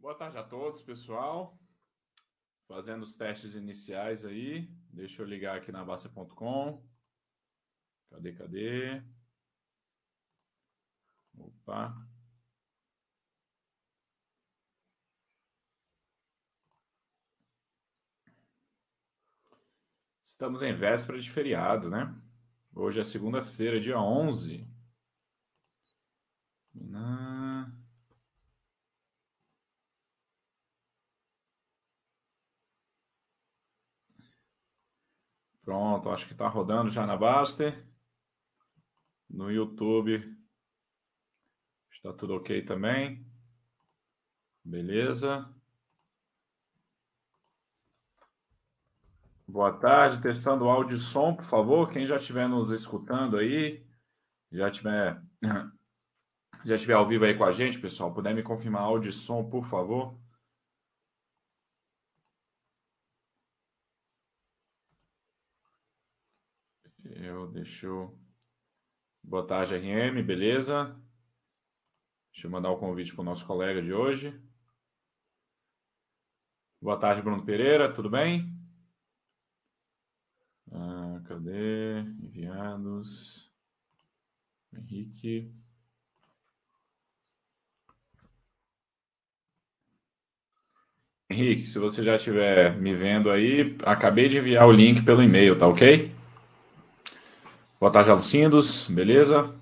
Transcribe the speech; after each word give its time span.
Boa 0.00 0.14
tarde 0.14 0.38
a 0.38 0.42
todos, 0.42 0.80
pessoal. 0.80 1.60
Fazendo 2.66 3.02
os 3.02 3.14
testes 3.16 3.54
iniciais 3.54 4.24
aí. 4.24 4.66
Deixa 4.90 5.20
eu 5.20 5.26
ligar 5.26 5.58
aqui 5.58 5.70
na 5.70 5.84
Basta.com. 5.84 6.82
Cadê, 8.08 8.32
cadê? 8.32 9.02
Opa. 11.36 11.94
Estamos 20.22 20.62
em 20.62 20.74
véspera 20.74 21.20
de 21.20 21.30
feriado, 21.30 21.90
né? 21.90 22.18
Hoje 22.74 23.00
é 23.00 23.04
segunda-feira, 23.04 23.78
dia 23.78 24.00
11. 24.00 24.66
Na... 26.74 27.39
Pronto, 35.70 36.10
acho 36.10 36.26
que 36.26 36.32
está 36.32 36.48
rodando 36.48 36.90
já 36.90 37.06
na 37.06 37.16
Baster. 37.16 37.86
No 39.30 39.52
YouTube 39.52 40.20
está 41.92 42.12
tudo 42.12 42.34
ok 42.34 42.64
também. 42.64 43.24
Beleza. 44.64 45.48
Boa 49.46 49.72
tarde, 49.72 50.20
testando 50.20 50.68
áudio 50.68 50.96
e 50.96 51.00
som, 51.00 51.36
por 51.36 51.44
favor. 51.44 51.92
Quem 51.92 52.04
já 52.04 52.16
estiver 52.16 52.48
nos 52.48 52.72
escutando 52.72 53.36
aí, 53.36 53.86
já 54.50 54.72
tiver 54.72 55.22
já 56.66 56.74
estiver 56.74 56.94
ao 56.94 57.06
vivo 57.06 57.26
aí 57.26 57.38
com 57.38 57.44
a 57.44 57.52
gente, 57.52 57.78
pessoal, 57.78 58.12
puder 58.12 58.34
me 58.34 58.42
confirmar 58.42 58.82
áudio 58.82 59.10
e 59.10 59.12
som, 59.12 59.48
por 59.48 59.64
favor. 59.66 60.19
Eu 67.22 67.46
deixo 67.48 67.86
eu... 67.86 68.18
Boa 69.22 69.46
tarde, 69.46 69.74
RM, 69.74 70.22
beleza? 70.22 70.96
Deixa 72.32 72.46
eu 72.46 72.50
mandar 72.50 72.70
o 72.70 72.78
convite 72.78 73.12
para 73.12 73.20
o 73.20 73.24
nosso 73.24 73.44
colega 73.46 73.82
de 73.82 73.92
hoje. 73.92 74.34
Boa 76.80 76.98
tarde, 76.98 77.20
Bruno 77.20 77.44
Pereira, 77.44 77.92
tudo 77.92 78.08
bem? 78.08 78.50
Ah, 80.72 81.20
cadê? 81.26 82.00
Enviados. 82.22 83.52
Henrique. 84.72 85.52
Henrique, 91.28 91.66
se 91.66 91.78
você 91.78 92.02
já 92.02 92.16
estiver 92.16 92.80
me 92.80 92.94
vendo 92.94 93.30
aí, 93.30 93.76
acabei 93.84 94.26
de 94.26 94.38
enviar 94.38 94.66
o 94.66 94.72
link 94.72 95.04
pelo 95.04 95.22
e-mail, 95.22 95.58
tá 95.58 95.68
ok? 95.68 96.18
Boa 97.80 97.90
tarde, 97.90 98.10
Alucindos, 98.10 98.88
beleza? 98.88 99.58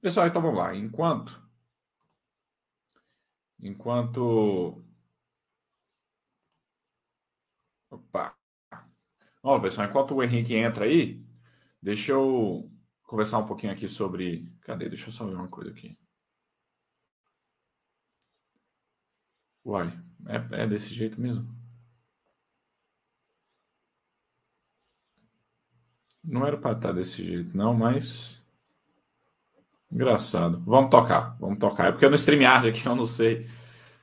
Pessoal, 0.00 0.28
então 0.28 0.40
vamos 0.40 0.56
lá. 0.56 0.72
Enquanto. 0.76 1.42
Enquanto. 3.58 4.84
Opa. 7.90 8.36
Ó, 9.42 9.58
pessoal, 9.60 9.88
enquanto 9.88 10.14
o 10.14 10.22
Henrique 10.22 10.54
entra 10.54 10.84
aí, 10.84 11.20
deixa 11.82 12.12
eu 12.12 12.70
conversar 13.02 13.38
um 13.38 13.46
pouquinho 13.46 13.72
aqui 13.72 13.88
sobre. 13.88 14.48
Cadê? 14.60 14.88
Deixa 14.88 15.08
eu 15.08 15.12
só 15.12 15.24
ver 15.26 15.34
uma 15.34 15.48
coisa 15.48 15.70
aqui. 15.72 15.98
Uai, 19.64 19.88
é, 20.28 20.62
é 20.62 20.66
desse 20.68 20.94
jeito 20.94 21.20
mesmo? 21.20 21.61
Não 26.24 26.46
era 26.46 26.56
para 26.56 26.72
estar 26.76 26.92
desse 26.92 27.24
jeito, 27.24 27.56
não, 27.56 27.74
mas. 27.74 28.42
Engraçado. 29.90 30.62
Vamos 30.64 30.90
tocar, 30.90 31.36
vamos 31.38 31.58
tocar. 31.58 31.88
É 31.88 31.92
porque 31.92 32.08
no 32.08 32.14
StreamYard 32.14 32.68
aqui 32.68 32.84
eu 32.86 32.96
não 32.96 33.04
sei. 33.04 33.46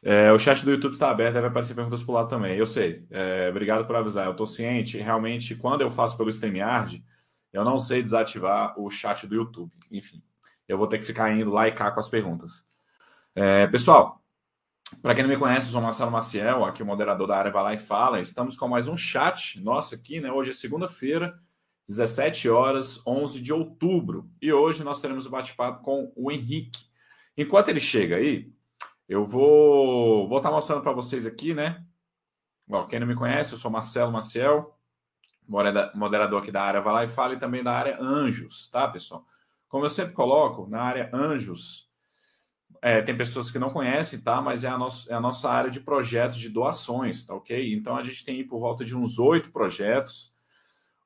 É, 0.02 0.32
o 0.32 0.40
chat 0.40 0.64
do 0.64 0.72
YouTube 0.72 0.94
está 0.94 1.10
aberto, 1.10 1.34
deve 1.34 1.48
aparecer 1.48 1.74
perguntas 1.74 2.04
por 2.04 2.14
lá 2.14 2.26
também. 2.26 2.56
Eu 2.58 2.66
sei. 2.66 3.06
É, 3.10 3.50
obrigado 3.50 3.86
por 3.86 3.96
avisar. 3.96 4.26
Eu 4.26 4.32
estou 4.32 4.48
ciente. 4.48 4.98
Realmente, 4.98 5.56
quando 5.56 5.82
eu 5.82 5.90
faço 5.90 6.18
pelo 6.18 6.30
StreamYard, 6.30 7.04
eu 7.52 7.64
não 7.66 7.80
sei 7.80 8.02
desativar 8.02 8.80
o 8.80 8.90
chat 8.90 9.26
do 9.28 9.36
YouTube. 9.36 9.72
Enfim, 9.92 10.22
eu 10.68 10.78
vou 10.78 10.88
ter 10.88 11.00
que 11.00 11.06
ficar 11.06 11.32
indo 11.34 11.52
lá 11.52 11.68
e 11.68 11.72
cá 11.72 11.92
com 11.92 12.00
as 12.00 12.10
perguntas. 12.10 12.66
É, 13.36 13.68
pessoal, 13.68 14.22
para 15.02 15.14
quem 15.16 15.24
não 15.24 15.30
me 15.30 15.38
conhece, 15.38 15.68
eu 15.68 15.72
sou 15.74 15.82
Marcelo 15.82 16.12
Maciel, 16.12 16.66
aqui 16.66 16.84
o 16.84 16.86
moderador 16.86 17.28
da 17.28 17.38
área 17.38 17.52
Vai 17.52 17.64
Lá 17.64 17.74
e 17.74 17.78
Fala. 17.78 18.20
Estamos 18.20 18.58
com 18.58 18.68
mais 18.68 18.88
um 18.88 18.98
chat 18.98 19.62
nosso 19.62 19.96
aqui, 19.96 20.20
né? 20.20 20.32
Hoje 20.32 20.52
é 20.52 20.54
segunda-feira, 20.54 21.38
17 21.90 22.48
horas, 22.48 23.02
11 23.06 23.42
de 23.42 23.52
outubro. 23.52 24.30
E 24.40 24.54
hoje 24.54 24.84
nós 24.84 25.02
teremos 25.02 25.26
o 25.26 25.28
um 25.28 25.32
bate-papo 25.32 25.84
com 25.84 26.14
o 26.16 26.32
Henrique. 26.32 26.86
Enquanto 27.36 27.70
ele 27.70 27.80
chega 27.80 28.18
aí, 28.18 28.54
eu 29.08 29.26
vou 29.26 30.30
vou 30.30 30.38
estar 30.38 30.50
tá 30.50 30.56
mostrando 30.56 30.84
para 30.84 30.92
vocês 30.92 31.26
aqui, 31.26 31.52
né? 31.52 31.84
Bom, 32.68 32.86
quem 32.86 33.00
não 33.00 33.08
me 33.08 33.16
conhece, 33.16 33.54
eu 33.54 33.58
sou 33.58 33.72
Marcelo 33.72 34.12
Maciel, 34.12 34.78
moderador 35.96 36.44
aqui 36.44 36.52
da 36.52 36.62
área 36.62 36.80
Vai 36.80 36.94
Lá 36.94 37.04
e 37.06 37.08
Fala 37.08 37.34
e 37.34 37.40
também 37.40 37.64
da 37.64 37.72
área 37.72 38.00
Anjos, 38.00 38.70
tá, 38.70 38.88
pessoal? 38.88 39.26
Como 39.68 39.84
eu 39.84 39.90
sempre 39.90 40.14
coloco, 40.14 40.68
na 40.68 40.84
área 40.84 41.10
Anjos, 41.12 41.90
é, 42.84 43.02
tem 43.02 43.18
pessoas 43.18 43.50
que 43.50 43.58
não 43.58 43.72
conhecem, 43.72 44.22
tá? 44.22 44.40
Mas 44.40 44.64
é 44.64 44.68
a, 44.68 44.78
nossa, 44.78 45.12
é 45.12 45.16
a 45.16 45.20
nossa 45.20 45.50
área 45.50 45.72
de 45.72 45.80
projetos 45.80 46.38
de 46.38 46.50
doações, 46.50 47.26
tá 47.26 47.34
ok? 47.34 47.74
Então 47.74 47.98
a 47.98 48.04
gente 48.04 48.24
tem 48.24 48.46
por 48.46 48.60
volta 48.60 48.86
de 48.86 48.96
uns 48.96 49.18
oito 49.18 49.52
projetos, 49.52 50.38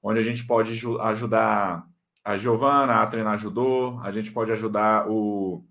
onde 0.03 0.19
a 0.19 0.21
gente 0.21 0.45
pode 0.45 0.73
ajudar 1.01 1.87
a 2.23 2.37
Giovana 2.37 3.01
a 3.01 3.07
treinar 3.07 3.37
judô, 3.37 3.99
a 4.01 4.11
gente 4.11 4.31
pode 4.31 4.51
ajudar 4.51 5.09
o, 5.09 5.65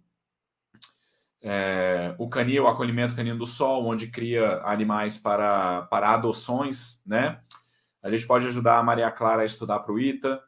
é, 1.42 2.14
o 2.18 2.28
canil, 2.28 2.64
o 2.64 2.68
acolhimento 2.68 3.14
canino 3.14 3.38
do 3.38 3.46
sol, 3.46 3.86
onde 3.86 4.06
cria 4.06 4.62
animais 4.64 5.18
para, 5.18 5.82
para 5.82 6.14
adoções, 6.14 7.02
né? 7.06 7.40
A 8.02 8.10
gente 8.10 8.26
pode 8.26 8.46
ajudar 8.46 8.78
a 8.78 8.82
Maria 8.82 9.10
Clara 9.10 9.42
a 9.42 9.46
estudar 9.46 9.80
para 9.80 9.92
o 9.92 10.00
ITA. 10.00 10.42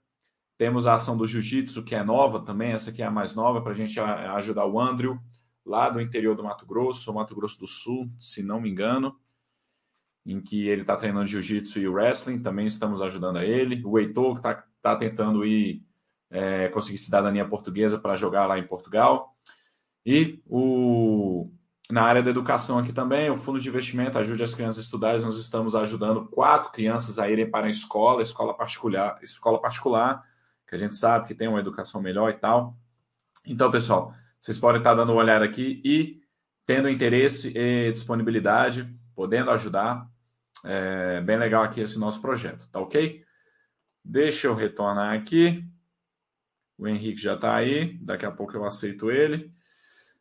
Temos 0.56 0.86
a 0.86 0.94
ação 0.94 1.16
do 1.16 1.26
jiu-jitsu, 1.26 1.84
que 1.84 1.94
é 1.94 2.02
nova 2.02 2.40
também, 2.40 2.72
essa 2.72 2.90
aqui 2.90 3.02
é 3.02 3.06
a 3.06 3.10
mais 3.10 3.34
nova, 3.34 3.60
para 3.60 3.72
a 3.72 3.76
gente 3.76 3.98
ajudar 4.00 4.66
o 4.66 4.80
Andrew 4.80 5.18
lá 5.64 5.88
do 5.88 6.00
interior 6.00 6.34
do 6.34 6.44
Mato 6.44 6.66
Grosso, 6.66 7.12
Mato 7.12 7.34
Grosso 7.34 7.58
do 7.58 7.68
Sul, 7.68 8.10
se 8.18 8.42
não 8.42 8.60
me 8.60 8.70
engano, 8.70 9.16
em 10.24 10.40
que 10.40 10.68
ele 10.68 10.82
está 10.82 10.96
treinando 10.96 11.26
jiu-jitsu 11.26 11.78
e 11.78 11.88
wrestling, 11.88 12.40
também 12.40 12.66
estamos 12.66 13.02
ajudando 13.02 13.36
a 13.36 13.44
ele. 13.44 13.82
O 13.84 13.98
Heitor, 13.98 14.34
que 14.34 14.38
está 14.38 14.64
tá 14.80 14.96
tentando 14.96 15.44
ir 15.44 15.82
é, 16.30 16.68
conseguir 16.68 16.98
cidadania 16.98 17.46
portuguesa 17.46 17.98
para 17.98 18.16
jogar 18.16 18.46
lá 18.46 18.58
em 18.58 18.66
Portugal. 18.66 19.36
E 20.04 20.42
o, 20.46 21.50
na 21.90 22.02
área 22.02 22.22
da 22.22 22.30
educação 22.30 22.78
aqui 22.78 22.92
também, 22.92 23.30
o 23.30 23.36
Fundo 23.36 23.60
de 23.60 23.68
Investimento 23.68 24.18
Ajude 24.18 24.42
as 24.42 24.54
Crianças 24.54 24.78
a 24.78 24.82
Estudarem, 24.82 25.20
nós 25.20 25.38
estamos 25.38 25.74
ajudando 25.74 26.26
quatro 26.26 26.72
crianças 26.72 27.18
a 27.18 27.30
irem 27.30 27.50
para 27.50 27.66
a 27.66 27.70
escola, 27.70 28.20
escola 28.20 28.54
particular, 28.54 29.18
escola 29.22 29.60
particular, 29.60 30.22
que 30.66 30.74
a 30.74 30.78
gente 30.78 30.96
sabe 30.96 31.26
que 31.26 31.34
tem 31.34 31.46
uma 31.46 31.60
educação 31.60 32.02
melhor 32.02 32.30
e 32.30 32.34
tal. 32.34 32.76
Então, 33.46 33.70
pessoal, 33.70 34.12
vocês 34.40 34.58
podem 34.58 34.80
estar 34.80 34.94
dando 34.94 35.12
uma 35.12 35.22
olhada 35.22 35.44
aqui 35.44 35.80
e 35.84 36.20
tendo 36.66 36.88
interesse 36.88 37.52
e 37.56 37.92
disponibilidade, 37.92 38.92
podendo 39.14 39.50
ajudar. 39.50 40.08
É 40.64 41.20
bem 41.20 41.36
legal 41.36 41.62
aqui 41.62 41.80
esse 41.80 41.98
nosso 41.98 42.20
projeto, 42.20 42.66
tá 42.70 42.80
ok? 42.80 43.22
Deixa 44.02 44.46
eu 44.46 44.54
retornar 44.54 45.14
aqui. 45.14 45.64
O 46.76 46.88
Henrique 46.88 47.20
já 47.20 47.34
está 47.34 47.54
aí, 47.54 47.98
daqui 47.98 48.26
a 48.26 48.30
pouco 48.30 48.56
eu 48.56 48.64
aceito 48.64 49.10
ele. 49.10 49.52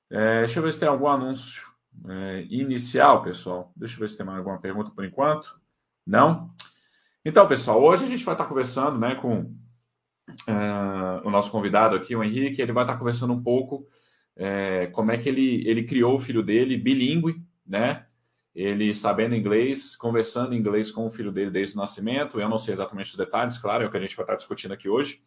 É, 0.10 0.42
deixa 0.42 0.60
eu 0.60 0.64
ver 0.64 0.74
se 0.74 0.80
tem 0.80 0.90
algum 0.90 1.08
anúncio 1.08 1.68
é, 2.08 2.46
inicial, 2.50 3.24
pessoal. 3.24 3.72
Deixa 3.76 3.96
eu 3.96 4.00
ver 4.00 4.10
se 4.10 4.18
tem 4.18 4.26
mais 4.26 4.38
alguma 4.38 4.60
pergunta 4.60 4.92
por 4.92 5.04
enquanto. 5.04 5.60
Não? 6.06 6.48
Então, 7.26 7.48
pessoal, 7.48 7.82
hoje 7.82 8.04
a 8.04 8.08
gente 8.08 8.26
vai 8.26 8.34
estar 8.34 8.46
conversando 8.46 9.00
né, 9.00 9.16
com 9.16 9.40
uh, 9.40 11.26
o 11.26 11.30
nosso 11.30 11.50
convidado 11.50 11.96
aqui, 11.96 12.16
o 12.16 12.24
Henrique. 12.24 12.62
Ele 12.62 12.74
vai 12.74 12.84
estar 12.84 12.98
conversando 12.98 13.34
um 13.34 13.42
pouco 13.42 13.88
é, 14.36 14.88
como 14.88 15.12
é 15.12 15.18
que 15.18 15.30
ele, 15.30 15.68
ele 15.68 15.84
criou 15.84 16.16
o 16.16 16.20
filho 16.20 16.44
dele 16.44 16.78
bilíngue, 16.78 17.42
né? 17.66 18.06
Ele 18.56 18.94
sabendo 18.94 19.36
inglês, 19.36 19.96
conversando 19.96 20.54
inglês 20.54 20.92
com 20.92 21.06
o 21.06 21.10
filho 21.10 21.32
dele 21.32 21.50
desde 21.50 21.76
o 21.76 21.78
nascimento. 21.78 22.40
Eu 22.40 22.48
não 22.48 22.60
sei 22.60 22.74
exatamente 22.74 23.12
os 23.12 23.18
detalhes, 23.18 23.58
claro, 23.58 23.84
é 23.84 23.88
o 23.88 23.92
que 23.92 23.98
a 23.98 24.02
gente 24.02 24.16
vai 24.16 24.24
estar 24.24 24.36
discutindo 24.36 24.74
aqui 24.74 24.88
hoje. 24.88 25.22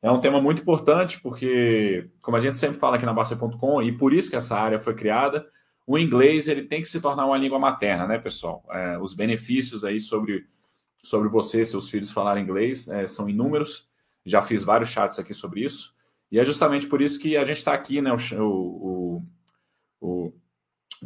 É 0.00 0.10
um 0.10 0.20
tema 0.20 0.40
muito 0.40 0.62
importante 0.62 1.20
porque, 1.20 2.10
como 2.22 2.36
a 2.36 2.40
gente 2.40 2.58
sempre 2.58 2.78
fala 2.78 2.96
aqui 2.96 3.06
na 3.06 3.12
Basta.com, 3.12 3.82
e 3.82 3.90
por 3.96 4.12
isso 4.12 4.28
que 4.28 4.36
essa 4.36 4.56
área 4.56 4.78
foi 4.78 4.94
criada, 4.94 5.46
o 5.86 5.98
inglês 5.98 6.48
ele 6.48 6.62
tem 6.62 6.80
que 6.80 6.88
se 6.88 7.00
tornar 7.00 7.26
uma 7.26 7.38
língua 7.38 7.58
materna, 7.58 8.06
né, 8.06 8.18
pessoal? 8.18 8.64
É, 8.70 8.98
os 8.98 9.14
benefícios 9.14 9.84
aí 9.84 10.00
sobre, 10.00 10.46
sobre 11.02 11.28
você, 11.28 11.64
seus 11.64 11.90
filhos 11.90 12.10
falarem 12.10 12.42
inglês, 12.42 12.88
é, 12.88 13.06
são 13.06 13.28
inúmeros. 13.28 13.88
Já 14.24 14.40
fiz 14.40 14.62
vários 14.62 14.88
chats 14.90 15.18
aqui 15.18 15.34
sobre 15.34 15.64
isso. 15.64 15.94
E 16.30 16.38
é 16.38 16.44
justamente 16.44 16.86
por 16.86 17.02
isso 17.02 17.20
que 17.20 17.36
a 17.36 17.44
gente 17.44 17.58
está 17.58 17.74
aqui, 17.74 18.00
né? 18.00 18.10
O, 18.12 18.42
o, 18.42 19.22
o, 20.00 20.32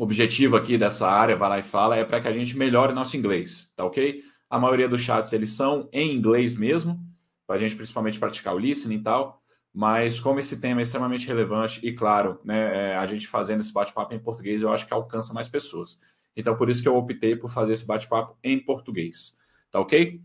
objetivo 0.02 0.56
aqui 0.56 0.78
dessa 0.78 1.08
área, 1.08 1.36
vai 1.36 1.48
lá 1.48 1.58
e 1.58 1.62
fala, 1.62 1.96
é 1.96 2.04
para 2.04 2.20
que 2.20 2.28
a 2.28 2.32
gente 2.32 2.56
melhore 2.56 2.92
nosso 2.92 3.16
inglês, 3.16 3.72
tá 3.76 3.84
ok? 3.84 4.22
A 4.48 4.58
maioria 4.58 4.88
dos 4.88 5.00
chats 5.00 5.32
eles 5.32 5.52
são 5.52 5.88
em 5.92 6.14
inglês 6.14 6.56
mesmo, 6.56 6.98
para 7.46 7.56
a 7.56 7.58
gente 7.58 7.76
principalmente 7.76 8.18
praticar 8.18 8.54
o 8.54 8.58
listening 8.58 8.96
e 8.96 9.02
tal. 9.02 9.42
Mas 9.74 10.18
como 10.18 10.40
esse 10.40 10.60
tema 10.60 10.80
é 10.80 10.82
extremamente 10.82 11.26
relevante 11.26 11.86
e 11.86 11.92
claro, 11.92 12.40
né, 12.44 12.92
é, 12.92 12.96
a 12.96 13.06
gente 13.06 13.28
fazendo 13.28 13.60
esse 13.60 13.72
bate-papo 13.72 14.14
em 14.14 14.18
português, 14.18 14.62
eu 14.62 14.72
acho 14.72 14.86
que 14.86 14.94
alcança 14.94 15.32
mais 15.32 15.48
pessoas. 15.48 16.00
Então 16.36 16.56
por 16.56 16.68
isso 16.68 16.82
que 16.82 16.88
eu 16.88 16.96
optei 16.96 17.36
por 17.36 17.50
fazer 17.50 17.72
esse 17.72 17.86
bate-papo 17.86 18.36
em 18.42 18.58
português, 18.58 19.36
tá 19.70 19.78
ok? 19.80 20.20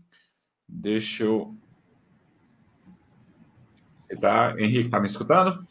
Deixa 0.68 1.24
eu. 1.24 1.54
Você 3.96 4.16
tá, 4.16 4.54
Henrique, 4.58 4.90
tá 4.90 4.98
me 4.98 5.06
escutando? 5.06 5.66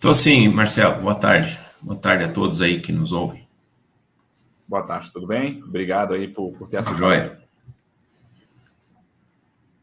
Tô 0.00 0.14
sim, 0.14 0.48
Marcelo. 0.48 1.02
Boa 1.02 1.14
tarde. 1.14 1.65
Boa 1.86 2.00
tarde 2.00 2.24
a 2.24 2.32
todos 2.32 2.60
aí 2.60 2.80
que 2.80 2.90
nos 2.90 3.12
ouvem. 3.12 3.46
Boa 4.66 4.82
tarde, 4.82 5.12
tudo 5.12 5.24
bem? 5.24 5.62
Obrigado 5.62 6.14
aí 6.14 6.26
por, 6.26 6.52
por 6.54 6.68
ter 6.68 6.78
assistido. 6.78 6.98
Joia. 6.98 7.38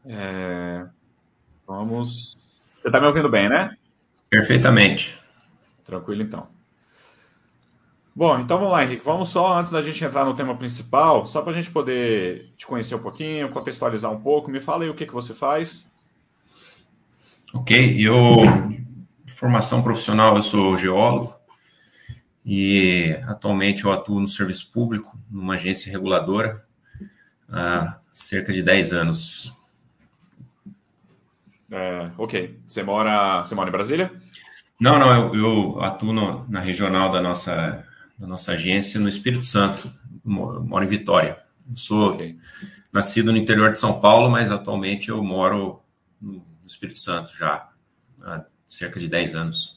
É, 0.04 0.86
vamos. 1.66 2.36
Você 2.78 2.88
está 2.88 3.00
me 3.00 3.06
ouvindo 3.06 3.30
bem, 3.30 3.48
né? 3.48 3.74
Perfeitamente. 4.28 5.18
Tranquilo, 5.86 6.20
então. 6.20 6.46
Bom, 8.14 8.38
então 8.38 8.58
vamos 8.58 8.74
lá, 8.74 8.84
Henrique. 8.84 9.02
Vamos 9.02 9.30
só, 9.30 9.58
antes 9.58 9.72
da 9.72 9.80
gente 9.80 10.04
entrar 10.04 10.26
no 10.26 10.34
tema 10.34 10.54
principal, 10.58 11.24
só 11.24 11.40
para 11.40 11.52
a 11.52 11.54
gente 11.54 11.70
poder 11.70 12.52
te 12.58 12.66
conhecer 12.66 12.94
um 12.96 13.02
pouquinho, 13.02 13.48
contextualizar 13.48 14.12
um 14.12 14.20
pouco. 14.20 14.50
Me 14.50 14.60
fala 14.60 14.84
aí 14.84 14.90
o 14.90 14.94
que, 14.94 15.06
que 15.06 15.14
você 15.14 15.32
faz. 15.32 15.90
Ok, 17.54 17.96
eu, 17.98 18.42
formação 19.26 19.82
profissional, 19.82 20.36
eu 20.36 20.42
sou 20.42 20.76
geólogo 20.76 21.42
e 22.44 23.18
atualmente 23.26 23.84
eu 23.84 23.92
atuo 23.92 24.20
no 24.20 24.28
serviço 24.28 24.70
público, 24.70 25.18
numa 25.30 25.54
agência 25.54 25.90
reguladora, 25.90 26.64
há 27.48 27.98
cerca 28.12 28.52
de 28.52 28.62
10 28.62 28.92
anos. 28.92 29.52
É, 31.70 32.10
ok. 32.18 32.60
Você 32.66 32.82
mora, 32.82 33.40
você 33.40 33.54
mora 33.54 33.68
em 33.68 33.72
Brasília? 33.72 34.12
Não, 34.78 34.98
não, 34.98 35.12
eu, 35.12 35.34
eu 35.34 35.82
atuo 35.82 36.12
no, 36.12 36.46
na 36.48 36.60
regional 36.60 37.10
da 37.10 37.22
nossa, 37.22 37.86
da 38.18 38.26
nossa 38.26 38.52
agência 38.52 39.00
no 39.00 39.08
Espírito 39.08 39.44
Santo. 39.44 39.90
Moro, 40.22 40.62
moro 40.62 40.84
em 40.84 40.88
Vitória. 40.88 41.38
Eu 41.68 41.76
sou 41.76 42.10
okay. 42.10 42.38
nascido 42.92 43.32
no 43.32 43.38
interior 43.38 43.70
de 43.70 43.78
São 43.78 44.00
Paulo, 44.00 44.30
mas 44.30 44.52
atualmente 44.52 45.08
eu 45.08 45.22
moro 45.22 45.80
no 46.20 46.44
Espírito 46.66 46.98
Santo 46.98 47.34
já 47.36 47.68
há 48.22 48.44
cerca 48.68 49.00
de 49.00 49.08
10 49.08 49.34
anos. 49.34 49.73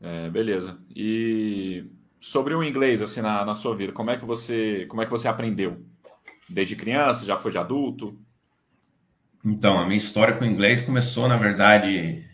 É, 0.00 0.28
beleza. 0.30 0.78
E 0.94 1.84
sobre 2.20 2.54
o 2.54 2.62
inglês, 2.62 3.00
assim, 3.00 3.20
na, 3.20 3.44
na 3.44 3.54
sua 3.54 3.74
vida, 3.76 3.92
como 3.92 4.10
é 4.10 4.16
que 4.16 4.24
você, 4.24 4.86
como 4.88 5.02
é 5.02 5.04
que 5.04 5.10
você 5.10 5.28
aprendeu? 5.28 5.84
Desde 6.48 6.76
criança, 6.76 7.24
já 7.24 7.36
foi 7.36 7.50
de 7.50 7.58
adulto? 7.58 8.18
Então, 9.44 9.78
a 9.78 9.84
minha 9.86 9.96
história 9.96 10.34
com 10.34 10.44
o 10.44 10.48
inglês 10.48 10.80
começou, 10.80 11.28
na 11.28 11.36
verdade, 11.36 12.24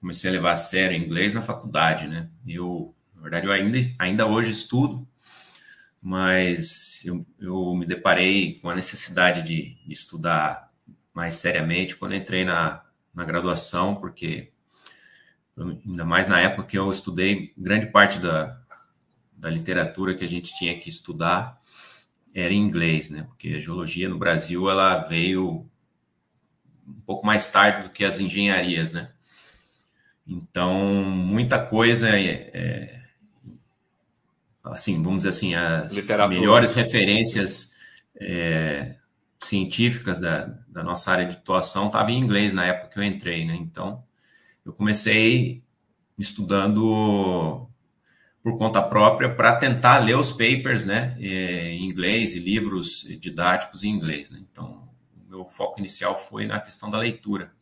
comecei 0.00 0.30
a 0.30 0.32
levar 0.32 0.52
a 0.52 0.56
sério 0.56 0.96
inglês 0.96 1.34
na 1.34 1.42
faculdade, 1.42 2.06
né? 2.06 2.28
Eu, 2.46 2.94
na 3.14 3.22
verdade, 3.22 3.46
eu 3.46 3.52
ainda, 3.52 3.78
ainda 3.98 4.26
hoje 4.26 4.50
estudo, 4.50 5.06
mas 6.00 7.02
eu, 7.04 7.26
eu 7.40 7.74
me 7.74 7.86
deparei 7.86 8.58
com 8.60 8.70
a 8.70 8.74
necessidade 8.74 9.42
de, 9.42 9.76
de 9.84 9.92
estudar 9.92 10.70
mais 11.12 11.34
seriamente 11.34 11.96
quando 11.96 12.14
entrei 12.14 12.44
na, 12.44 12.82
na 13.14 13.24
graduação, 13.24 13.94
porque 13.96 14.52
ainda 15.56 16.04
mais 16.04 16.28
na 16.28 16.40
época 16.40 16.68
que 16.68 16.78
eu 16.78 16.90
estudei, 16.90 17.52
grande 17.56 17.86
parte 17.86 18.18
da, 18.18 18.60
da 19.36 19.50
literatura 19.50 20.14
que 20.14 20.24
a 20.24 20.28
gente 20.28 20.56
tinha 20.56 20.78
que 20.78 20.88
estudar 20.88 21.60
era 22.34 22.52
em 22.52 22.60
inglês, 22.60 23.10
né? 23.10 23.22
Porque 23.22 23.50
a 23.50 23.60
geologia 23.60 24.08
no 24.08 24.18
Brasil 24.18 24.68
ela 24.68 24.98
veio 25.02 25.68
um 26.86 27.00
pouco 27.06 27.24
mais 27.24 27.50
tarde 27.50 27.88
do 27.88 27.92
que 27.92 28.04
as 28.04 28.18
engenharias, 28.18 28.92
né? 28.92 29.12
Então, 30.26 31.04
muita 31.04 31.64
coisa 31.64 32.08
é, 32.08 32.50
é 32.52 33.04
assim, 34.64 35.02
vamos 35.02 35.18
dizer 35.18 35.28
assim, 35.28 35.54
as 35.54 35.94
Literatura. 35.94 36.40
melhores 36.40 36.72
referências 36.72 37.76
é, 38.18 38.96
científicas 39.42 40.18
da, 40.18 40.46
da 40.68 40.82
nossa 40.82 41.12
área 41.12 41.26
de 41.26 41.36
atuação 41.36 41.86
estavam 41.86 42.10
em 42.10 42.18
inglês 42.18 42.52
na 42.52 42.64
época 42.64 42.88
que 42.88 42.98
eu 42.98 43.04
entrei, 43.04 43.44
né? 43.44 43.54
Então, 43.54 44.02
eu 44.64 44.72
comecei 44.72 45.62
estudando 46.18 47.68
por 48.42 48.58
conta 48.58 48.82
própria 48.82 49.34
para 49.34 49.56
tentar 49.56 49.98
ler 49.98 50.16
os 50.16 50.30
papers, 50.30 50.84
né, 50.84 51.16
em 51.18 51.84
inglês 51.84 52.34
e 52.34 52.38
livros 52.38 53.02
didáticos 53.20 53.82
em 53.82 53.88
inglês. 53.88 54.30
Né? 54.30 54.40
Então, 54.50 54.88
o 55.16 55.30
meu 55.30 55.44
foco 55.46 55.80
inicial 55.80 56.18
foi 56.18 56.46
na 56.46 56.60
questão 56.60 56.90
da 56.90 56.98
leitura. 56.98 57.52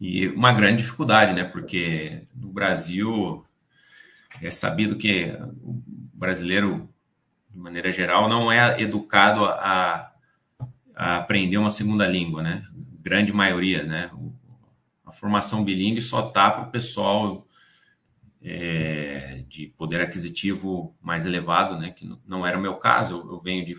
E 0.00 0.28
uma 0.28 0.52
grande 0.52 0.82
dificuldade, 0.82 1.32
né, 1.32 1.44
porque 1.44 2.22
no 2.34 2.52
Brasil 2.52 3.44
é 4.40 4.50
sabido 4.50 4.96
que 4.96 5.36
o 5.62 5.82
brasileiro, 6.14 6.88
de 7.50 7.58
maneira 7.58 7.90
geral, 7.92 8.28
não 8.28 8.50
é 8.50 8.80
educado 8.80 9.44
a, 9.44 10.12
a 10.94 11.16
aprender 11.16 11.58
uma 11.58 11.70
segunda 11.70 12.06
língua, 12.06 12.42
né? 12.42 12.64
Grande 13.00 13.32
maioria, 13.32 13.82
né? 13.82 14.10
A 15.12 15.14
formação 15.14 15.62
bilíngue 15.62 16.00
só 16.00 16.26
está 16.26 16.50
para 16.50 16.68
o 16.68 16.70
pessoal 16.70 17.46
é, 18.42 19.44
de 19.46 19.66
poder 19.76 20.00
aquisitivo 20.00 20.96
mais 21.02 21.26
elevado, 21.26 21.78
né? 21.78 21.90
Que 21.90 22.10
não 22.26 22.46
era 22.46 22.58
o 22.58 22.60
meu 22.60 22.76
caso. 22.76 23.18
Eu, 23.18 23.32
eu, 23.32 23.40
venho 23.40 23.64
de 23.64 23.76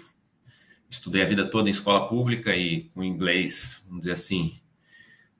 estudei 0.87 1.23
a 1.23 1.25
vida 1.25 1.49
toda 1.49 1.67
em 1.67 1.71
escola 1.71 2.07
pública 2.07 2.55
e 2.55 2.83
com 2.93 3.03
inglês, 3.03 3.83
vamos 3.87 4.01
dizer 4.01 4.11
assim, 4.11 4.53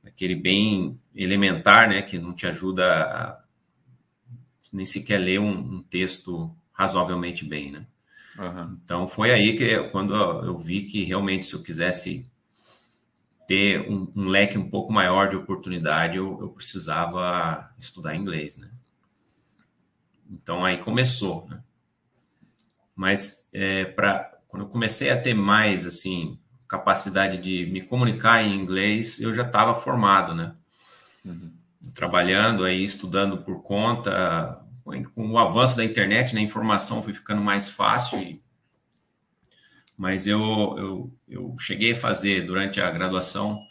aquele 0.04 0.36
bem 0.36 1.00
elementar, 1.14 1.88
né? 1.88 2.02
Que 2.02 2.18
não 2.18 2.34
te 2.34 2.48
ajuda 2.48 3.04
a 3.04 3.44
nem 4.74 4.88
sequer 4.88 5.20
ler 5.20 5.40
um, 5.40 5.76
um 5.76 5.84
texto 5.84 6.52
razoavelmente 6.72 7.46
bem, 7.46 7.72
né? 7.72 7.86
Uhum. 8.40 8.80
Então 8.84 9.08
foi 9.08 9.30
aí 9.30 9.56
que 9.56 9.78
quando 9.90 10.16
eu 10.16 10.58
vi 10.58 10.82
que 10.82 11.04
realmente 11.04 11.46
se 11.46 11.54
eu 11.54 11.62
quisesse 11.62 12.26
ter 13.48 13.90
um, 13.90 14.12
um, 14.16 14.26
leque 14.28 14.58
um 14.58 14.70
pouco 14.70 14.92
maior 14.92 15.30
de 15.30 15.36
oportunidade, 15.36 16.18
eu, 16.18 16.40
eu 16.42 16.50
precisava 16.50 17.72
estudar 17.78 18.16
inglês, 18.16 18.58
né? 18.58 18.70
Então 20.30 20.64
aí 20.64 20.78
começou, 20.78 21.48
né? 21.50 21.62
Mas 22.96 23.50
é, 23.54 23.86
para 23.86 24.32
quando 24.48 24.64
eu 24.64 24.70
comecei 24.70 25.10
a 25.10 25.20
ter 25.20 25.34
mais 25.34 25.86
assim 25.86 26.40
capacidade 26.68 27.38
de 27.38 27.66
me 27.72 27.82
comunicar 27.82 28.44
em 28.44 28.56
inglês, 28.56 29.20
eu 29.20 29.34
já 29.34 29.44
estava 29.44 29.74
formado, 29.74 30.34
né? 30.34 30.56
Uhum. 31.26 31.54
Trabalhando 31.94 32.64
aí, 32.64 32.84
estudando 32.84 33.38
por 33.40 33.62
conta, 33.62 34.64
com 35.16 35.32
o 35.32 35.38
avanço 35.38 35.78
da 35.78 35.86
internet, 35.86 36.34
né, 36.34 36.42
a 36.42 36.44
informação 36.44 37.02
foi 37.02 37.14
ficando 37.14 37.42
mais 37.42 37.70
fácil 37.70 38.20
e 38.20 38.43
mas 39.98 40.28
eu, 40.28 40.40
eu, 40.78 41.14
eu 41.28 41.56
cheguei 41.60 41.92
a 41.94 41.96
fazer 41.96 42.46
durante 42.46 42.82
a 42.82 42.90
graduação 42.90 43.66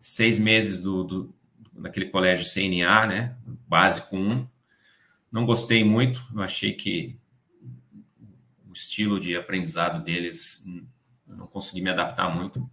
seis 0.00 0.38
meses 0.38 0.80
do, 0.80 1.04
do 1.04 1.34
naquele 1.72 2.06
colégio 2.06 2.46
CNA, 2.46 3.06
né, 3.06 3.36
básico 3.66 4.16
1. 4.16 4.46
Não 5.30 5.44
gostei 5.46 5.84
muito, 5.84 6.24
eu 6.34 6.42
achei 6.42 6.72
que 6.72 7.16
o 8.68 8.72
estilo 8.72 9.20
de 9.20 9.36
aprendizado 9.36 10.02
deles 10.02 10.64
não 11.26 11.46
consegui 11.46 11.80
me 11.80 11.90
adaptar 11.90 12.34
muito. 12.34 12.68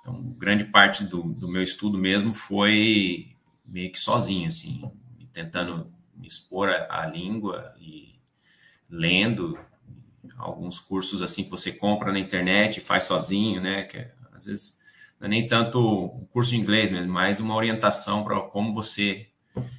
Então, 0.00 0.22
grande 0.38 0.64
parte 0.64 1.04
do, 1.04 1.22
do 1.22 1.48
meu 1.48 1.62
estudo 1.62 1.98
mesmo 1.98 2.32
foi 2.32 3.28
meio 3.64 3.90
que 3.90 3.98
sozinho, 3.98 4.48
assim, 4.48 4.90
tentando 5.32 5.92
me 6.14 6.26
expor 6.26 6.68
a 6.68 7.06
língua 7.06 7.74
e 7.78 8.14
lendo 8.88 9.58
alguns 10.36 10.80
cursos 10.80 11.22
assim 11.22 11.44
que 11.44 11.50
você 11.50 11.72
compra 11.72 12.12
na 12.12 12.18
internet 12.18 12.78
e 12.78 12.82
faz 12.82 13.04
sozinho, 13.04 13.60
né? 13.60 13.84
Que 13.84 13.98
é, 13.98 14.12
às 14.32 14.44
vezes 14.44 14.80
não 15.18 15.26
é 15.26 15.30
nem 15.30 15.46
tanto 15.46 15.78
um 15.80 16.26
curso 16.26 16.50
de 16.50 16.58
inglês, 16.58 16.90
mesmo, 16.90 17.12
mas 17.12 17.40
uma 17.40 17.54
orientação 17.54 18.22
para 18.24 18.40
como 18.40 18.74
você 18.74 19.28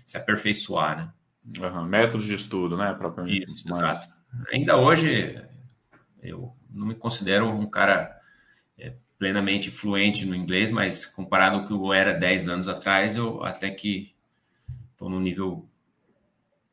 se 0.05 0.17
aperfeiçoar, 0.17 0.97
né? 0.97 1.13
Uhum. 1.59 1.85
Métodos 1.85 2.25
de 2.25 2.33
estudo, 2.33 2.75
né? 2.75 2.93
Propriamente. 2.93 3.49
Isso, 3.49 3.69
exato. 3.69 4.11
Ainda 4.51 4.77
hoje 4.77 5.41
eu 6.21 6.53
não 6.69 6.87
me 6.87 6.95
considero 6.95 7.47
um 7.47 7.69
cara 7.69 8.19
é, 8.77 8.93
plenamente 9.17 9.71
fluente 9.71 10.25
no 10.25 10.35
inglês, 10.35 10.69
mas 10.69 11.05
comparado 11.05 11.57
ao 11.57 11.65
que 11.65 11.71
eu 11.71 11.93
era 11.93 12.13
10 12.13 12.49
anos 12.49 12.67
atrás, 12.67 13.15
eu 13.15 13.43
até 13.43 13.69
que 13.69 14.13
estou 14.91 15.09
no 15.09 15.19
nível 15.19 15.66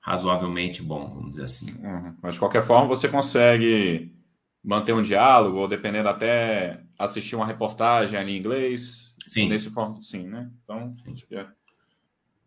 razoavelmente 0.05 0.83
bom, 0.83 1.15
vamos 1.15 1.31
dizer 1.31 1.45
assim. 1.45 1.73
Uhum. 1.83 2.15
Mas 2.23 2.35
de 2.35 2.39
qualquer 2.39 2.63
forma, 2.63 2.87
você 2.87 3.09
consegue 3.09 4.15
manter 4.63 4.93
um 4.93 5.03
diálogo, 5.03 5.57
ou 5.57 5.67
dependendo 5.67 6.11
até 6.11 6.85
assistir 6.99 7.35
uma 7.35 7.47
reportagem 7.47 8.19
ali 8.19 8.33
em 8.33 8.39
inglês. 8.39 9.15
Sim. 9.27 9.49
Nesse 9.49 9.71
forma, 9.71 10.03
sim, 10.03 10.29
né? 10.29 10.51
Então, 10.63 10.95
sim. 11.07 11.15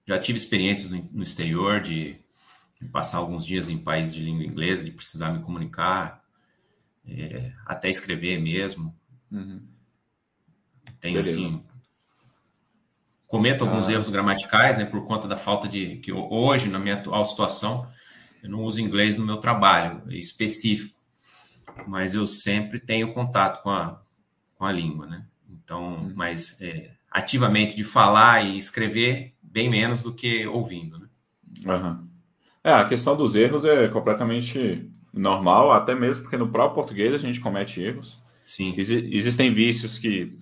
Já 0.06 0.20
tive 0.20 0.38
experiências 0.38 0.92
no, 0.92 1.24
exterior 1.24 1.82
de 1.82 2.20
passar 2.92 3.18
alguns 3.18 3.44
dias 3.44 3.70
em 3.70 3.78
país 3.80 4.14
de 4.14 4.22
língua 4.22 4.46
inglesa, 4.46 4.84
de 4.84 4.92
precisar 4.92 5.32
me 5.32 5.42
comunicar, 5.42 6.24
é, 7.08 7.52
até 7.66 7.90
escrever 7.90 8.40
mesmo. 8.40 8.96
Uhum. 9.32 9.68
Tenho 11.00 11.16
Beleza. 11.16 11.32
assim. 11.32 11.64
Cometo 13.27 13.65
alguns 13.65 13.88
ah. 13.88 13.91
erros 13.91 14.10
gramaticais, 14.10 14.77
né, 14.77 14.86
por 14.86 15.05
conta 15.05 15.27
da 15.27 15.36
falta 15.36 15.67
de. 15.67 15.98
que 15.98 16.12
hoje, 16.13 16.69
na 16.69 16.79
minha 16.79 16.96
atual 16.96 17.25
situação, 17.25 17.88
eu 18.41 18.50
não 18.50 18.63
uso 18.63 18.79
inglês 18.79 19.17
no 19.17 19.25
meu 19.25 19.38
trabalho 19.38 20.01
específico, 20.10 20.98
mas 21.86 22.13
eu 22.13 22.25
sempre 22.25 22.79
tenho 22.79 23.13
contato 23.13 23.62
com 23.62 23.69
a, 23.69 24.01
com 24.55 24.65
a 24.65 24.72
língua, 24.72 25.05
né? 25.05 25.25
Então, 25.50 25.96
uhum. 25.96 26.13
mas 26.15 26.62
é, 26.62 26.91
ativamente 27.12 27.75
de 27.75 27.84
falar 27.84 28.46
e 28.46 28.55
escrever, 28.55 29.34
bem 29.41 29.69
menos 29.69 30.01
do 30.01 30.13
que 30.13 30.48
ouvindo, 30.48 30.98
né? 30.98 31.07
Uhum. 31.65 32.07
É, 32.63 32.72
a 32.72 32.86
questão 32.86 33.15
dos 33.15 33.36
erros 33.36 33.65
é 33.65 33.88
completamente 33.88 34.89
normal, 35.13 35.72
até 35.72 35.96
mesmo 35.96 36.24
porque 36.24 36.38
no 36.38 36.50
próprio 36.50 36.75
português 36.75 37.13
a 37.13 37.17
gente 37.17 37.39
comete 37.39 37.81
erros. 37.81 38.19
Sim. 38.43 38.74
Ex 38.77 38.89
existem 38.89 39.53
vícios 39.53 39.98
que 39.98 40.38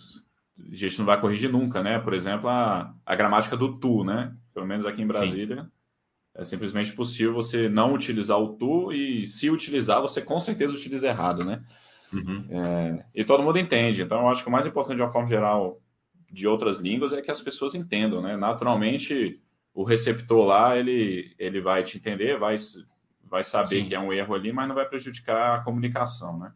a 0.57 0.75
gente 0.75 0.97
não 0.99 1.05
vai 1.05 1.19
corrigir 1.19 1.51
nunca, 1.51 1.83
né? 1.83 1.99
Por 1.99 2.13
exemplo, 2.13 2.49
a, 2.49 2.93
a 3.05 3.15
gramática 3.15 3.57
do 3.57 3.77
tu, 3.77 4.03
né? 4.03 4.35
Pelo 4.53 4.65
menos 4.65 4.85
aqui 4.85 5.01
em 5.01 5.07
Brasília. 5.07 5.63
Sim. 5.63 5.71
É 6.35 6.43
simplesmente 6.43 6.91
possível 6.91 7.33
você 7.33 7.69
não 7.69 7.93
utilizar 7.93 8.37
o 8.37 8.57
tu 8.57 8.91
e, 8.91 9.25
se 9.25 9.49
utilizar, 9.49 10.01
você 10.01 10.21
com 10.21 10.39
certeza 10.39 10.73
utiliza 10.73 11.07
errado, 11.07 11.45
né? 11.45 11.63
Uhum. 12.11 12.45
É, 12.49 13.05
e 13.15 13.23
todo 13.23 13.43
mundo 13.43 13.57
entende. 13.57 14.01
Então, 14.01 14.19
eu 14.19 14.27
acho 14.27 14.43
que 14.43 14.49
o 14.49 14.51
mais 14.51 14.67
importante, 14.67 14.97
de 14.97 15.01
uma 15.01 15.11
forma 15.11 15.27
geral, 15.27 15.81
de 16.29 16.45
outras 16.45 16.79
línguas 16.79 17.13
é 17.13 17.21
que 17.21 17.31
as 17.31 17.41
pessoas 17.41 17.73
entendam, 17.73 18.21
né? 18.21 18.35
Naturalmente, 18.35 19.41
o 19.73 19.83
receptor 19.83 20.45
lá, 20.45 20.77
ele, 20.77 21.33
ele 21.39 21.61
vai 21.61 21.83
te 21.83 21.97
entender, 21.97 22.37
vai, 22.37 22.57
vai 23.23 23.43
saber 23.43 23.67
Sim. 23.81 23.85
que 23.85 23.95
é 23.95 23.99
um 23.99 24.11
erro 24.11 24.35
ali, 24.35 24.51
mas 24.51 24.67
não 24.67 24.75
vai 24.75 24.87
prejudicar 24.87 25.59
a 25.59 25.63
comunicação, 25.63 26.37
né? 26.37 26.51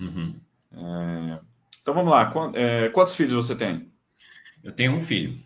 Uhum. 0.00 0.40
É, 0.72 1.40
então, 1.84 1.92
vamos 1.92 2.10
lá. 2.10 2.32
É, 2.54 2.88
quantos 2.88 3.14
filhos 3.14 3.34
você 3.34 3.54
tem? 3.54 3.92
Eu 4.62 4.72
tenho 4.72 4.92
um 4.92 5.00
filho. 5.00 5.38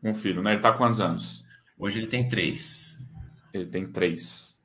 Um 0.00 0.14
filho, 0.14 0.40
né? 0.40 0.52
Ele 0.52 0.58
está 0.58 0.70
com 0.70 0.78
quantos 0.78 1.00
anos? 1.00 1.44
Hoje 1.76 1.98
ele 1.98 2.06
tem 2.06 2.28
três. 2.28 3.10
Ele 3.52 3.66
tem 3.66 3.88
três. 3.88 4.56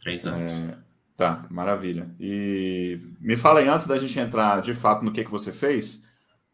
Três 0.00 0.24
anos. 0.24 0.58
É, 0.58 0.78
tá, 1.18 1.46
maravilha. 1.50 2.08
E 2.18 2.98
me 3.20 3.36
fala 3.36 3.60
aí, 3.60 3.68
antes 3.68 3.86
da 3.86 3.98
gente 3.98 4.18
entrar 4.18 4.62
de 4.62 4.74
fato 4.74 5.04
no 5.04 5.12
que, 5.12 5.22
que 5.22 5.30
você 5.30 5.52
fez, 5.52 6.02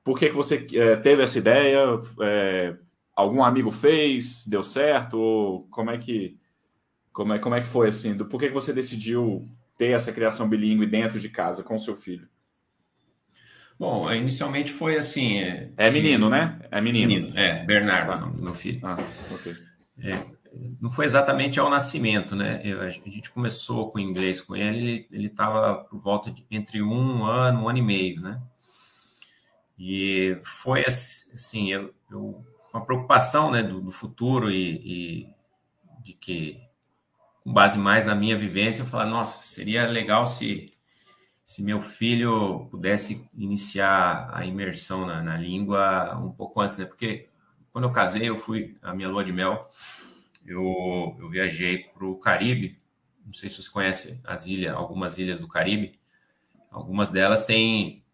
por 0.02 0.18
que, 0.18 0.28
que 0.28 0.35
você 0.35 0.66
é, 0.75 0.97
teve 0.97 1.23
essa 1.23 1.38
ideia? 1.38 1.78
É, 2.21 2.76
algum 3.14 3.45
amigo 3.45 3.71
fez? 3.71 4.45
Deu 4.45 4.64
certo? 4.64 5.21
Ou 5.21 5.68
como 5.68 5.92
é 5.92 5.99
que, 5.99 6.37
como 7.12 7.33
é, 7.33 7.38
como 7.38 7.54
é 7.54 7.61
que 7.61 7.68
foi 7.68 7.90
assim? 7.90 8.16
Do, 8.16 8.26
por 8.26 8.40
que, 8.40 8.49
que 8.49 8.54
você 8.54 8.73
decidiu 8.73 9.49
ter 9.78 9.92
essa 9.92 10.11
criação 10.11 10.49
bilíngue 10.49 10.85
dentro 10.85 11.21
de 11.21 11.28
casa 11.28 11.62
com 11.62 11.76
o 11.76 11.80
seu 11.80 11.95
filho? 11.95 12.28
Bom, 13.78 14.11
inicialmente 14.12 14.73
foi 14.73 14.97
assim. 14.97 15.38
É, 15.38 15.71
é 15.76 15.90
menino, 15.90 16.30
né? 16.30 16.59
É 16.71 16.80
menino. 16.80 17.09
menino 17.09 17.38
é, 17.38 17.64
Bernardo, 17.64 18.12
ah. 18.12 18.33
meu 18.35 18.54
filho. 18.54 18.80
Ah, 18.83 18.97
ok. 19.33 19.54
É, 19.99 20.25
não 20.80 20.90
foi 20.90 21.04
exatamente 21.04 21.61
ao 21.61 21.68
nascimento, 21.68 22.35
né? 22.35 22.61
Eu, 22.64 22.80
a 22.80 22.90
gente 22.90 23.30
começou 23.30 23.90
com 23.90 23.99
inglês 23.99 24.40
com 24.40 24.56
ele, 24.56 25.06
ele 25.11 25.26
estava 25.26 25.75
por 25.85 25.99
volta 25.99 26.30
de 26.30 26.45
entre 26.50 26.83
um 26.83 27.25
ano, 27.25 27.62
um 27.64 27.68
ano 27.68 27.78
e 27.78 27.83
meio, 27.83 28.21
né? 28.21 28.40
E 29.78 30.38
foi 30.42 30.85
assim, 30.87 31.71
eu, 31.71 31.95
eu 32.11 32.42
uma 32.76 32.85
preocupação, 32.85 33.50
né, 33.50 33.62
do, 33.62 33.80
do 33.80 33.90
futuro 33.90 34.50
e, 34.50 35.25
e, 35.25 35.35
de 36.02 36.12
que, 36.12 36.61
com 37.42 37.52
base 37.52 37.78
mais 37.78 38.04
na 38.04 38.14
minha 38.14 38.37
vivência, 38.37 38.83
eu 38.83 38.87
falar, 38.87 39.06
nossa, 39.06 39.47
seria 39.47 39.87
legal 39.87 40.26
se 40.26 40.75
se 41.46 41.62
meu 41.62 41.80
filho 41.80 42.66
pudesse 42.70 43.26
iniciar 43.34 44.28
a 44.34 44.44
imersão 44.44 45.06
na, 45.06 45.22
na 45.22 45.38
língua 45.38 46.18
um 46.18 46.30
pouco 46.30 46.60
antes, 46.60 46.76
né? 46.76 46.84
Porque 46.84 47.28
quando 47.72 47.84
eu 47.84 47.92
casei, 47.92 48.28
eu 48.28 48.36
fui 48.36 48.76
a 48.82 48.92
minha 48.92 49.08
lua 49.08 49.24
de 49.24 49.32
mel 49.32 49.66
eu, 50.46 51.16
eu 51.18 51.28
viajei 51.28 51.78
para 51.78 52.06
o 52.06 52.16
Caribe. 52.16 52.78
Não 53.24 53.34
sei 53.34 53.50
se 53.50 53.60
você 53.60 53.70
conhece 53.70 54.20
as 54.24 54.46
ilhas, 54.46 54.74
algumas 54.74 55.18
ilhas 55.18 55.40
do 55.40 55.48
Caribe. 55.48 55.98
Algumas 56.70 57.10
delas 57.10 57.44
têm, 57.44 58.04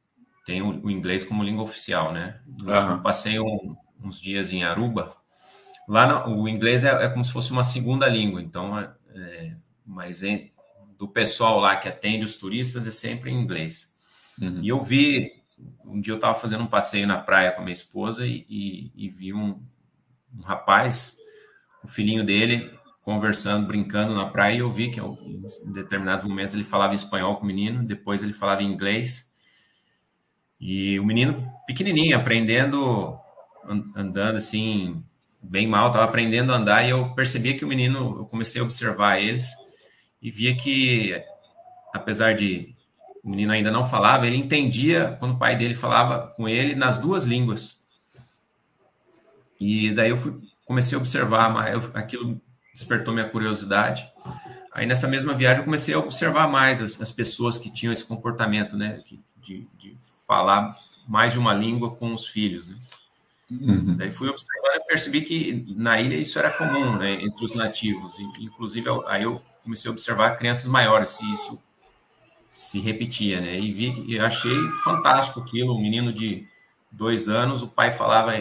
têm 0.47 0.63
o, 0.63 0.87
o 0.87 0.91
inglês 0.91 1.23
como 1.23 1.45
língua 1.45 1.63
oficial, 1.63 2.13
né? 2.13 2.41
Uhum. 2.47 2.93
Eu 2.93 3.03
passei 3.03 3.39
um, 3.39 3.77
uns 4.03 4.21
dias 4.21 4.51
em 4.51 4.65
Aruba. 4.65 5.15
Lá 5.87 6.27
no, 6.27 6.43
o 6.43 6.49
inglês 6.49 6.85
é, 6.85 7.05
é, 7.05 7.09
como 7.09 7.25
se 7.25 7.33
fosse 7.33 7.51
uma 7.51 7.65
segunda 7.65 8.09
língua, 8.09 8.41
então, 8.41 8.79
é, 8.79 9.57
mas 9.85 10.23
é, 10.23 10.49
do 11.03 11.09
pessoal 11.09 11.59
lá 11.59 11.75
que 11.75 11.89
atende 11.89 12.25
os 12.25 12.37
turistas 12.37 12.87
é 12.87 12.93
sempre 12.93 13.29
em 13.29 13.35
inglês. 13.35 13.97
Uhum. 14.41 14.61
E 14.63 14.69
eu 14.69 14.81
vi, 14.81 15.33
um 15.85 16.01
dia 16.01 16.13
eu 16.13 16.17
estava 16.17 16.33
fazendo 16.33 16.63
um 16.63 16.69
passeio 16.69 17.09
na 17.09 17.19
praia 17.19 17.51
com 17.51 17.61
a 17.61 17.65
minha 17.65 17.73
esposa 17.73 18.25
e, 18.25 18.47
e, 18.49 18.93
e 18.95 19.09
vi 19.09 19.35
um, 19.35 19.61
um 20.33 20.43
rapaz 20.43 21.17
o 21.83 21.89
filhinho 21.89 22.25
dele 22.25 22.73
conversando, 23.01 23.67
brincando 23.67 24.15
na 24.15 24.27
praia, 24.27 24.55
e 24.55 24.59
eu 24.61 24.73
vi 24.73 24.93
que 24.93 25.01
em 25.01 25.73
determinados 25.73 26.25
momentos 26.25 26.55
ele 26.55 26.63
falava 26.63 26.95
espanhol 26.95 27.35
com 27.35 27.43
o 27.43 27.47
menino, 27.49 27.85
depois 27.85 28.23
ele 28.23 28.33
falava 28.33 28.63
inglês. 28.63 29.29
E 30.61 31.01
o 31.01 31.05
menino 31.05 31.53
pequenininho, 31.67 32.17
aprendendo, 32.17 33.19
andando 33.97 34.37
assim, 34.37 35.03
bem 35.43 35.67
mal, 35.67 35.89
estava 35.89 36.05
aprendendo 36.05 36.53
a 36.53 36.57
andar, 36.59 36.87
e 36.87 36.91
eu 36.91 37.13
percebia 37.13 37.59
que 37.59 37.65
o 37.65 37.69
menino, 37.69 38.19
eu 38.19 38.25
comecei 38.27 38.61
a 38.61 38.65
observar 38.65 39.19
eles, 39.19 39.51
e 40.23 40.31
via 40.31 40.55
que, 40.55 41.21
apesar 41.93 42.35
de 42.35 42.75
o 43.23 43.31
menino 43.31 43.53
ainda 43.53 43.71
não 43.71 43.85
falava, 43.85 44.27
ele 44.27 44.37
entendia 44.37 45.17
quando 45.19 45.35
o 45.35 45.39
pai 45.39 45.57
dele 45.57 45.75
falava 45.75 46.29
com 46.37 46.49
ele 46.49 46.75
nas 46.75 46.99
duas 46.99 47.25
línguas. 47.25 47.85
E 49.61 49.93
daí 49.93 50.11
eu 50.11 50.17
fui 50.17 50.41
comecei 50.65 50.97
a 50.97 51.01
observar, 51.01 51.53
mas 51.53 51.91
aquilo 51.95 52.41
despertou 52.73 53.13
minha 53.13 53.29
curiosidade. 53.29 54.09
Aí 54.73 54.87
nessa 54.87 55.07
mesma 55.07 55.35
viagem 55.35 55.59
eu 55.59 55.65
comecei 55.65 55.95
a 55.95 55.99
observar 55.99 56.49
mais 56.49 56.81
as, 56.81 57.01
as 57.01 57.13
pessoas 57.13 57.59
que 57.59 57.71
tinham 57.71 57.93
esse 57.93 58.05
comportamento, 58.05 58.77
né, 58.77 59.03
de, 59.41 59.69
de, 59.79 59.97
falar 60.27 60.73
mais 61.07 61.33
de 61.33 61.39
uma 61.39 61.53
língua 61.53 61.95
com 61.95 62.13
os 62.13 62.27
filhos. 62.27 62.69
Né? 62.69 62.77
Uhum. 63.51 63.97
Daí 63.97 64.11
fui 64.11 64.29
observando 64.29 64.77
e 64.77 64.87
percebi 64.87 65.21
que 65.21 65.67
na 65.77 66.01
ilha 66.01 66.17
isso 66.17 66.39
era 66.39 66.51
comum, 66.51 66.97
né, 66.97 67.23
entre 67.23 67.45
os 67.45 67.55
nativos. 67.55 68.13
Inclusive 68.41 68.89
aí 69.07 69.25
eu 69.25 69.43
comecei 69.63 69.89
a 69.89 69.93
observar 69.93 70.37
crianças 70.37 70.67
maiores 70.67 71.11
se 71.11 71.33
isso 71.33 71.61
se 72.51 72.81
repetia, 72.81 73.41
né? 73.41 73.59
E 73.59 73.73
vi 73.73 74.05
e 74.07 74.19
achei 74.19 74.57
fantástico 74.85 75.41
aquilo. 75.41 75.75
Um 75.75 75.81
menino 75.81 76.13
de 76.13 76.47
dois 76.91 77.29
anos, 77.29 77.63
o 77.63 77.69
pai 77.69 77.91
falava 77.91 78.35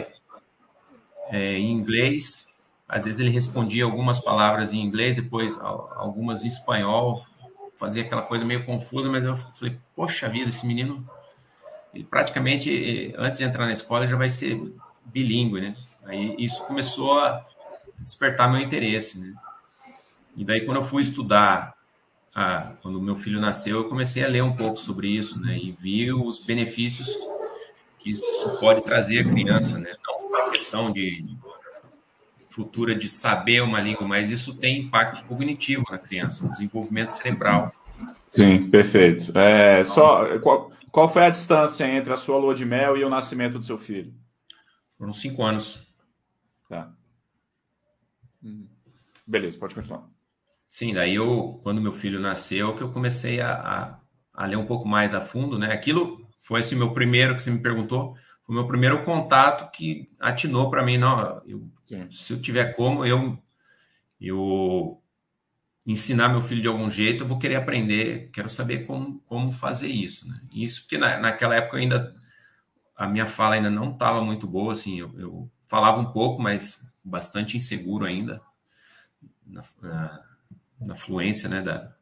é, 1.28 1.58
em 1.58 1.70
inglês. 1.72 2.58
Às 2.86 3.04
vezes 3.04 3.20
ele 3.20 3.30
respondia 3.30 3.84
algumas 3.84 4.18
palavras 4.18 4.72
em 4.72 4.82
inglês, 4.82 5.16
depois 5.16 5.58
algumas 5.58 6.44
em 6.44 6.48
espanhol, 6.48 7.24
fazia 7.76 8.02
aquela 8.02 8.22
coisa 8.22 8.44
meio 8.44 8.66
confusa, 8.66 9.08
mas 9.08 9.24
eu 9.24 9.34
falei, 9.34 9.78
poxa 9.96 10.28
vida, 10.28 10.50
esse 10.50 10.66
menino, 10.66 11.08
ele 11.94 12.04
praticamente, 12.04 13.14
antes 13.16 13.38
de 13.38 13.44
entrar 13.44 13.64
na 13.64 13.72
escola, 13.72 14.06
já 14.06 14.16
vai 14.16 14.28
ser 14.28 14.60
bilíngue, 15.06 15.60
né? 15.60 15.76
Aí 16.04 16.36
isso 16.38 16.62
começou 16.64 17.18
a 17.18 17.44
despertar 17.98 18.50
meu 18.52 18.60
interesse, 18.60 19.18
né? 19.18 19.34
E 20.36 20.44
daí, 20.44 20.62
quando 20.62 20.78
eu 20.78 20.82
fui 20.82 21.02
estudar, 21.02 21.74
ah, 22.34 22.74
quando 22.80 23.00
meu 23.00 23.14
filho 23.14 23.40
nasceu, 23.40 23.78
eu 23.78 23.88
comecei 23.88 24.24
a 24.24 24.28
ler 24.28 24.42
um 24.42 24.56
pouco 24.56 24.76
sobre 24.76 25.08
isso, 25.08 25.40
né? 25.40 25.58
E 25.58 25.70
vi 25.70 26.12
os 26.12 26.38
benefícios 26.40 27.16
que 27.98 28.10
isso 28.10 28.58
pode 28.58 28.82
trazer 28.82 29.20
à 29.20 29.24
criança, 29.24 29.78
né? 29.78 29.94
Não 30.04 30.36
a 30.36 30.50
questão 30.50 30.90
de 30.90 31.36
futura 32.50 32.94
de 32.94 33.08
saber 33.08 33.62
uma 33.62 33.80
língua, 33.80 34.06
mas 34.06 34.30
isso 34.30 34.56
tem 34.56 34.80
impacto 34.80 35.24
cognitivo 35.24 35.84
na 35.90 35.98
criança, 35.98 36.44
no 36.44 36.50
desenvolvimento 36.50 37.10
cerebral. 37.10 37.72
Sim, 38.28 38.68
perfeito. 38.70 39.36
É, 39.36 39.84
só 39.84 40.38
qual, 40.40 40.72
qual 40.90 41.08
foi 41.08 41.24
a 41.24 41.30
distância 41.30 41.86
entre 41.86 42.12
a 42.12 42.16
sua 42.16 42.38
lua 42.38 42.54
de 42.54 42.64
mel 42.64 42.96
e 42.96 43.04
o 43.04 43.08
nascimento 43.08 43.58
do 43.58 43.64
seu 43.64 43.78
filho? 43.78 44.12
Foram 44.98 45.12
cinco 45.12 45.42
anos. 45.42 45.86
Tá. 46.68 46.92
Uhum. 48.42 48.66
Beleza, 49.26 49.58
pode 49.58 49.74
continuar. 49.74 50.11
Sim, 50.72 50.94
daí 50.94 51.16
eu, 51.16 51.60
quando 51.62 51.82
meu 51.82 51.92
filho 51.92 52.18
nasceu, 52.18 52.74
que 52.74 52.82
eu 52.82 52.90
comecei 52.90 53.42
a, 53.42 53.52
a, 53.52 54.00
a 54.32 54.46
ler 54.46 54.56
um 54.56 54.64
pouco 54.64 54.88
mais 54.88 55.12
a 55.12 55.20
fundo, 55.20 55.58
né? 55.58 55.70
Aquilo 55.70 56.26
foi 56.38 56.60
esse 56.60 56.74
meu 56.74 56.94
primeiro 56.94 57.36
que 57.36 57.42
você 57.42 57.50
me 57.50 57.60
perguntou, 57.60 58.14
foi 58.42 58.54
o 58.54 58.58
meu 58.58 58.66
primeiro 58.66 59.04
contato 59.04 59.70
que 59.70 60.10
atinou 60.18 60.70
para 60.70 60.82
mim, 60.82 60.96
não, 60.96 61.42
eu, 61.44 61.70
se 62.10 62.32
eu 62.32 62.40
tiver 62.40 62.74
como, 62.74 63.04
eu 63.04 63.38
eu 64.18 65.02
ensinar 65.86 66.30
meu 66.30 66.40
filho 66.40 66.62
de 66.62 66.68
algum 66.68 66.88
jeito, 66.88 67.24
eu 67.24 67.28
vou 67.28 67.38
querer 67.38 67.56
aprender, 67.56 68.30
quero 68.32 68.48
saber 68.48 68.86
como, 68.86 69.20
como 69.26 69.52
fazer 69.52 69.88
isso, 69.88 70.26
né? 70.28 70.40
Isso 70.54 70.82
porque 70.82 70.96
na, 70.96 71.18
naquela 71.20 71.54
época 71.54 71.76
ainda 71.76 72.14
a 72.96 73.06
minha 73.06 73.26
fala 73.26 73.56
ainda 73.56 73.70
não 73.70 73.92
estava 73.92 74.24
muito 74.24 74.46
boa, 74.46 74.72
assim, 74.72 75.00
eu, 75.00 75.12
eu, 75.18 75.50
falava 75.68 76.00
um 76.00 76.12
pouco, 76.12 76.42
mas 76.42 76.82
bastante 77.04 77.58
inseguro 77.58 78.06
ainda. 78.06 78.40
Na, 79.46 79.62
na, 79.82 80.31
na 80.84 80.94
fluência, 80.94 81.48
né, 81.48 81.62
da, 81.62 81.92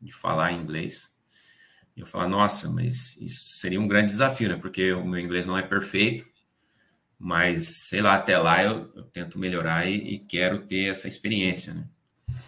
de 0.00 0.12
falar 0.12 0.52
inglês. 0.52 1.08
E 1.96 2.00
eu 2.00 2.06
falar, 2.06 2.28
nossa, 2.28 2.70
mas 2.70 3.16
isso 3.20 3.56
seria 3.58 3.80
um 3.80 3.88
grande 3.88 4.08
desafio, 4.08 4.48
né? 4.48 4.56
Porque 4.56 4.92
o 4.92 5.04
meu 5.04 5.20
inglês 5.20 5.46
não 5.46 5.58
é 5.58 5.62
perfeito, 5.62 6.24
mas 7.18 7.88
sei 7.88 8.00
lá, 8.00 8.14
até 8.14 8.38
lá 8.38 8.62
eu, 8.62 8.90
eu 8.94 9.02
tento 9.04 9.38
melhorar 9.38 9.86
e, 9.86 10.14
e, 10.14 10.18
quero 10.20 10.66
ter 10.66 10.88
essa 10.88 11.06
experiência, 11.06 11.74
né? 11.74 11.86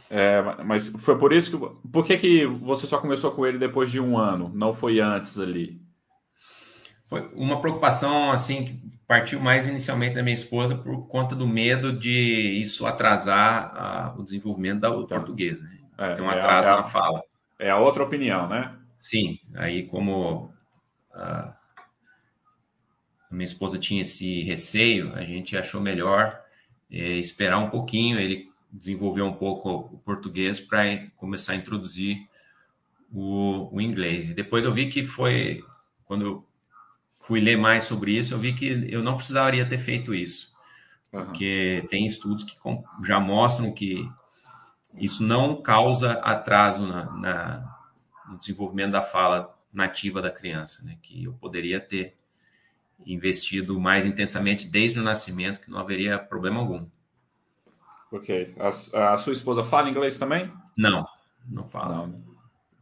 É, 0.09 0.43
mas 0.65 0.89
foi 0.89 1.19
por 1.19 1.33
isso 1.33 1.51
que. 1.51 1.89
Por 1.89 2.05
que, 2.05 2.17
que 2.19 2.47
você 2.47 2.87
só 2.87 2.99
começou 2.99 3.33
com 3.33 3.47
ele 3.47 3.59
depois 3.59 3.91
de 3.91 3.99
um 3.99 4.19
ano? 4.19 4.51
Não 4.55 4.73
foi 4.75 5.01
antes 5.01 5.39
ali? 5.39 5.81
Foi 7.07 7.31
uma 7.35 7.61
preocupação 7.61 8.31
assim 8.31 8.65
que 8.65 8.99
partiu 9.07 9.41
mais 9.41 9.67
inicialmente 9.67 10.15
da 10.15 10.23
minha 10.23 10.35
esposa 10.35 10.75
por 10.75 11.07
conta 11.09 11.35
do 11.35 11.47
medo 11.47 11.93
de 11.93 12.11
isso 12.11 12.87
atrasar 12.87 13.73
a, 13.75 14.15
o 14.19 14.23
desenvolvimento 14.23 14.81
da, 14.81 14.89
do 14.89 15.07
português, 15.07 15.61
né? 15.63 15.82
É, 15.99 16.15
Tem 16.15 16.25
um 16.25 16.31
atraso 16.31 16.69
é 16.69 16.73
a, 16.73 16.77
na 16.77 16.85
fala. 16.85 17.23
É 17.59 17.71
a 17.71 17.79
outra 17.79 18.03
opinião, 18.03 18.49
né? 18.49 18.77
Sim, 18.99 19.39
aí 19.55 19.87
como 19.87 20.53
a 21.13 21.55
minha 23.31 23.45
esposa 23.45 23.79
tinha 23.79 24.03
esse 24.03 24.43
receio, 24.43 25.15
a 25.15 25.25
gente 25.25 25.57
achou 25.57 25.81
melhor 25.81 26.41
é, 26.91 27.17
esperar 27.17 27.59
um 27.59 27.71
pouquinho, 27.71 28.19
ele 28.19 28.51
desenvolver 28.71 29.23
um 29.23 29.33
pouco 29.33 29.71
o 29.71 29.99
português 29.99 30.59
para 30.59 31.07
começar 31.17 31.53
a 31.53 31.57
introduzir 31.57 32.27
o, 33.13 33.69
o, 33.75 33.81
inglês. 33.81 34.31
E 34.31 34.35
depois 34.35 34.65
eu 34.65 34.73
vi 34.73 34.89
que 34.89 35.03
foi, 35.03 35.63
quando 36.05 36.25
eu 36.25 36.49
fui 37.19 37.41
ler 37.41 37.57
mais 37.57 37.85
sobre 37.85 38.13
isso, 38.13 38.33
eu 38.33 38.39
vi 38.39 38.55
que 38.55 38.87
eu 38.91 39.03
não 39.03 39.17
precisaria 39.17 39.69
ter 39.69 39.79
feito 39.79 40.15
isso. 40.15 40.53
Uhum. 41.13 41.25
Porque 41.25 41.87
tem 41.91 42.07
estudos 42.07 42.45
que 42.45 42.57
já 43.05 43.21
mostram 43.21 43.73
que 43.73 44.09
isso 44.95 45.23
não 45.23 45.61
causa 45.61 46.13
atraso 46.21 46.87
na, 46.87 47.05
na, 47.17 47.79
no 48.29 48.39
desenvolvimento 48.39 48.93
da 48.93 49.03
fala 49.03 49.57
nativa 49.73 50.21
da 50.21 50.31
criança, 50.31 50.85
né? 50.85 50.99
Que 51.03 51.25
eu 51.25 51.33
poderia 51.35 51.81
ter 51.81 52.17
investido 53.05 53.81
mais 53.81 54.07
intensamente 54.07 54.69
desde 54.69 55.01
o 55.01 55.03
nascimento, 55.03 55.61
que 55.61 55.71
não 55.71 55.79
haveria 55.79 56.19
problema 56.19 56.61
algum. 56.61 56.87
Ok. 58.11 58.55
A, 58.59 59.15
a 59.15 59.19
sua 59.19 59.33
esposa 59.33 59.65
fala 59.65 59.89
inglês 59.89 60.19
também? 60.19 60.53
Não, 60.77 61.07
não 61.49 61.65
fala. 61.67 62.07
Não. 62.07 62.23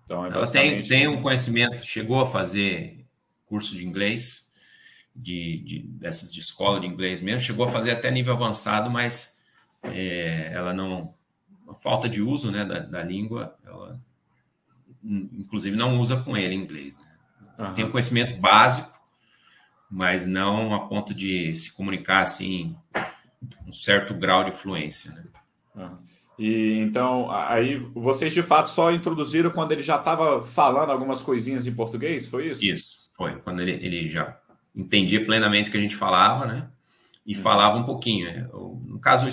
Então, 0.05 0.27
é 0.27 0.29
Ela 0.29 0.47
tem, 0.51 0.83
tem 0.83 1.07
um 1.07 1.23
conhecimento, 1.23 1.85
chegou 1.85 2.21
a 2.21 2.27
fazer 2.27 3.07
curso 3.47 3.77
de 3.77 3.87
inglês, 3.87 4.53
de, 5.15 5.63
de, 5.65 5.79
dessas 5.83 6.33
de 6.33 6.41
escola 6.41 6.81
de 6.81 6.87
inglês 6.87 7.21
mesmo, 7.21 7.41
chegou 7.41 7.65
a 7.65 7.73
fazer 7.73 7.93
até 7.93 8.11
nível 8.11 8.35
avançado, 8.35 8.91
mas 8.91 9.41
é, 9.85 10.53
ela 10.53 10.73
não. 10.73 11.15
A 11.71 11.75
falta 11.75 12.09
de 12.09 12.21
uso 12.21 12.51
né, 12.51 12.65
da, 12.65 12.81
da 12.81 13.03
língua, 13.03 13.57
ela 13.65 14.01
inclusive 15.03 15.77
não 15.77 15.99
usa 15.99 16.17
com 16.17 16.37
ele 16.37 16.55
inglês. 16.55 16.99
Né? 16.99 17.05
Uhum. 17.59 17.75
Tem 17.75 17.85
um 17.85 17.91
conhecimento 17.91 18.39
básico, 18.41 18.93
mas 19.91 20.27
não 20.27 20.75
a 20.75 20.81
ponto 20.87 21.15
de 21.15 21.55
se 21.55 21.73
comunicar 21.73 22.21
assim, 22.21 22.77
um 23.67 23.73
certo 23.73 24.15
grau 24.15 24.45
de 24.45 24.53
fluência. 24.53 25.13
Né? 25.13 25.25
Uhum. 25.77 26.11
E 26.39 26.79
então, 26.79 27.31
aí 27.31 27.77
vocês 27.95 28.33
de 28.33 28.43
fato 28.43 28.71
só 28.71 28.91
introduziram 28.91 29.51
quando 29.51 29.73
ele 29.73 29.83
já 29.83 29.97
estava 29.97 30.43
falando 30.43 30.91
algumas 30.91 31.21
coisinhas 31.21 31.67
em 31.67 31.75
português, 31.75 32.27
foi 32.27 32.49
isso? 32.49 32.65
Isso, 32.65 33.11
foi. 33.15 33.37
Quando 33.41 33.61
ele, 33.61 33.73
ele 33.73 34.09
já 34.09 34.39
entendia 34.75 35.25
plenamente 35.25 35.69
o 35.69 35.73
que 35.73 35.79
a 35.79 35.83
gente 35.83 35.97
falava, 35.97 36.47
né? 36.47 36.69
E 37.27 37.37
uhum. 37.37 37.43
falava 37.43 37.77
um 37.77 37.85
pouquinho. 37.85 38.27
Né? 38.27 38.49
No 38.53 38.99
caso, 38.99 39.29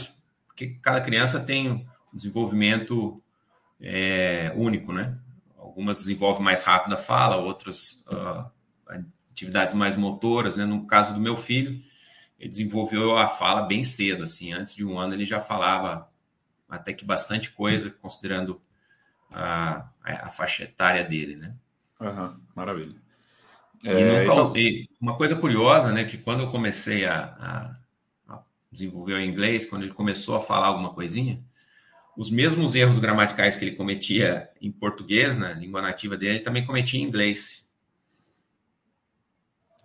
porque 0.48 0.78
cada 0.82 1.00
criança 1.00 1.40
tem 1.40 1.88
desenvolvimento 2.18 3.22
é, 3.80 4.52
único, 4.56 4.92
né? 4.92 5.18
Algumas 5.58 6.00
desenvolvem 6.00 6.44
mais 6.44 6.64
rápido 6.64 6.94
a 6.94 6.98
fala, 6.98 7.38
outras 7.38 8.06
uh, 8.12 8.50
atividades 9.32 9.74
mais 9.74 9.96
motoras. 9.96 10.56
Né? 10.56 10.66
No 10.66 10.86
caso 10.86 11.14
do 11.14 11.20
meu 11.20 11.38
filho, 11.38 11.82
ele 12.40 12.50
desenvolveu 12.50 13.18
a 13.18 13.28
fala 13.28 13.62
bem 13.62 13.84
cedo, 13.84 14.24
assim, 14.24 14.54
antes 14.54 14.76
de 14.76 14.86
um 14.86 15.00
ano 15.00 15.14
ele 15.14 15.26
já 15.26 15.40
falava 15.40 16.10
até 16.70 16.94
que 16.94 17.06
bastante 17.06 17.52
coisa, 17.52 17.90
considerando 17.90 18.62
a, 19.32 19.88
a 20.04 20.30
faixa 20.30 20.64
etária 20.64 21.04
dele, 21.04 21.36
né? 21.36 21.56
Uhum, 22.00 22.40
maravilha. 22.56 22.96
E, 23.84 23.90
é, 23.90 24.24
então... 24.24 24.56
e, 24.56 24.90
uma 25.00 25.16
coisa 25.16 25.36
curiosa, 25.36 25.92
né, 25.92 26.04
que 26.04 26.18
quando 26.18 26.42
eu 26.42 26.52
comecei 26.52 27.06
a, 27.06 27.76
a, 28.28 28.34
a, 28.34 28.44
desenvolver 28.72 29.14
o 29.14 29.22
inglês, 29.22 29.66
quando 29.66 29.84
ele 29.84 29.94
começou 29.94 30.36
a 30.36 30.42
falar 30.42 30.68
alguma 30.68 30.94
coisinha, 30.94 31.42
os 32.18 32.32
mesmos 32.32 32.74
erros 32.74 32.98
gramaticais 32.98 33.56
que 33.56 33.64
ele 33.64 33.76
cometia 33.76 34.50
em 34.60 34.72
português, 34.72 35.38
na 35.38 35.54
língua 35.54 35.84
nativa 35.84 36.18
dele, 36.18 36.38
ele 36.38 36.44
também 36.44 36.66
cometia 36.66 37.00
em 37.00 37.04
inglês. 37.04 37.72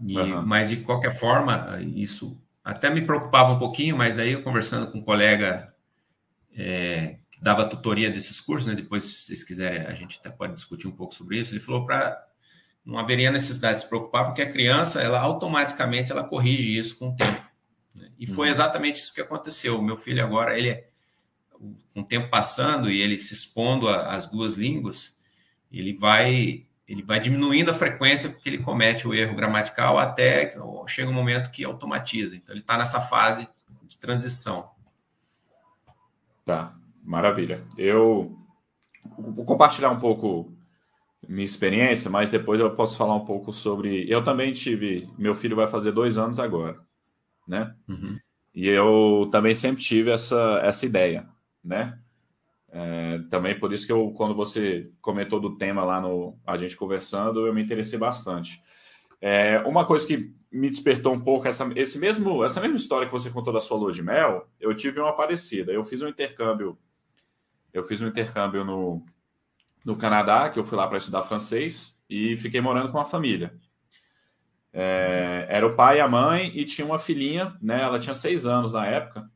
E, 0.00 0.18
uhum. 0.18 0.42
Mas, 0.42 0.70
de 0.70 0.78
qualquer 0.78 1.12
forma, 1.12 1.78
isso 1.94 2.42
até 2.64 2.88
me 2.88 3.02
preocupava 3.02 3.52
um 3.52 3.58
pouquinho, 3.58 3.98
mas 3.98 4.16
daí 4.16 4.32
eu 4.32 4.42
conversando 4.42 4.90
com 4.90 4.98
um 4.98 5.02
colega 5.02 5.74
é, 6.56 7.18
que 7.30 7.42
dava 7.42 7.68
tutoria 7.68 8.10
desses 8.10 8.40
cursos, 8.40 8.66
né, 8.66 8.74
depois, 8.74 9.04
se 9.04 9.26
vocês 9.26 9.44
quiserem, 9.44 9.82
a 9.82 9.92
gente 9.92 10.18
até 10.18 10.30
pode 10.30 10.54
discutir 10.54 10.88
um 10.88 10.92
pouco 10.92 11.14
sobre 11.14 11.38
isso, 11.38 11.52
ele 11.52 11.60
falou 11.60 11.84
para 11.84 12.18
não 12.84 12.98
haveria 12.98 13.30
necessidade 13.30 13.74
de 13.74 13.82
se 13.82 13.88
preocupar, 13.88 14.24
porque 14.24 14.42
a 14.42 14.50
criança, 14.50 15.02
ela 15.02 15.20
automaticamente, 15.20 16.10
ela 16.10 16.24
corrige 16.24 16.76
isso 16.76 16.98
com 16.98 17.10
o 17.10 17.14
tempo. 17.14 17.46
Né? 17.94 18.10
E 18.18 18.26
foi 18.26 18.46
uhum. 18.46 18.52
exatamente 18.52 18.96
isso 18.96 19.14
que 19.14 19.20
aconteceu. 19.20 19.78
O 19.78 19.82
meu 19.82 19.96
filho 19.96 20.24
agora, 20.24 20.58
ele 20.58 20.70
é 20.70 20.91
com 21.92 22.00
o 22.00 22.04
tempo 22.04 22.28
passando 22.28 22.90
e 22.90 23.00
ele 23.00 23.18
se 23.18 23.32
expondo 23.32 23.88
às 23.88 24.26
duas 24.26 24.54
línguas, 24.54 25.18
ele 25.70 25.96
vai 25.96 26.66
ele 26.86 27.02
vai 27.02 27.20
diminuindo 27.20 27.70
a 27.70 27.74
frequência 27.74 28.28
porque 28.28 28.48
ele 28.48 28.58
comete 28.58 29.06
o 29.06 29.14
erro 29.14 29.34
gramatical 29.34 29.98
até 29.98 30.46
que 30.46 30.58
chega 30.88 31.10
um 31.10 31.14
momento 31.14 31.50
que 31.50 31.64
automatiza. 31.64 32.36
Então 32.36 32.52
ele 32.52 32.60
está 32.60 32.76
nessa 32.76 33.00
fase 33.00 33.48
de 33.88 33.96
transição. 33.98 34.70
Tá, 36.44 36.74
maravilha. 37.02 37.64
Eu 37.78 38.36
vou 39.16 39.44
compartilhar 39.44 39.90
um 39.90 40.00
pouco 40.00 40.52
minha 41.26 41.46
experiência, 41.46 42.10
mas 42.10 42.30
depois 42.30 42.60
eu 42.60 42.74
posso 42.74 42.96
falar 42.96 43.14
um 43.14 43.24
pouco 43.24 43.52
sobre. 43.52 44.10
Eu 44.10 44.22
também 44.24 44.52
tive. 44.52 45.08
Meu 45.16 45.34
filho 45.34 45.56
vai 45.56 45.68
fazer 45.68 45.92
dois 45.92 46.18
anos 46.18 46.38
agora, 46.38 46.78
né? 47.46 47.74
Uhum. 47.88 48.18
E 48.54 48.68
eu 48.68 49.28
também 49.30 49.54
sempre 49.54 49.82
tive 49.82 50.10
essa, 50.10 50.60
essa 50.62 50.84
ideia 50.84 51.31
né? 51.62 51.98
É, 52.70 53.18
também 53.30 53.58
por 53.58 53.72
isso 53.72 53.84
que 53.84 53.92
eu, 53.92 54.12
quando 54.12 54.34
você 54.34 54.90
comentou 55.00 55.38
do 55.38 55.56
tema 55.58 55.84
lá 55.84 56.00
no 56.00 56.38
a 56.46 56.56
gente 56.56 56.76
conversando, 56.76 57.46
eu 57.46 57.52
me 57.52 57.62
interessei 57.62 57.98
bastante. 57.98 58.62
É, 59.20 59.58
uma 59.60 59.84
coisa 59.84 60.06
que 60.06 60.34
me 60.50 60.68
despertou 60.68 61.12
um 61.12 61.20
pouco 61.20 61.46
essa, 61.46 61.70
esse 61.76 61.98
mesmo, 61.98 62.42
essa 62.44 62.60
mesma 62.60 62.76
história 62.76 63.06
que 63.06 63.12
você 63.12 63.30
contou 63.30 63.52
da 63.52 63.60
sua 63.60 63.76
lua 63.76 63.92
de 63.92 64.02
mel, 64.02 64.48
eu 64.58 64.74
tive 64.74 65.00
uma 65.00 65.14
parecida. 65.14 65.70
Eu 65.70 65.84
fiz 65.84 66.02
um 66.02 66.08
intercâmbio, 66.08 66.78
eu 67.72 67.82
fiz 67.84 68.02
um 68.02 68.08
intercâmbio 68.08 68.64
no, 68.64 69.04
no 69.84 69.96
Canadá, 69.96 70.50
que 70.50 70.58
eu 70.58 70.64
fui 70.64 70.76
lá 70.76 70.88
para 70.88 70.98
estudar 70.98 71.22
francês 71.22 71.98
e 72.08 72.36
fiquei 72.36 72.60
morando 72.60 72.90
com 72.90 72.98
a 72.98 73.04
família. 73.04 73.54
É, 74.72 75.46
era 75.48 75.66
o 75.66 75.76
pai 75.76 75.98
e 75.98 76.00
a 76.00 76.08
mãe 76.08 76.50
e 76.54 76.64
tinha 76.64 76.86
uma 76.86 76.98
filhinha, 76.98 77.56
né? 77.60 77.82
Ela 77.82 77.98
tinha 77.98 78.14
seis 78.14 78.46
anos 78.46 78.72
na 78.72 78.86
época. 78.86 79.30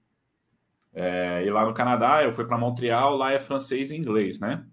É, 0.98 1.44
e 1.44 1.50
lá 1.50 1.66
no 1.66 1.74
Canadá, 1.74 2.24
eu 2.24 2.32
fui 2.32 2.46
para 2.46 2.56
Montreal, 2.56 3.18
lá 3.18 3.30
é 3.30 3.38
francês 3.38 3.90
e 3.90 3.96
inglês, 3.96 4.40
né? 4.40 4.64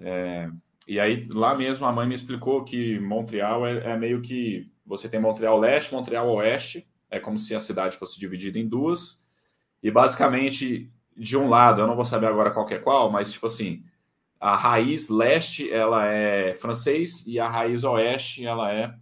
É, 0.00 0.50
e 0.88 0.98
aí, 0.98 1.28
lá 1.30 1.54
mesmo, 1.54 1.84
a 1.84 1.92
mãe 1.92 2.08
me 2.08 2.14
explicou 2.14 2.64
que 2.64 2.98
Montreal 2.98 3.66
é, 3.66 3.92
é, 3.92 3.96
meio 3.96 4.22
que. 4.22 4.72
Você 4.86 5.10
tem 5.10 5.20
Montreal 5.20 5.58
Leste, 5.60 5.92
Montreal 5.92 6.28
Oeste, 6.30 6.88
é 7.10 7.20
como 7.20 7.38
se 7.38 7.54
a 7.54 7.60
cidade 7.60 7.98
fosse 7.98 8.18
dividida 8.18 8.58
em 8.58 8.66
duas. 8.66 9.22
E 9.82 9.90
basicamente, 9.90 10.90
de 11.14 11.36
um 11.36 11.46
lado, 11.46 11.82
eu 11.82 11.86
não 11.86 11.94
vou 11.94 12.06
saber 12.06 12.26
agora 12.26 12.50
qual 12.50 12.66
é 12.70 12.78
qual, 12.78 13.12
mas 13.12 13.32
tipo 13.32 13.46
assim, 13.46 13.84
a 14.40 14.56
raiz 14.56 15.10
leste 15.10 15.70
ela 15.70 16.06
é 16.06 16.54
francês 16.54 17.26
e 17.26 17.38
a 17.38 17.48
raiz 17.48 17.84
oeste 17.84 18.46
ela 18.46 18.72
é, 18.72 18.94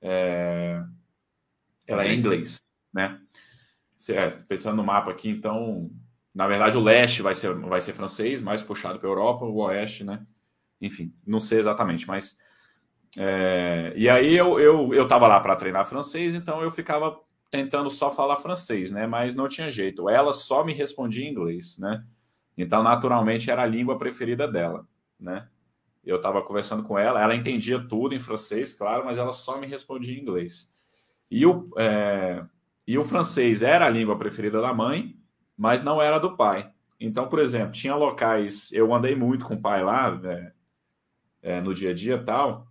é 0.00 0.82
ela 1.88 2.04
é 2.04 2.14
inglês, 2.14 2.62
né? 2.92 3.20
É, 4.08 4.30
pensando 4.30 4.76
no 4.76 4.84
mapa 4.84 5.10
aqui, 5.10 5.28
então, 5.28 5.90
na 6.34 6.46
verdade, 6.46 6.76
o 6.76 6.82
leste 6.82 7.22
vai 7.22 7.34
ser, 7.34 7.54
vai 7.54 7.80
ser 7.80 7.92
francês, 7.92 8.42
mais 8.42 8.62
puxado 8.62 8.98
para 8.98 9.08
a 9.08 9.10
Europa, 9.10 9.44
o 9.44 9.56
oeste, 9.56 10.04
né? 10.04 10.24
Enfim, 10.80 11.14
não 11.26 11.40
sei 11.40 11.58
exatamente, 11.58 12.06
mas. 12.06 12.38
É, 13.18 13.92
e 13.96 14.08
aí 14.08 14.36
eu, 14.36 14.58
eu, 14.60 14.94
eu 14.94 15.06
lá 15.08 15.40
para 15.40 15.56
treinar 15.56 15.84
francês, 15.84 16.34
então 16.34 16.62
eu 16.62 16.70
ficava 16.70 17.20
tentando 17.50 17.90
só 17.90 18.12
falar 18.12 18.36
francês, 18.36 18.92
né? 18.92 19.06
Mas 19.06 19.34
não 19.34 19.48
tinha 19.48 19.70
jeito. 19.70 20.08
Ela 20.08 20.32
só 20.32 20.64
me 20.64 20.72
respondia 20.72 21.26
em 21.26 21.32
inglês, 21.32 21.76
né? 21.78 22.04
Então, 22.56 22.82
naturalmente, 22.82 23.50
era 23.50 23.62
a 23.62 23.66
língua 23.66 23.98
preferida 23.98 24.46
dela, 24.46 24.86
né? 25.18 25.48
Eu 26.04 26.16
estava 26.16 26.40
conversando 26.42 26.82
com 26.84 26.98
ela, 26.98 27.22
ela 27.22 27.34
entendia 27.34 27.78
tudo 27.86 28.14
em 28.14 28.18
francês, 28.18 28.72
claro, 28.72 29.04
mas 29.04 29.18
ela 29.18 29.32
só 29.32 29.58
me 29.58 29.66
respondia 29.66 30.16
em 30.16 30.22
inglês. 30.22 30.72
E 31.30 31.44
o, 31.44 31.68
é, 31.76 32.42
e 32.86 32.98
o 32.98 33.04
francês 33.04 33.62
era 33.62 33.86
a 33.86 33.90
língua 33.90 34.18
preferida 34.18 34.60
da 34.60 34.72
mãe, 34.72 35.16
mas 35.56 35.84
não 35.84 36.00
era 36.00 36.18
do 36.18 36.36
pai. 36.36 36.70
Então, 36.98 37.28
por 37.28 37.38
exemplo, 37.38 37.72
tinha 37.72 37.94
locais. 37.94 38.70
Eu 38.72 38.94
andei 38.94 39.14
muito 39.14 39.46
com 39.46 39.54
o 39.54 39.60
pai 39.60 39.82
lá, 39.82 40.20
é, 40.24 40.52
é, 41.42 41.60
no 41.60 41.72
dia 41.74 41.90
a 41.90 41.94
dia 41.94 42.22
tal. 42.22 42.66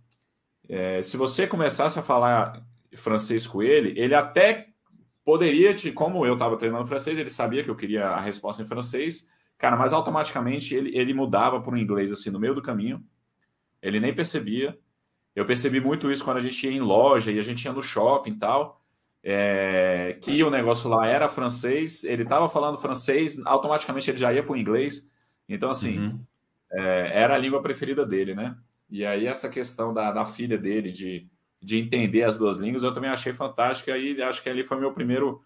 É, 0.68 1.02
se 1.02 1.16
você 1.16 1.46
começasse 1.46 1.98
a 1.98 2.02
falar 2.02 2.64
francês 2.94 3.46
com 3.46 3.62
ele, 3.62 3.92
ele 3.98 4.14
até 4.14 4.68
poderia 5.24 5.74
te. 5.74 5.90
Como 5.90 6.24
eu 6.24 6.34
estava 6.34 6.56
treinando 6.56 6.86
francês, 6.86 7.18
ele 7.18 7.30
sabia 7.30 7.64
que 7.64 7.70
eu 7.70 7.76
queria 7.76 8.06
a 8.08 8.20
resposta 8.20 8.62
em 8.62 8.66
francês. 8.66 9.28
Cara, 9.58 9.76
mas 9.76 9.92
automaticamente 9.92 10.74
ele, 10.74 10.96
ele 10.96 11.12
mudava 11.12 11.60
para 11.60 11.74
o 11.74 11.78
inglês 11.78 12.12
assim 12.12 12.30
no 12.30 12.40
meio 12.40 12.54
do 12.54 12.62
caminho. 12.62 13.04
Ele 13.82 14.00
nem 14.00 14.14
percebia. 14.14 14.78
Eu 15.34 15.44
percebi 15.44 15.80
muito 15.80 16.10
isso 16.10 16.24
quando 16.24 16.38
a 16.38 16.40
gente 16.40 16.66
ia 16.66 16.72
em 16.72 16.80
loja 16.80 17.30
e 17.30 17.38
a 17.38 17.42
gente 17.42 17.64
ia 17.64 17.72
no 17.72 17.82
shopping 17.82 18.32
e 18.32 18.38
tal. 18.38 18.79
É, 19.22 20.18
que 20.22 20.42
o 20.42 20.50
negócio 20.50 20.88
lá 20.88 21.06
era 21.06 21.28
francês, 21.28 22.04
ele 22.04 22.22
estava 22.22 22.48
falando 22.48 22.78
francês, 22.78 23.38
automaticamente 23.44 24.10
ele 24.10 24.18
já 24.18 24.32
ia 24.32 24.42
para 24.42 24.52
o 24.52 24.56
inglês. 24.56 25.10
Então, 25.48 25.70
assim, 25.70 25.98
uhum. 25.98 26.20
é, 26.72 27.22
era 27.22 27.34
a 27.34 27.38
língua 27.38 27.62
preferida 27.62 28.06
dele, 28.06 28.34
né? 28.34 28.56
E 28.88 29.04
aí, 29.04 29.26
essa 29.26 29.48
questão 29.48 29.92
da, 29.92 30.10
da 30.10 30.24
filha 30.26 30.56
dele, 30.56 30.90
de, 30.90 31.28
de 31.62 31.78
entender 31.78 32.24
as 32.24 32.38
duas 32.38 32.56
línguas, 32.56 32.82
eu 32.82 32.92
também 32.92 33.10
achei 33.10 33.32
fantástica. 33.32 33.96
E 33.96 34.20
acho 34.22 34.42
que 34.42 34.48
ali 34.48 34.64
foi 34.64 34.78
meu 34.80 34.92
primeiro 34.92 35.42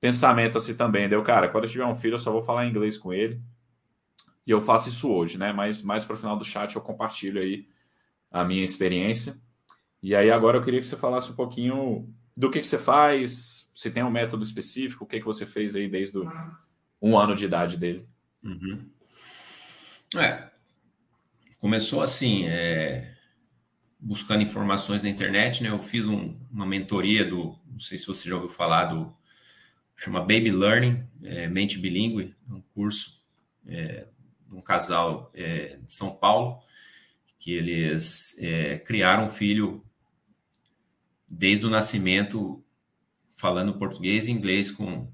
pensamento 0.00 0.56
assim 0.56 0.74
também. 0.74 1.08
Deu, 1.08 1.22
cara, 1.22 1.48
quando 1.48 1.64
eu 1.64 1.70
tiver 1.70 1.84
um 1.84 1.94
filho, 1.94 2.14
eu 2.14 2.18
só 2.18 2.32
vou 2.32 2.42
falar 2.42 2.66
inglês 2.66 2.96
com 2.96 3.12
ele. 3.12 3.40
E 4.46 4.50
eu 4.50 4.60
faço 4.60 4.88
isso 4.88 5.12
hoje, 5.12 5.36
né? 5.36 5.52
Mas 5.52 5.82
mais 5.82 6.04
para 6.04 6.14
o 6.14 6.18
final 6.18 6.36
do 6.36 6.44
chat 6.44 6.74
eu 6.74 6.82
compartilho 6.82 7.40
aí 7.40 7.68
a 8.30 8.44
minha 8.44 8.64
experiência. 8.64 9.36
E 10.02 10.14
aí 10.14 10.30
agora 10.30 10.56
eu 10.56 10.62
queria 10.62 10.80
que 10.80 10.86
você 10.86 10.96
falasse 10.96 11.30
um 11.30 11.34
pouquinho 11.34 12.08
do 12.36 12.50
que, 12.50 12.60
que 12.60 12.66
você 12.66 12.78
faz, 12.78 13.70
se 13.74 13.90
tem 13.90 14.02
um 14.02 14.10
método 14.10 14.42
específico, 14.42 15.04
o 15.04 15.06
que, 15.06 15.18
que 15.18 15.26
você 15.26 15.46
fez 15.46 15.74
aí 15.74 15.88
desde 15.88 16.18
o, 16.18 16.30
um 17.00 17.18
ano 17.18 17.34
de 17.34 17.44
idade 17.44 17.76
dele. 17.76 18.06
Uhum. 18.42 18.88
É, 20.16 20.50
começou 21.58 22.02
assim, 22.02 22.46
é, 22.46 23.14
buscando 23.98 24.42
informações 24.42 25.02
na 25.02 25.08
internet, 25.08 25.62
né? 25.62 25.70
Eu 25.70 25.78
fiz 25.78 26.08
um, 26.08 26.36
uma 26.50 26.66
mentoria 26.66 27.24
do, 27.24 27.56
não 27.66 27.80
sei 27.80 27.98
se 27.98 28.06
você 28.06 28.28
já 28.28 28.34
ouviu 28.34 28.50
falar 28.50 28.86
do 28.86 29.14
chama 29.96 30.20
Baby 30.20 30.50
Learning, 30.50 31.04
é, 31.22 31.46
Mente 31.46 31.78
Bilingue, 31.78 32.34
um 32.48 32.62
curso 32.74 33.22
é, 33.66 34.06
de 34.48 34.54
um 34.54 34.62
casal 34.62 35.30
é, 35.34 35.76
de 35.76 35.92
São 35.92 36.16
Paulo, 36.16 36.58
que 37.38 37.52
eles 37.52 38.38
é, 38.42 38.78
criaram 38.78 39.26
um 39.26 39.30
filho 39.30 39.84
desde 41.30 41.64
o 41.64 41.70
nascimento 41.70 42.62
falando 43.36 43.78
português 43.78 44.26
e 44.26 44.32
inglês 44.32 44.70
com, 44.72 45.06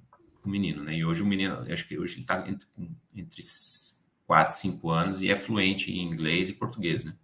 com 0.42 0.48
o 0.48 0.50
menino, 0.50 0.82
né? 0.82 0.94
E 0.96 1.04
hoje 1.04 1.22
o 1.22 1.26
menino, 1.26 1.64
acho 1.70 1.86
que 1.86 1.98
hoje 1.98 2.14
ele 2.14 2.20
está 2.22 2.48
entre, 2.48 2.66
entre 3.14 3.42
4 4.26 4.54
e 4.54 4.58
5 4.58 4.90
anos 4.90 5.22
e 5.22 5.30
é 5.30 5.36
fluente 5.36 5.92
em 5.92 6.02
inglês 6.02 6.48
e 6.48 6.54
português, 6.54 7.04
né? 7.04 7.14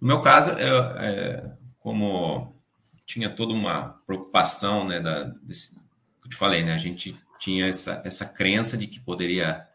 No 0.00 0.08
meu 0.08 0.20
caso, 0.22 0.50
é, 0.50 1.56
como 1.78 2.56
tinha 3.04 3.30
toda 3.30 3.52
uma 3.52 3.90
preocupação, 4.06 4.86
né, 4.86 5.00
da, 5.00 5.24
desse, 5.42 5.80
eu 6.24 6.28
te 6.28 6.36
falei, 6.36 6.64
né? 6.64 6.72
A 6.72 6.78
gente 6.78 7.16
tinha 7.38 7.66
essa, 7.66 8.02
essa 8.04 8.26
crença 8.26 8.76
de 8.76 8.86
que 8.86 8.98
poderia 8.98 9.66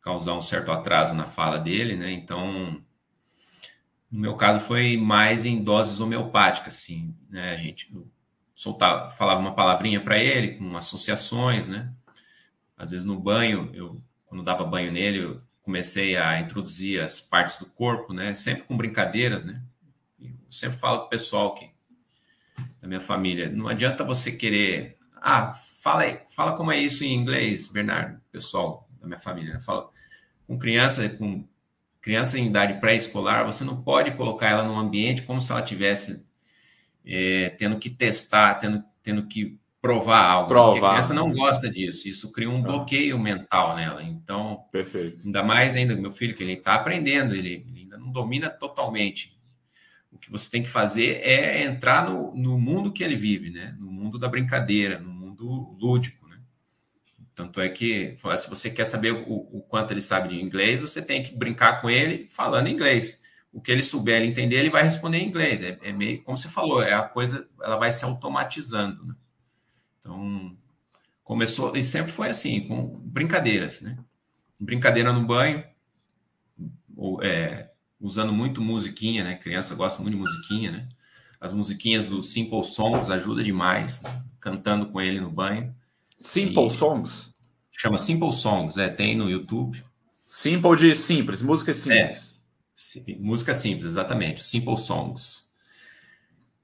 causar 0.00 0.34
um 0.34 0.42
certo 0.42 0.70
atraso 0.70 1.14
na 1.14 1.24
fala 1.24 1.58
dele, 1.58 1.96
né? 1.96 2.10
Então, 2.12 2.80
no 4.10 4.20
meu 4.20 4.36
caso 4.36 4.64
foi 4.64 4.96
mais 4.96 5.44
em 5.44 5.62
doses 5.62 6.00
homeopáticas, 6.00 6.74
assim, 6.74 7.14
né? 7.28 7.54
A 7.54 7.56
gente 7.56 7.92
soltava, 8.54 9.10
falava 9.10 9.40
uma 9.40 9.54
palavrinha 9.54 10.00
para 10.00 10.18
ele 10.18 10.56
com 10.56 10.76
associações, 10.76 11.68
né? 11.68 11.92
Às 12.76 12.90
vezes 12.90 13.06
no 13.06 13.18
banho, 13.18 13.70
eu 13.74 14.02
quando 14.26 14.44
dava 14.44 14.64
banho 14.64 14.92
nele, 14.92 15.18
eu 15.18 15.40
comecei 15.62 16.16
a 16.16 16.40
introduzir 16.40 17.02
as 17.02 17.20
partes 17.20 17.58
do 17.58 17.66
corpo, 17.66 18.12
né? 18.12 18.32
Sempre 18.34 18.62
com 18.64 18.76
brincadeiras, 18.76 19.44
né? 19.44 19.62
Eu 20.20 20.30
sempre 20.48 20.78
falo 20.78 21.00
com 21.00 21.06
o 21.06 21.10
pessoal 21.10 21.54
que 21.54 21.70
da 22.80 22.88
minha 22.88 23.00
família, 23.00 23.50
não 23.50 23.68
adianta 23.68 24.04
você 24.04 24.32
querer, 24.32 24.98
ah, 25.16 25.54
Fala 25.80 26.02
aí, 26.02 26.20
fala 26.28 26.54
como 26.54 26.70
é 26.70 26.76
isso 26.76 27.04
em 27.04 27.14
inglês, 27.14 27.66
Bernardo, 27.66 28.20
pessoal 28.30 28.86
da 29.00 29.06
minha 29.06 29.18
família. 29.18 29.54
Né? 29.54 29.60
Fala, 29.60 29.88
com 30.46 30.58
criança, 30.58 31.08
com 31.08 31.48
criança 32.00 32.38
em 32.38 32.46
idade 32.46 32.80
pré-escolar, 32.80 33.44
você 33.44 33.64
não 33.64 33.82
pode 33.82 34.12
colocar 34.12 34.48
ela 34.48 34.62
num 34.64 34.78
ambiente 34.78 35.22
como 35.22 35.40
se 35.40 35.52
ela 35.52 35.62
tivesse 35.62 36.26
é, 37.04 37.50
tendo 37.50 37.78
que 37.78 37.90
testar, 37.90 38.54
tendo, 38.54 38.82
tendo 39.02 39.26
que 39.26 39.58
provar 39.80 40.24
algo. 40.24 40.48
Provar. 40.48 40.72
Porque 40.72 40.84
a 40.84 40.88
criança 40.90 41.14
não 41.14 41.32
gosta 41.32 41.70
disso. 41.70 42.08
Isso 42.08 42.32
cria 42.32 42.50
um 42.50 42.58
ah. 42.58 42.62
bloqueio 42.62 43.18
mental 43.18 43.76
nela. 43.76 44.02
Então, 44.02 44.64
Perfeito. 44.70 45.22
ainda 45.24 45.42
mais 45.42 45.74
ainda 45.74 45.94
meu 45.94 46.12
filho 46.12 46.34
que 46.34 46.42
ele 46.42 46.52
está 46.52 46.74
aprendendo, 46.74 47.34
ele, 47.34 47.64
ele, 47.68 47.80
ainda 47.80 47.98
não 47.98 48.10
domina 48.10 48.50
totalmente. 48.50 49.38
O 50.12 50.18
que 50.18 50.30
você 50.30 50.50
tem 50.50 50.62
que 50.62 50.68
fazer 50.68 51.20
é 51.22 51.62
entrar 51.62 52.08
no, 52.08 52.34
no 52.34 52.58
mundo 52.58 52.92
que 52.92 53.02
ele 53.02 53.16
vive, 53.16 53.50
né? 53.50 53.74
No 53.78 53.90
mundo 53.90 54.18
da 54.18 54.28
brincadeira, 54.28 54.98
no 54.98 55.12
mundo 55.12 55.76
lúdico, 55.80 56.19
né? 56.19 56.19
Tanto 57.34 57.60
é 57.60 57.68
que, 57.68 58.14
se 58.16 58.50
você 58.50 58.70
quer 58.70 58.84
saber 58.84 59.12
o, 59.12 59.32
o, 59.32 59.62
quanto 59.68 59.92
ele 59.92 60.00
sabe 60.00 60.28
de 60.28 60.40
inglês, 60.40 60.80
você 60.80 61.00
tem 61.00 61.22
que 61.22 61.34
brincar 61.34 61.80
com 61.80 61.88
ele 61.88 62.28
falando 62.28 62.68
inglês. 62.68 63.20
O 63.52 63.60
que 63.60 63.72
ele 63.72 63.82
souber, 63.82 64.16
ele 64.20 64.30
entender, 64.30 64.56
ele 64.56 64.70
vai 64.70 64.82
responder 64.82 65.18
em 65.18 65.28
inglês. 65.28 65.62
É, 65.62 65.78
é 65.82 65.92
meio, 65.92 66.22
como 66.22 66.36
você 66.36 66.48
falou, 66.48 66.82
é 66.82 66.92
a 66.92 67.02
coisa, 67.02 67.48
ela 67.62 67.76
vai 67.76 67.90
se 67.90 68.04
automatizando, 68.04 69.04
né? 69.06 69.14
Então, 69.98 70.56
começou, 71.22 71.76
e 71.76 71.82
sempre 71.82 72.12
foi 72.12 72.28
assim, 72.30 72.66
com 72.66 72.86
brincadeiras, 73.00 73.80
né? 73.80 73.98
Brincadeira 74.58 75.12
no 75.12 75.24
banho, 75.24 75.64
ou, 76.96 77.22
é, 77.22 77.70
usando 78.00 78.32
muito 78.32 78.60
musiquinha, 78.60 79.24
né? 79.24 79.36
Criança 79.36 79.74
gosta 79.74 80.02
muito 80.02 80.14
de 80.14 80.20
musiquinha, 80.20 80.70
né? 80.70 80.88
As 81.40 81.52
musiquinhas 81.52 82.06
do 82.06 82.20
Simple 82.20 82.64
Songs 82.64 83.10
ajuda 83.10 83.42
demais. 83.42 84.02
Né? 84.02 84.22
cantando 84.40 84.86
com 84.86 85.00
ele 85.00 85.20
no 85.20 85.30
banho. 85.30 85.74
Simple 86.20 86.66
e... 86.66 86.70
Songs? 86.70 87.34
Chama 87.72 87.98
Simple 87.98 88.32
Songs, 88.32 88.76
é, 88.76 88.88
tem 88.88 89.16
no 89.16 89.28
YouTube. 89.28 89.82
Simple 90.24 90.76
de 90.76 90.94
simples, 90.94 91.42
música 91.42 91.72
simples. 91.72 92.38
É, 93.08 93.16
música 93.18 93.54
simples, 93.54 93.86
exatamente, 93.86 94.44
Simple 94.44 94.78
Songs. 94.78 95.50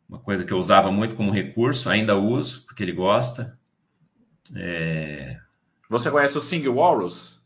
Uma 0.08 0.20
coisa 0.20 0.44
que 0.44 0.52
eu 0.52 0.58
usava 0.58 0.92
muito 0.92 1.16
como 1.16 1.32
recurso, 1.32 1.90
ainda 1.90 2.16
uso, 2.16 2.64
porque 2.64 2.82
ele 2.82 2.92
gosta. 2.92 3.58
É... 4.54 5.40
Você 5.88 6.10
conhece 6.10 6.38
o 6.38 6.40
Sing 6.40 6.66
Walrus? 6.68 7.40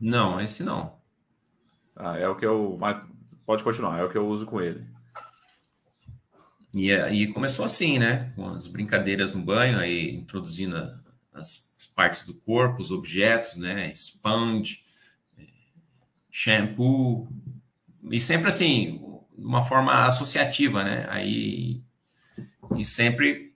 Não, 0.00 0.40
esse 0.40 0.62
não. 0.62 0.94
Ah, 1.94 2.16
é 2.16 2.26
o 2.26 2.36
que 2.36 2.46
eu. 2.46 2.78
Pode 3.44 3.62
continuar, 3.62 3.98
é 3.98 4.04
o 4.04 4.08
que 4.08 4.16
eu 4.16 4.26
uso 4.26 4.46
com 4.46 4.60
ele. 4.60 4.86
E 6.72 6.90
aí 6.92 7.26
começou 7.26 7.64
assim, 7.64 7.98
né? 7.98 8.32
Com 8.34 8.48
as 8.48 8.66
brincadeiras 8.66 9.34
no 9.34 9.42
banho, 9.42 9.78
aí 9.78 10.14
introduzindo 10.14 10.99
as, 11.32 11.70
partes 11.94 12.24
do 12.24 12.34
corpo, 12.34 12.80
os 12.80 12.90
objetos, 12.90 13.56
né? 13.56 13.92
Sponge, 13.94 14.84
shampoo, 16.30 17.28
e 18.10 18.18
sempre 18.20 18.48
assim, 18.48 18.98
de 19.36 19.44
uma 19.44 19.62
forma 19.62 20.06
associativa, 20.06 20.82
né? 20.82 21.06
Aí, 21.10 21.82
e 22.76 22.84
sempre 22.84 23.54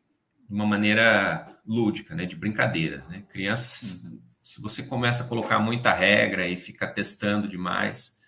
de 0.48 0.54
uma 0.54 0.66
maneira 0.66 1.58
lúdica, 1.66 2.14
né? 2.14 2.26
De 2.26 2.36
brincadeiras, 2.36 3.08
né? 3.08 3.22
Crianças, 3.30 4.06
se 4.42 4.60
você 4.60 4.82
começa 4.82 5.24
a 5.24 5.28
colocar 5.28 5.58
muita 5.58 5.92
regra 5.92 6.46
e 6.46 6.56
fica 6.56 6.86
testando 6.86 7.48
demais, 7.48 8.18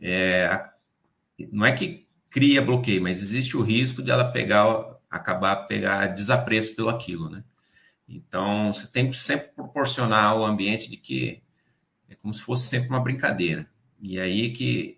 é, 0.00 0.62
não 1.50 1.64
é 1.64 1.72
que 1.72 2.06
cria 2.28 2.60
bloqueio, 2.60 3.02
mas 3.02 3.22
existe 3.22 3.56
o 3.56 3.62
risco 3.62 4.02
de 4.02 4.10
ela 4.10 4.30
pegar, 4.30 4.66
acabar 5.10 5.66
pegar 5.66 6.08
desapreço 6.08 6.76
pelo 6.76 6.90
aquilo, 6.90 7.30
né? 7.30 7.42
Então, 8.08 8.72
você 8.72 8.86
tem 8.86 9.10
que 9.10 9.16
sempre 9.16 9.48
proporcionar 9.48 10.36
o 10.36 10.44
ambiente 10.44 10.88
de 10.90 10.96
que 10.96 11.42
é 12.08 12.14
como 12.14 12.32
se 12.32 12.40
fosse 12.40 12.68
sempre 12.68 12.88
uma 12.88 13.00
brincadeira. 13.00 13.68
E 14.00 14.20
aí 14.20 14.52
que 14.52 14.96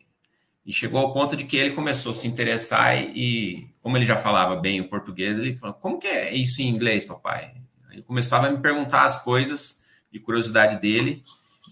e 0.65 0.73
chegou 0.73 1.01
ao 1.01 1.15
ponto 1.15 1.35
de 1.35 1.45
que 1.45 1.57
ele 1.57 1.75
começou 1.75 2.11
a 2.11 2.15
se 2.15 2.29
interessar 2.29 3.03
e, 3.17 3.71
como 3.81 3.97
ele 3.97 4.05
já 4.05 4.19
falava 4.19 4.55
bem 4.55 4.83
o 4.83 4.89
português, 4.89 5.39
ele 5.39 5.57
falou: 5.57 5.75
"Como 5.75 5.99
que 5.99 6.07
é 6.07 6.35
isso 6.35 6.61
em 6.61 6.69
inglês, 6.69 7.07
papai?" 7.07 7.55
Aí 7.89 8.03
começava 8.03 8.49
a 8.49 8.51
me 8.51 8.59
perguntar 8.59 9.05
as 9.05 9.23
coisas 9.25 9.83
de 10.13 10.21
curiosidade 10.21 10.79
dele. 10.79 11.25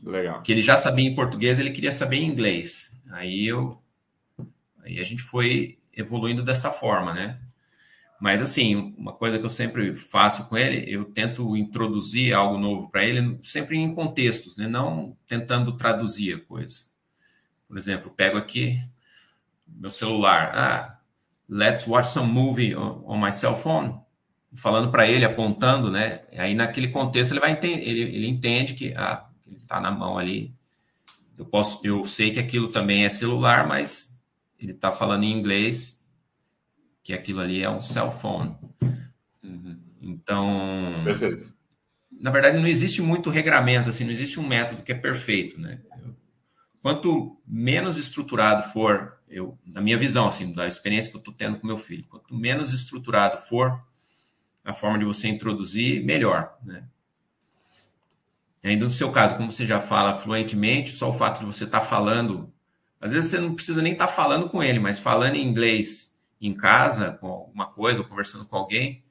Legal. 0.03 0.42
Que 0.42 0.51
ele 0.51 0.62
já 0.62 0.77
sabia 0.77 1.07
em 1.07 1.14
português, 1.14 1.59
ele 1.59 1.72
queria 1.72 1.92
saber 1.92 2.16
em 2.16 2.27
inglês. 2.27 2.99
Aí 3.11 3.46
eu 3.46 3.79
e 4.87 4.99
a 4.99 5.05
gente 5.05 5.22
foi 5.22 5.79
evoluindo 5.92 6.42
dessa 6.42 6.70
forma, 6.70 7.12
né? 7.12 7.38
Mas, 8.20 8.40
assim, 8.40 8.94
uma 8.96 9.12
coisa 9.12 9.38
que 9.38 9.44
eu 9.44 9.50
sempre 9.50 9.94
faço 9.94 10.48
com 10.48 10.57
ele, 10.57 10.85
eu 10.92 11.05
tento 11.05 11.57
introduzir 11.57 12.33
algo 12.33 12.59
novo 12.59 12.88
para 12.90 13.05
ele, 13.05 13.38
sempre 13.42 13.76
em 13.76 13.94
contextos, 13.94 14.57
né? 14.57 14.66
Não 14.66 15.16
tentando 15.26 15.76
traduzir 15.76 16.35
a 16.35 16.40
coisa. 16.40 16.85
Por 17.68 17.76
exemplo, 17.76 18.11
pego 18.11 18.38
aqui 18.38 18.81
meu 19.66 19.90
celular. 19.90 20.52
Ah, 20.55 20.98
let's 21.48 21.87
watch 21.87 22.09
some 22.09 22.33
movie 22.33 22.74
on, 22.74 23.18
my 23.18 23.33
cell 23.33 23.57
phone. 23.57 24.00
Falando 24.55 24.90
para 24.90 25.07
ele, 25.07 25.24
apontando, 25.24 25.90
né? 25.90 26.22
Aí, 26.33 26.55
naquele 26.55 26.88
contexto, 26.88 27.33
ele 27.33 27.40
vai 27.40 27.52
entender, 27.52 27.87
ele, 27.87 28.00
ele 28.00 28.29
entende 28.29 28.72
que, 28.72 28.94
ah, 28.96 29.26
ele 29.46 29.59
está 29.59 29.81
na 29.81 29.90
mão 29.90 30.16
ali. 30.16 30.55
Eu 31.37 31.44
posso, 31.44 31.87
eu 31.87 32.02
sei 32.05 32.31
que 32.31 32.38
aquilo 32.38 32.68
também 32.68 33.05
é 33.05 33.11
celular, 33.11 33.66
mas 33.66 34.24
ele 34.59 34.72
está 34.72 34.90
falando 34.90 35.24
em 35.24 35.33
inglês, 35.33 35.95
que 37.07 37.14
aquilo 37.14 37.38
ali 37.38 37.62
é 37.62 37.71
um 37.71 37.81
cell 37.81 38.11
phone. 38.11 38.57
Uhum. 39.40 39.79
Então, 40.03 41.03
perfeito. 41.05 41.55
Na 42.11 42.33
verdade, 42.33 42.59
não 42.59 42.66
existe 42.66 43.01
muito 43.01 43.31
regramento, 43.31 43.88
assim, 43.88 44.03
não 44.03 44.11
existe 44.11 44.40
um 44.40 44.47
método 44.47 44.83
que 44.83 44.90
é 44.90 44.95
perfeito, 44.97 45.61
né? 45.61 45.79
Quanto 46.83 47.40
menos 47.47 47.97
estruturado 47.97 48.73
for, 48.73 49.21
eu, 49.29 49.57
na 49.64 49.81
minha 49.81 49.97
visão, 49.97 50.27
assim, 50.27 50.53
da 50.53 50.66
experiência 50.66 51.12
que 51.12 51.16
eu 51.16 51.21
estou 51.21 51.33
tendo 51.33 51.61
com 51.61 51.66
meu 51.69 51.79
filho, 51.79 52.05
quanto 52.09 52.35
menos 52.35 52.73
estruturado 52.73 53.38
for 53.38 53.81
a 54.64 54.73
forma 54.73 54.99
de 54.99 55.05
você 55.05 55.29
introduzir, 55.29 56.05
melhor, 56.05 56.59
né? 56.64 56.83
ainda 58.64 58.85
no 58.85 58.90
seu 58.90 59.12
caso, 59.12 59.37
como 59.37 59.53
você 59.53 59.64
já 59.64 59.79
fala 59.79 60.12
fluentemente, 60.12 60.90
só 60.90 61.11
o 61.11 61.12
fato 61.12 61.38
de 61.38 61.47
você 61.47 61.62
estar 61.62 61.79
tá 61.79 61.87
falando, 61.87 62.53
às 63.01 63.12
vezes 63.12 63.31
você 63.31 63.38
não 63.38 63.55
precisa 63.55 63.81
nem 63.81 63.92
estar 63.92 64.09
tá 64.09 64.12
falando 64.12 64.49
com 64.49 64.61
ele, 64.61 64.81
mas 64.81 64.99
falando 64.99 65.37
em 65.37 65.47
inglês 65.47 66.15
em 66.40 66.53
casa, 66.55 67.12
com 67.12 67.29
alguma 67.29 67.66
coisa, 67.66 68.01
ou 68.01 68.05
conversando 68.05 68.44
com 68.44 68.57
alguém, 68.57 69.03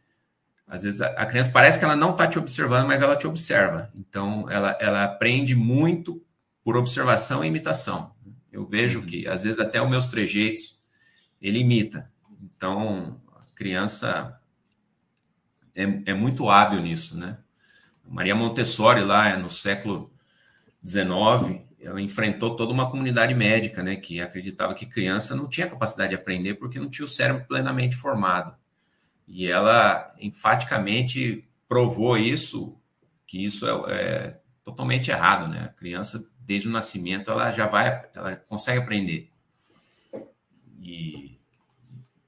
às 0.67 0.83
vezes 0.83 1.01
a, 1.01 1.25
criança 1.25 1.51
parece 1.51 1.77
que 1.77 1.85
ela 1.85 1.95
não 1.95 2.11
está 2.11 2.27
te 2.27 2.39
observando, 2.39 2.88
mas 2.88 3.01
ela 3.01 3.15
te 3.15 3.27
observa. 3.27 3.91
Então, 3.95 4.49
ela, 4.49 4.75
ela 4.79 5.03
aprende 5.03 5.55
muito 5.55 6.23
por 6.63 6.75
observação 6.75 7.43
e 7.43 7.47
imitação. 7.47 8.15
Eu 8.51 8.65
vejo 8.65 8.99
uhum. 8.99 9.05
que, 9.05 9.27
às 9.27 9.43
vezes, 9.43 9.59
até 9.59 9.81
os 9.81 9.89
meus 9.89 10.07
trejeitos, 10.07 10.81
ele 11.39 11.59
imita. 11.59 12.11
Então, 12.41 13.21
a 13.35 13.41
criança 13.53 14.39
é, 15.75 15.83
é 16.05 16.13
muito 16.13 16.49
hábil 16.49 16.81
nisso, 16.81 17.15
né? 17.15 17.38
Maria 18.07 18.35
Montessori, 18.35 19.01
lá 19.01 19.38
no 19.38 19.49
século 19.49 20.11
XIX, 20.83 21.61
ela 21.85 22.01
enfrentou 22.01 22.55
toda 22.55 22.73
uma 22.73 22.89
comunidade 22.89 23.33
médica, 23.33 23.83
né, 23.83 23.95
que 23.95 24.19
acreditava 24.19 24.73
que 24.73 24.85
criança 24.85 25.35
não 25.35 25.47
tinha 25.47 25.67
capacidade 25.67 26.09
de 26.09 26.15
aprender 26.15 26.55
porque 26.55 26.79
não 26.79 26.89
tinha 26.89 27.05
o 27.05 27.07
cérebro 27.07 27.45
plenamente 27.47 27.95
formado. 27.95 28.55
E 29.27 29.47
ela 29.47 30.13
enfaticamente 30.19 31.47
provou 31.67 32.17
isso, 32.17 32.77
que 33.27 33.43
isso 33.43 33.67
é, 33.67 33.91
é 33.91 34.39
totalmente 34.63 35.11
errado, 35.11 35.47
né? 35.47 35.65
A 35.65 35.67
criança, 35.69 36.27
desde 36.39 36.67
o 36.67 36.71
nascimento, 36.71 37.31
ela 37.31 37.51
já 37.51 37.67
vai, 37.67 38.07
ela 38.13 38.35
consegue 38.35 38.79
aprender. 38.79 39.29
E, 40.81 41.39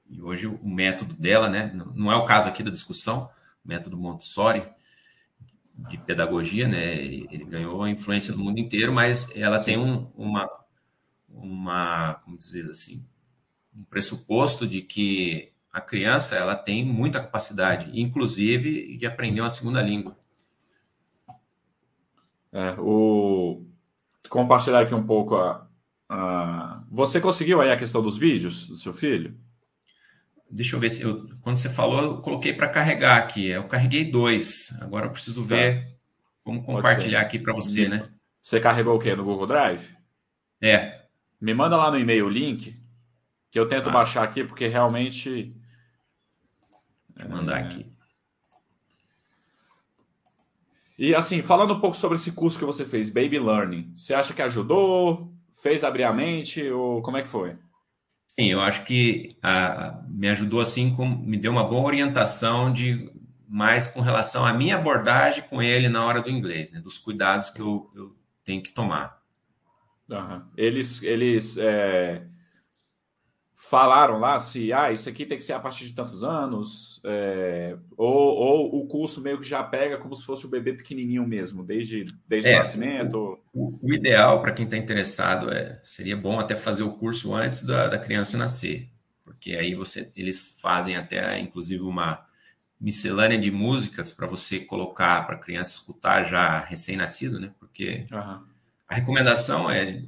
e 0.08 0.22
hoje 0.22 0.46
o 0.46 0.68
método 0.68 1.14
dela, 1.14 1.48
né, 1.48 1.72
não 1.94 2.10
é 2.10 2.16
o 2.16 2.24
caso 2.24 2.48
aqui 2.48 2.62
da 2.62 2.70
discussão, 2.70 3.30
método 3.64 3.96
Montessori, 3.96 4.64
de 5.78 5.96
pedagogia, 5.98 6.66
né? 6.66 6.96
Ele, 6.96 7.28
ele, 7.30 7.44
ganhou 7.44 7.82
a 7.82 7.90
influência 7.90 8.32
do 8.32 8.40
mundo 8.40 8.58
inteiro, 8.58 8.92
mas 8.92 9.30
ela 9.36 9.58
Sim. 9.60 9.64
tem 9.64 9.78
um, 9.78 10.10
uma, 10.16 10.48
uma, 11.28 12.14
como 12.24 12.36
dizer 12.36 12.68
assim, 12.70 13.06
um 13.74 13.84
pressuposto 13.84 14.66
de 14.66 14.82
que 14.82 15.52
a 15.72 15.80
criança 15.80 16.34
ela 16.34 16.56
tem 16.56 16.84
muita 16.84 17.20
capacidade, 17.20 17.98
inclusive 17.98 18.96
de 18.96 19.06
aprender 19.06 19.40
uma 19.40 19.50
segunda 19.50 19.80
língua. 19.80 20.18
É, 22.50 22.74
o 22.78 23.64
compartilhar 24.28 24.80
aqui 24.80 24.94
um 24.94 25.06
pouco 25.06 25.36
a, 25.36 25.66
a, 26.08 26.82
você 26.90 27.20
conseguiu 27.20 27.60
aí 27.60 27.70
a 27.70 27.76
questão 27.76 28.02
dos 28.02 28.18
vídeos 28.18 28.68
do 28.68 28.76
seu 28.76 28.92
filho? 28.92 29.38
Deixa 30.50 30.76
eu 30.76 30.80
ver 30.80 30.90
se 30.90 31.02
eu, 31.02 31.28
quando 31.42 31.58
você 31.58 31.68
falou, 31.68 32.02
eu 32.02 32.18
coloquei 32.22 32.52
para 32.52 32.68
carregar 32.68 33.18
aqui. 33.18 33.46
Eu 33.46 33.64
carreguei 33.64 34.10
dois. 34.10 34.76
Agora 34.80 35.06
eu 35.06 35.10
preciso 35.10 35.42
tá. 35.42 35.54
ver 35.54 35.98
como 36.42 36.62
compartilhar 36.62 37.20
aqui 37.20 37.38
para 37.38 37.52
você, 37.52 37.88
né? 37.88 38.08
Você 38.40 38.58
carregou 38.58 38.96
o 38.96 38.98
quê? 38.98 39.14
No 39.14 39.24
Google 39.24 39.46
Drive? 39.46 39.94
É. 40.60 41.04
Me 41.38 41.52
manda 41.52 41.76
lá 41.76 41.90
no 41.90 41.98
e-mail 41.98 42.26
o 42.26 42.30
link, 42.30 42.80
que 43.50 43.58
eu 43.58 43.68
tento 43.68 43.90
ah. 43.90 43.92
baixar 43.92 44.24
aqui, 44.24 44.42
porque 44.42 44.66
realmente. 44.66 45.54
Deixa 47.10 47.28
eu 47.28 47.36
mandar 47.36 47.60
é... 47.60 47.64
aqui. 47.64 47.86
E 50.98 51.14
assim, 51.14 51.42
falando 51.42 51.74
um 51.74 51.80
pouco 51.80 51.96
sobre 51.96 52.16
esse 52.16 52.32
curso 52.32 52.58
que 52.58 52.64
você 52.64 52.84
fez, 52.84 53.08
Baby 53.08 53.38
Learning, 53.38 53.92
você 53.94 54.14
acha 54.14 54.34
que 54.34 54.42
ajudou? 54.42 55.32
Fez 55.62 55.84
abrir 55.84 56.04
a 56.04 56.12
mente? 56.12 56.68
Ou 56.70 57.02
como 57.02 57.18
é 57.18 57.22
que 57.22 57.28
foi? 57.28 57.56
Sim, 58.38 58.46
eu 58.46 58.60
acho 58.60 58.84
que 58.84 59.36
a, 59.42 60.00
me 60.08 60.28
ajudou 60.28 60.60
assim, 60.60 60.94
com, 60.94 61.08
me 61.08 61.36
deu 61.36 61.50
uma 61.50 61.64
boa 61.64 61.84
orientação 61.84 62.72
de 62.72 63.10
mais 63.48 63.88
com 63.88 64.00
relação 64.00 64.46
à 64.46 64.52
minha 64.52 64.76
abordagem 64.76 65.42
com 65.42 65.60
ele 65.60 65.88
na 65.88 66.04
hora 66.04 66.22
do 66.22 66.30
inglês, 66.30 66.70
né, 66.70 66.80
dos 66.80 66.98
cuidados 66.98 67.50
que 67.50 67.60
eu, 67.60 67.90
eu 67.96 68.14
tenho 68.44 68.62
que 68.62 68.70
tomar. 68.70 69.20
Uhum. 70.08 70.42
Eles, 70.56 71.02
eles 71.02 71.56
é, 71.58 72.27
falaram 73.60 74.20
lá 74.20 74.38
se 74.38 74.72
ah, 74.72 74.92
isso 74.92 75.08
aqui 75.08 75.26
tem 75.26 75.36
que 75.36 75.42
ser 75.42 75.52
a 75.52 75.58
partir 75.58 75.84
de 75.86 75.92
tantos 75.92 76.22
anos, 76.22 77.00
é, 77.04 77.76
ou, 77.96 78.36
ou, 78.36 78.80
o 78.80 78.86
curso 78.86 79.20
meio 79.20 79.40
que 79.40 79.48
já 79.48 79.64
pega 79.64 79.98
como 79.98 80.14
se 80.14 80.24
fosse 80.24 80.46
o 80.46 80.48
bebê 80.48 80.72
pequenininho 80.72 81.26
mesmo, 81.26 81.64
desde, 81.64 82.04
desde 82.26 82.48
é, 82.48 82.54
o 82.54 82.58
nascimento. 82.58 83.38
O, 83.52 83.76
o 83.82 83.92
ideal 83.92 84.40
para 84.40 84.52
quem 84.52 84.64
está 84.64 84.76
interessado 84.76 85.52
é 85.52 85.80
seria 85.82 86.16
bom 86.16 86.38
até 86.38 86.54
fazer 86.54 86.84
o 86.84 86.92
curso 86.92 87.34
antes 87.34 87.64
da, 87.64 87.88
da 87.88 87.98
criança 87.98 88.38
nascer, 88.38 88.88
porque 89.24 89.54
aí 89.54 89.74
você 89.74 90.08
eles 90.14 90.56
fazem 90.62 90.96
até 90.96 91.36
inclusive 91.40 91.82
uma 91.82 92.24
miscelânea 92.80 93.38
de 93.38 93.50
músicas 93.50 94.12
para 94.12 94.28
você 94.28 94.60
colocar 94.60 95.26
para 95.26 95.34
a 95.34 95.38
criança 95.38 95.72
escutar 95.72 96.22
já 96.22 96.60
recém-nascido, 96.60 97.40
né? 97.40 97.50
Porque 97.58 98.04
uhum. 98.12 98.44
a 98.88 98.94
recomendação 98.94 99.68
é 99.68 100.04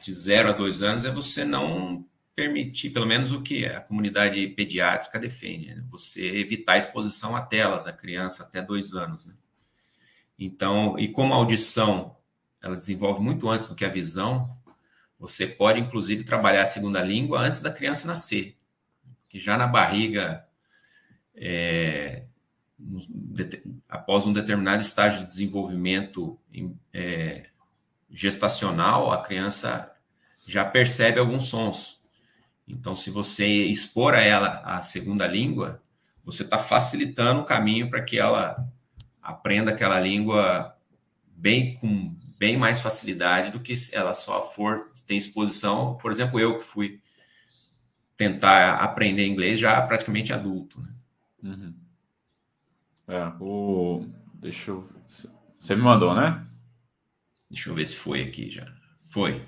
de 0.00 0.12
zero 0.12 0.48
a 0.48 0.52
dois 0.52 0.82
anos 0.82 1.04
é 1.04 1.10
você 1.10 1.44
não 1.44 2.07
permitir, 2.38 2.90
pelo 2.90 3.04
menos 3.04 3.32
o 3.32 3.42
que 3.42 3.66
a 3.66 3.80
comunidade 3.80 4.46
pediátrica 4.50 5.18
defende, 5.18 5.74
né? 5.74 5.84
você 5.90 6.24
evitar 6.24 6.74
a 6.74 6.78
exposição 6.78 7.34
a 7.34 7.42
telas 7.42 7.84
a 7.84 7.92
criança 7.92 8.44
até 8.44 8.62
dois 8.62 8.94
anos. 8.94 9.26
Né? 9.26 9.34
Então, 10.38 10.96
e 10.96 11.08
como 11.08 11.34
a 11.34 11.36
audição 11.36 12.16
ela 12.62 12.76
desenvolve 12.76 13.20
muito 13.20 13.50
antes 13.50 13.66
do 13.66 13.74
que 13.74 13.84
a 13.84 13.88
visão, 13.88 14.56
você 15.18 15.48
pode 15.48 15.80
inclusive 15.80 16.22
trabalhar 16.22 16.62
a 16.62 16.66
segunda 16.66 17.02
língua 17.02 17.40
antes 17.40 17.60
da 17.60 17.72
criança 17.72 18.06
nascer, 18.06 18.56
que 19.28 19.40
já 19.40 19.58
na 19.58 19.66
barriga, 19.66 20.46
é, 21.34 22.22
após 23.88 24.26
um 24.26 24.32
determinado 24.32 24.80
estágio 24.80 25.22
de 25.22 25.26
desenvolvimento 25.26 26.38
é, 26.92 27.48
gestacional, 28.08 29.10
a 29.10 29.24
criança 29.24 29.92
já 30.46 30.64
percebe 30.64 31.18
alguns 31.18 31.46
sons. 31.46 31.97
Então, 32.68 32.94
se 32.94 33.10
você 33.10 33.46
expor 33.46 34.14
a 34.14 34.20
ela 34.20 34.60
a 34.64 34.80
segunda 34.82 35.26
língua, 35.26 35.82
você 36.24 36.42
está 36.42 36.58
facilitando 36.58 37.40
o 37.40 37.44
caminho 37.44 37.88
para 37.88 38.02
que 38.02 38.18
ela 38.18 38.68
aprenda 39.22 39.70
aquela 39.70 39.98
língua 39.98 40.76
bem 41.26 41.74
com 41.74 42.16
bem 42.38 42.56
mais 42.56 42.78
facilidade 42.80 43.50
do 43.50 43.60
que 43.60 43.74
se 43.74 43.96
ela 43.96 44.14
só 44.14 44.42
for 44.52 44.92
tem 45.08 45.16
exposição. 45.16 45.96
Por 45.96 46.12
exemplo, 46.12 46.38
eu 46.38 46.58
que 46.58 46.64
fui 46.64 47.00
tentar 48.16 48.74
aprender 48.74 49.26
inglês 49.26 49.58
já 49.58 49.80
praticamente 49.80 50.32
adulto. 50.32 50.80
Né? 50.80 50.94
Uhum. 51.42 51.74
É, 53.08 53.32
o... 53.40 54.06
Deixa 54.34 54.70
eu. 54.70 54.86
Você 55.58 55.74
me 55.74 55.82
mandou, 55.82 56.14
né? 56.14 56.46
Deixa 57.50 57.70
eu 57.70 57.74
ver 57.74 57.86
se 57.86 57.96
foi 57.96 58.22
aqui 58.22 58.50
já. 58.50 58.70
Foi. 59.08 59.42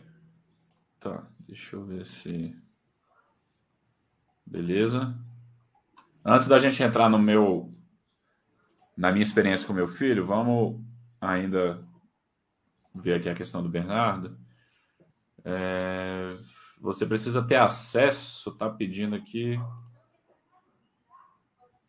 Tá, 0.99 1.29
deixa 1.41 1.77
eu 1.77 1.85
ver 1.85 2.07
se. 2.07 2.57
Beleza? 4.51 5.17
Antes 6.25 6.49
da 6.49 6.59
gente 6.59 6.83
entrar 6.83 7.09
no 7.09 7.21
meu 7.21 7.73
na 8.97 9.13
minha 9.13 9.23
experiência 9.23 9.67
com 9.67 9.73
meu 9.73 9.87
filho, 9.87 10.27
vamos 10.27 10.85
ainda 11.21 11.83
ver 12.95 13.15
aqui 13.15 13.29
a 13.29 13.35
questão 13.35 13.63
do 13.63 13.69
Bernardo. 13.69 14.37
É, 15.45 16.37
você 16.81 17.07
precisa 17.07 17.47
ter 17.47 17.57
acesso, 17.57 18.51
tá 18.57 18.69
pedindo 18.69 19.15
aqui. 19.15 19.59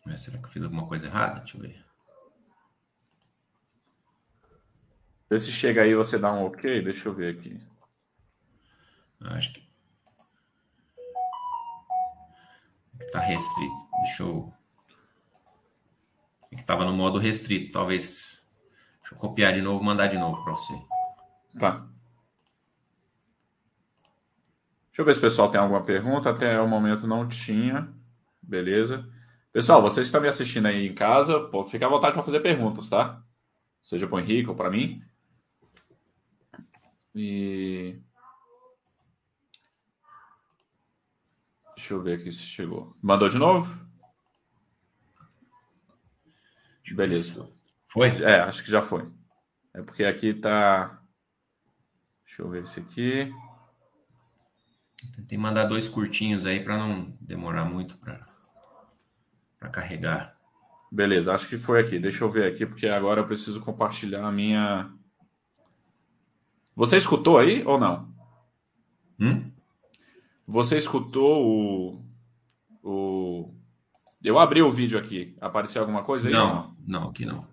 Mas 0.05 0.21
será 0.21 0.37
que 0.37 0.45
eu 0.45 0.49
fiz 0.49 0.63
alguma 0.63 0.87
coisa 0.87 1.07
errada? 1.07 1.39
Deixa 1.39 1.57
eu 1.57 1.61
ver. 1.61 1.85
Vê 5.29 5.41
se 5.41 5.51
chega 5.51 5.81
aí 5.81 5.95
você 5.95 6.17
dá 6.19 6.31
um 6.31 6.45
ok. 6.45 6.81
Deixa 6.81 7.09
eu 7.09 7.13
ver 7.13 7.35
aqui. 7.35 7.59
Acho 9.19 9.51
que 9.53 9.70
Está 13.05 13.19
restrito. 13.19 13.87
Deixa 14.03 14.23
eu. 14.23 14.53
Que 16.49 16.55
estava 16.55 16.85
no 16.85 16.93
modo 16.93 17.19
restrito. 17.19 17.71
Talvez. 17.71 18.47
Deixa 18.99 19.15
eu 19.15 19.17
copiar 19.17 19.53
de 19.53 19.61
novo, 19.61 19.83
mandar 19.83 20.07
de 20.07 20.17
novo 20.17 20.43
para 20.43 20.53
você. 20.53 20.73
Tá. 21.59 21.87
Deixa 24.87 25.01
eu 25.01 25.05
ver 25.05 25.13
se 25.13 25.19
o 25.19 25.21
pessoal 25.21 25.49
tem 25.49 25.59
alguma 25.59 25.83
pergunta. 25.83 26.29
Até 26.29 26.59
o 26.61 26.67
momento 26.67 27.07
não 27.07 27.27
tinha. 27.27 27.93
Beleza. 28.41 29.09
Pessoal, 29.53 29.81
vocês 29.81 30.05
que 30.05 30.07
estão 30.07 30.21
me 30.21 30.27
assistindo 30.29 30.65
aí 30.67 30.87
em 30.87 30.93
casa, 30.95 31.39
pô, 31.49 31.65
fica 31.65 31.85
à 31.85 31.89
vontade 31.89 32.13
para 32.13 32.23
fazer 32.23 32.39
perguntas, 32.39 32.89
tá? 32.89 33.21
Seja 33.81 34.07
para 34.07 34.15
o 34.15 34.19
Henrique 34.19 34.49
ou 34.49 34.55
para 34.55 34.69
mim. 34.69 35.03
E. 37.13 37.99
Deixa 41.81 41.95
eu 41.95 42.03
ver 42.03 42.19
aqui 42.19 42.31
se 42.31 42.43
chegou. 42.43 42.95
Mandou 43.01 43.27
de 43.27 43.39
novo? 43.39 43.75
Beleza. 46.93 47.49
Foi? 47.87 48.09
É, 48.21 48.41
acho 48.41 48.63
que 48.63 48.69
já 48.69 48.83
foi. 48.83 49.11
É 49.73 49.81
porque 49.81 50.03
aqui 50.03 50.31
tá. 50.31 51.01
Deixa 52.23 52.43
eu 52.43 52.49
ver 52.49 52.61
esse 52.61 52.79
aqui. 52.79 53.33
Tentei 55.15 55.39
mandar 55.39 55.63
dois 55.63 55.89
curtinhos 55.89 56.45
aí 56.45 56.63
para 56.63 56.77
não 56.77 57.17
demorar 57.19 57.65
muito 57.65 57.97
para 57.97 59.69
carregar. 59.71 60.37
Beleza, 60.91 61.33
acho 61.33 61.49
que 61.49 61.57
foi 61.57 61.81
aqui. 61.81 61.97
Deixa 61.97 62.23
eu 62.23 62.29
ver 62.29 62.45
aqui, 62.45 62.63
porque 62.63 62.87
agora 62.87 63.21
eu 63.21 63.27
preciso 63.27 63.59
compartilhar 63.59 64.23
a 64.23 64.31
minha. 64.31 64.93
Você 66.75 66.95
escutou 66.97 67.39
aí 67.39 67.65
ou 67.65 67.79
não? 67.79 68.13
Hum? 69.19 69.50
Você 70.47 70.77
escutou 70.77 71.45
o. 71.45 72.05
o... 72.83 73.53
Eu 74.23 74.37
abri 74.37 74.61
o 74.61 74.71
vídeo 74.71 74.97
aqui. 74.97 75.35
Apareceu 75.39 75.81
alguma 75.81 76.03
coisa 76.03 76.27
aí? 76.27 76.33
Não, 76.33 76.75
não, 76.85 77.09
aqui 77.09 77.25
não. 77.25 77.47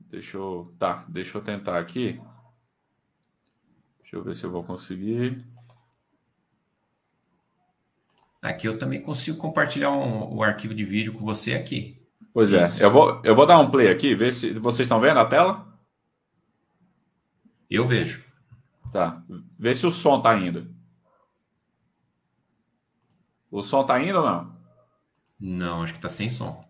Deixa 0.00 0.36
eu. 0.36 0.74
Tá, 0.78 1.04
deixa 1.08 1.38
eu 1.38 1.42
tentar 1.42 1.78
aqui. 1.78 2.20
Deixa 4.00 4.16
eu 4.16 4.24
ver 4.24 4.34
se 4.34 4.44
eu 4.44 4.50
vou 4.50 4.64
conseguir. 4.64 5.44
Aqui 8.42 8.66
eu 8.66 8.78
também 8.78 9.00
consigo 9.00 9.36
compartilhar 9.36 9.90
um, 9.90 10.34
o 10.34 10.42
arquivo 10.42 10.74
de 10.74 10.84
vídeo 10.84 11.12
com 11.12 11.24
você 11.24 11.54
aqui. 11.54 12.00
Pois 12.32 12.52
é. 12.52 12.62
Isso. 12.62 12.82
eu 12.82 12.90
vou, 12.90 13.20
eu 13.24 13.34
vou 13.34 13.46
dar 13.46 13.58
um 13.58 13.70
play 13.70 13.88
aqui, 13.88 14.14
ver 14.14 14.32
se 14.32 14.52
vocês 14.54 14.86
estão 14.86 15.00
vendo 15.00 15.18
a 15.18 15.24
tela. 15.24 15.66
Eu 17.68 17.86
vejo. 17.86 18.24
Tá. 18.92 19.22
Vê 19.58 19.74
se 19.74 19.86
o 19.86 19.92
som 19.92 20.20
tá 20.20 20.36
indo. 20.36 20.74
O 23.50 23.62
som 23.62 23.84
tá 23.84 24.00
indo 24.00 24.18
ou 24.18 24.24
não? 24.24 24.56
Não, 25.38 25.82
acho 25.82 25.94
que 25.94 26.00
tá 26.00 26.08
sem 26.08 26.30
som. 26.30 26.64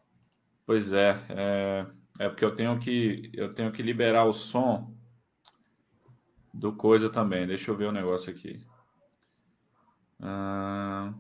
Pois 0.65 0.93
é, 0.93 1.19
é, 1.29 1.87
é 2.19 2.29
porque 2.29 2.45
eu 2.45 2.55
tenho 2.55 2.79
que 2.79 3.31
eu 3.35 3.53
tenho 3.53 3.73
que 3.73 3.83
liberar 3.83 4.25
o 4.25 4.33
som 4.33 4.95
do 6.55 6.73
coisa 6.75 7.11
também. 7.11 7.47
Deixa 7.47 7.71
eu 7.71 7.77
ver 7.77 7.87
o 7.87 7.89
um 7.89 7.93
negócio 7.93 8.33
aqui. 8.33 8.61
Ah... 10.21 11.13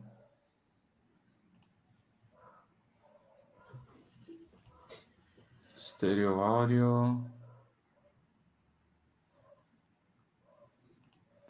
Stereo 5.76 6.40
áudio. 6.40 7.39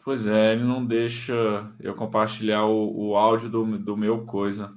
Pois 0.03 0.27
é, 0.27 0.53
ele 0.53 0.63
não 0.63 0.85
deixa 0.85 1.33
eu 1.79 1.93
compartilhar 1.95 2.65
o, 2.65 3.09
o 3.09 3.15
áudio 3.15 3.49
do, 3.49 3.77
do 3.77 3.95
meu 3.95 4.25
coisa. 4.25 4.75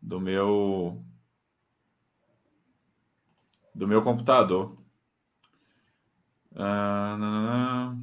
Do 0.00 0.20
meu. 0.20 1.04
Do 3.74 3.86
meu 3.86 4.02
computador. 4.02 4.74
Ah, 6.54 7.94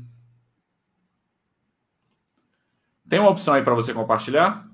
Tem 3.09 3.19
uma 3.19 3.29
opção 3.29 3.53
aí 3.53 3.63
para 3.63 3.75
você 3.75 3.93
compartilhar? 3.93 4.67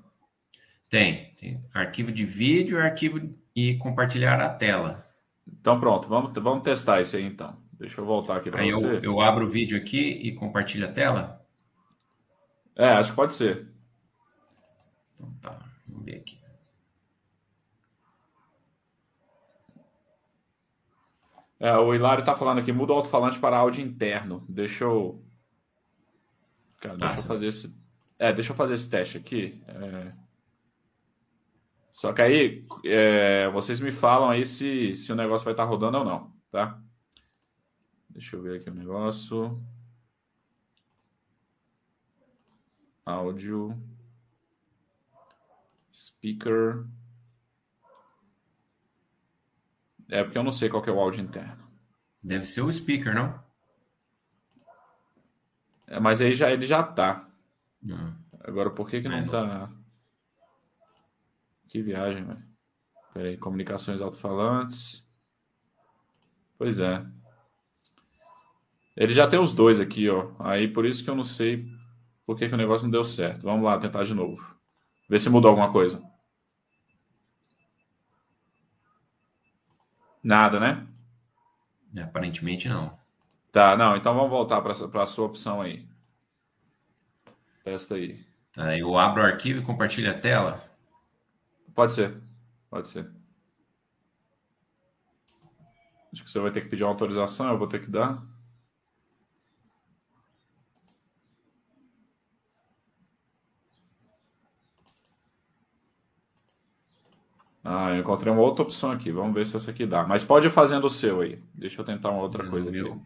Tem, 0.88 1.34
tem. 1.34 1.62
Arquivo 1.74 2.10
de 2.10 2.24
vídeo, 2.24 2.80
arquivo 2.80 3.34
e 3.54 3.76
compartilhar 3.76 4.40
a 4.40 4.48
tela. 4.48 5.06
Então 5.46 5.78
pronto, 5.78 6.08
vamos, 6.08 6.32
vamos 6.34 6.62
testar 6.62 7.00
isso 7.00 7.16
aí 7.16 7.24
então. 7.24 7.56
Deixa 7.80 7.98
eu 7.98 8.04
voltar 8.04 8.36
aqui 8.36 8.50
para 8.50 8.62
você. 8.62 8.86
Eu, 8.98 9.02
eu 9.02 9.20
abro 9.22 9.46
o 9.46 9.48
vídeo 9.48 9.74
aqui 9.74 9.98
e 9.98 10.34
compartilho 10.34 10.86
a 10.86 10.92
tela? 10.92 11.42
É, 12.76 12.88
acho 12.90 13.10
que 13.10 13.16
pode 13.16 13.32
ser. 13.32 13.72
Então 15.14 15.32
tá, 15.40 15.58
vamos 15.88 16.04
ver 16.04 16.16
aqui. 16.16 16.38
É, 21.58 21.74
o 21.78 21.94
Hilário 21.94 22.22
tá 22.22 22.34
falando 22.34 22.58
aqui, 22.58 22.70
muda 22.70 22.92
o 22.92 22.96
alto-falante 22.96 23.38
para 23.38 23.56
áudio 23.56 23.82
interno. 23.82 24.44
Deixa 24.46 24.84
eu. 24.84 25.24
Cara, 26.82 26.98
tá, 26.98 27.06
deixa 27.06 27.22
eu 27.22 27.26
fazer 27.26 27.46
esse. 27.46 27.80
É, 28.18 28.30
deixa 28.30 28.52
eu 28.52 28.56
fazer 28.56 28.74
esse 28.74 28.90
teste 28.90 29.16
aqui. 29.16 29.62
É... 29.66 30.10
Só 31.90 32.12
que 32.12 32.20
aí 32.20 32.66
é, 32.84 33.48
vocês 33.48 33.80
me 33.80 33.90
falam 33.90 34.28
aí 34.28 34.44
se, 34.44 34.94
se 34.96 35.10
o 35.10 35.16
negócio 35.16 35.46
vai 35.46 35.54
estar 35.54 35.64
tá 35.64 35.68
rodando 35.68 35.98
ou 35.98 36.04
não, 36.04 36.32
tá? 36.50 36.78
Deixa 38.10 38.36
eu 38.36 38.42
ver 38.42 38.60
aqui 38.60 38.70
o 38.70 38.74
negócio. 38.74 39.62
Áudio. 43.04 43.76
Speaker. 45.92 46.86
É 50.08 50.24
porque 50.24 50.38
eu 50.38 50.42
não 50.42 50.52
sei 50.52 50.68
qual 50.68 50.84
é 50.84 50.90
o 50.90 51.00
áudio 51.00 51.22
interno. 51.22 51.68
Deve 52.22 52.44
ser 52.44 52.62
o 52.62 52.72
speaker, 52.72 53.14
não? 53.14 53.42
É, 55.86 55.98
mas 55.98 56.20
aí 56.20 56.34
já 56.34 56.50
ele 56.50 56.66
já 56.66 56.82
tá. 56.82 57.28
Hum. 57.82 58.14
Agora 58.40 58.70
por 58.70 58.88
que 58.88 59.00
que 59.00 59.06
é, 59.06 59.10
não, 59.10 59.20
não 59.20 59.28
tá? 59.28 59.70
Que 61.68 61.80
viagem, 61.82 62.24
velho. 62.24 62.44
Peraí, 63.14 63.36
comunicações 63.36 64.00
alto-falantes. 64.00 65.06
Pois 66.58 66.78
é. 66.78 67.04
Ele 69.00 69.14
já 69.14 69.26
tem 69.26 69.40
os 69.40 69.54
dois 69.54 69.80
aqui, 69.80 70.10
ó. 70.10 70.30
Aí 70.38 70.68
por 70.68 70.84
isso 70.84 71.02
que 71.02 71.08
eu 71.08 71.14
não 71.14 71.24
sei 71.24 71.66
por 72.26 72.36
que, 72.36 72.46
que 72.46 72.54
o 72.54 72.58
negócio 72.58 72.84
não 72.84 72.90
deu 72.90 73.02
certo. 73.02 73.44
Vamos 73.44 73.64
lá, 73.64 73.78
tentar 73.78 74.04
de 74.04 74.12
novo. 74.12 74.54
Ver 75.08 75.18
se 75.18 75.30
mudou 75.30 75.48
alguma 75.48 75.72
coisa. 75.72 76.02
Nada, 80.22 80.60
né? 80.60 80.86
Aparentemente 82.02 82.68
não. 82.68 82.94
Tá, 83.50 83.74
não. 83.74 83.96
Então 83.96 84.14
vamos 84.14 84.28
voltar 84.28 84.60
para 84.60 85.02
a 85.02 85.06
sua 85.06 85.24
opção 85.24 85.62
aí. 85.62 85.88
Testa 87.64 87.94
aí. 87.94 88.22
Tá, 88.52 88.76
eu 88.76 88.98
abro 88.98 89.22
o 89.22 89.24
arquivo 89.24 89.60
e 89.60 89.64
compartilho 89.64 90.10
a 90.10 90.14
tela. 90.14 90.62
Pode 91.74 91.94
ser. 91.94 92.20
Pode 92.68 92.86
ser. 92.86 93.10
Acho 96.12 96.22
que 96.22 96.30
você 96.30 96.38
vai 96.38 96.50
ter 96.50 96.60
que 96.60 96.68
pedir 96.68 96.84
uma 96.84 96.90
autorização, 96.90 97.48
eu 97.48 97.56
vou 97.56 97.66
ter 97.66 97.80
que 97.80 97.90
dar. 97.90 98.22
Ah, 107.62 107.90
eu 107.90 108.00
encontrei 108.00 108.32
uma 108.32 108.42
outra 108.42 108.62
opção 108.62 108.90
aqui. 108.90 109.10
Vamos 109.10 109.34
ver 109.34 109.46
se 109.46 109.56
essa 109.56 109.70
aqui 109.70 109.86
dá. 109.86 110.06
Mas 110.06 110.24
pode 110.24 110.46
ir 110.46 110.50
fazendo 110.50 110.84
o 110.86 110.90
seu 110.90 111.20
aí. 111.20 111.42
Deixa 111.54 111.80
eu 111.80 111.84
tentar 111.84 112.10
uma 112.10 112.22
outra 112.22 112.48
coisa 112.48 112.68
aqui. 112.70 113.00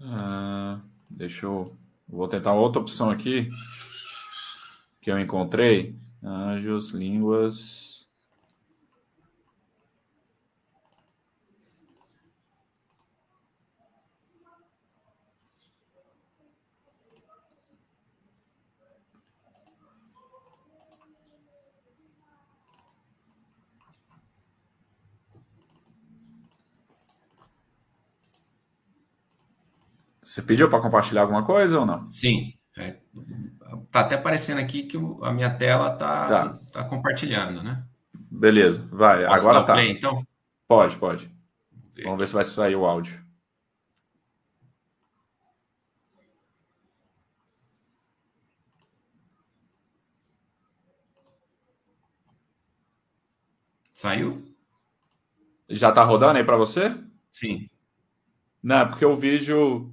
Ah, 0.00 0.80
deixa 1.10 1.46
eu. 1.46 1.76
Vou 2.08 2.28
tentar 2.28 2.52
outra 2.52 2.80
opção 2.80 3.10
aqui 3.10 3.50
que 5.00 5.10
eu 5.10 5.18
encontrei. 5.18 5.96
Anjos, 6.22 6.90
línguas. 6.90 7.91
Você 30.32 30.40
pediu 30.40 30.70
para 30.70 30.80
compartilhar 30.80 31.20
alguma 31.20 31.44
coisa 31.44 31.80
ou 31.80 31.84
não? 31.84 32.08
Sim. 32.08 32.54
É, 32.74 32.96
tá 33.90 34.00
até 34.00 34.14
aparecendo 34.14 34.60
aqui 34.60 34.84
que 34.84 34.96
a 35.20 35.30
minha 35.30 35.50
tela 35.50 35.90
tá, 35.90 36.26
tá. 36.26 36.48
tá 36.72 36.84
compartilhando, 36.84 37.62
né? 37.62 37.84
Beleza, 38.30 38.82
vai. 38.90 39.26
Posso 39.26 39.46
Agora 39.46 39.66
tá. 39.66 39.74
Play, 39.74 39.90
então? 39.90 40.26
Pode, 40.66 40.96
pode. 40.96 41.26
Ver 41.94 42.04
Vamos 42.04 42.18
ver 42.18 42.28
se 42.28 42.32
vai 42.32 42.44
sair 42.44 42.74
o 42.74 42.86
áudio. 42.86 43.22
Saiu? 53.92 54.42
Já 55.68 55.92
tá 55.92 56.02
rodando 56.02 56.38
aí 56.38 56.44
para 56.44 56.56
você? 56.56 56.96
Sim. 57.30 57.68
Não, 58.62 58.78
é 58.78 58.86
porque 58.86 59.04
o 59.04 59.14
vídeo. 59.14 59.92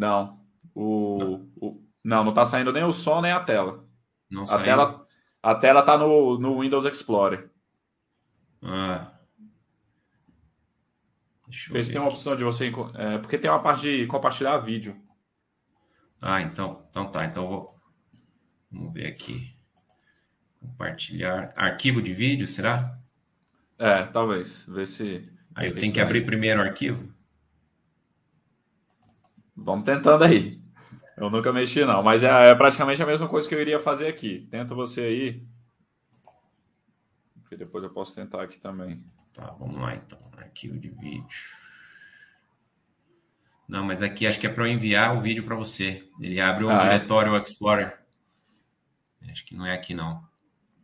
Não. 0.00 0.40
O, 0.74 1.18
não. 1.18 1.50
o, 1.60 1.84
não, 2.02 2.24
não 2.24 2.32
tá 2.32 2.46
saindo 2.46 2.72
nem 2.72 2.84
o 2.84 2.92
som 2.92 3.20
nem 3.20 3.32
a 3.32 3.40
tela. 3.40 3.86
Não 4.30 4.44
a 4.44 4.58
tela 4.58 5.06
A 5.42 5.54
tela 5.54 5.82
tá 5.82 5.98
no, 5.98 6.38
no 6.38 6.58
Windows 6.58 6.86
Explorer. 6.86 7.50
Ah. 8.62 9.12
Deixa 11.46 11.70
ver 11.70 11.84
se 11.84 11.92
tem 11.92 12.00
uma 12.00 12.08
opção 12.08 12.34
de 12.34 12.42
você. 12.42 12.72
É, 12.94 13.18
porque 13.18 13.36
tem 13.36 13.50
uma 13.50 13.62
parte 13.62 13.82
de 13.82 14.06
compartilhar 14.06 14.56
vídeo. 14.58 14.94
Ah, 16.22 16.40
então, 16.40 16.86
então 16.88 17.10
tá. 17.10 17.26
Então 17.26 17.46
vou. 17.46 17.66
Vamos 18.70 18.94
ver 18.94 19.06
aqui. 19.06 19.54
Compartilhar. 20.60 21.52
Arquivo 21.54 22.00
de 22.00 22.14
vídeo, 22.14 22.46
será? 22.46 22.98
É, 23.78 24.04
talvez. 24.04 24.64
Ver 24.66 24.86
se. 24.86 25.28
Aí 25.54 25.68
eu 25.68 25.74
tenho 25.74 25.92
que 25.92 26.00
abrir 26.00 26.24
primeiro 26.24 26.60
o 26.60 26.62
arquivo. 26.62 27.12
Vamos 29.62 29.84
tentando 29.84 30.24
aí. 30.24 30.60
Eu 31.16 31.28
nunca 31.28 31.52
mexi, 31.52 31.84
não. 31.84 32.02
Mas 32.02 32.24
é, 32.24 32.50
é, 32.50 32.54
praticamente 32.54 33.02
a 33.02 33.06
mesma 33.06 33.28
coisa 33.28 33.46
que 33.46 33.54
eu 33.54 33.60
iria 33.60 33.78
fazer 33.78 34.08
aqui. 34.08 34.48
Tenta 34.50 34.74
você 34.74 35.02
aí. 35.02 35.46
Porque 37.42 37.56
depois 37.56 37.84
eu 37.84 37.90
posso 37.90 38.14
tentar 38.14 38.42
aqui 38.42 38.58
também. 38.58 39.04
Tá, 39.34 39.54
vamos 39.58 39.78
lá 39.78 39.94
então. 39.94 40.18
Arquivo 40.38 40.78
de 40.78 40.88
vídeo. 40.88 41.26
Não, 43.68 43.84
mas 43.84 44.02
aqui 44.02 44.26
acho 44.26 44.40
que 44.40 44.46
é 44.46 44.50
para 44.50 44.64
eu 44.64 44.72
enviar 44.72 45.16
o 45.16 45.20
vídeo 45.20 45.44
para 45.44 45.54
você. 45.54 46.08
Ele 46.18 46.40
abre 46.40 46.64
o 46.64 46.70
ah, 46.70 46.74
é? 46.74 46.78
diretório 46.78 47.36
é? 47.36 47.42
Explorer. 47.42 48.00
Acho 49.30 49.44
que 49.44 49.54
não 49.54 49.66
é 49.66 49.74
aqui 49.74 49.94
não. 49.94 50.24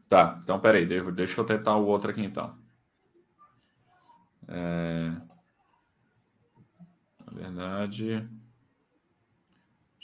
Tá, 0.09 0.39
então 0.43 0.61
peraí, 0.61 0.87
deixa 0.87 1.41
eu 1.41 1.45
tentar 1.45 1.77
o 1.77 1.87
outro 1.87 2.11
aqui 2.11 2.23
então. 2.23 2.57
É... 4.47 5.17
Na 7.25 7.33
verdade, 7.33 8.29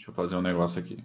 deixa 0.03 0.11
eu 0.11 0.15
fazer 0.15 0.35
um 0.35 0.43
negócio 0.43 0.81
aqui. 0.81 0.99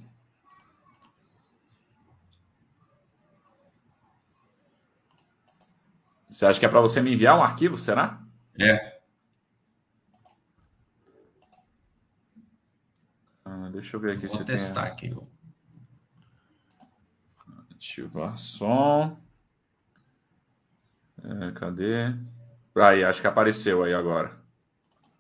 Você 6.28 6.46
acha 6.48 6.60
que 6.60 6.66
é 6.66 6.70
para 6.70 6.82
você 6.82 7.00
me 7.00 7.14
enviar 7.14 7.38
um 7.38 7.44
arquivo, 7.44 7.78
será? 7.78 8.20
É. 8.60 9.00
Ah, 13.46 13.70
deixa 13.72 13.96
eu 13.96 14.00
ver 14.00 14.18
aqui 14.18 14.26
Vou 14.26 14.38
se 14.38 14.46
testar 14.46 14.96
tem... 14.96 15.12
aqui. 15.12 15.28
Ativar 17.76 18.38
som. 18.40 19.16
É, 21.24 21.52
cadê? 21.52 22.16
Aí, 22.76 23.04
acho 23.04 23.22
que 23.22 23.28
apareceu 23.28 23.84
aí 23.84 23.94
agora. 23.94 24.40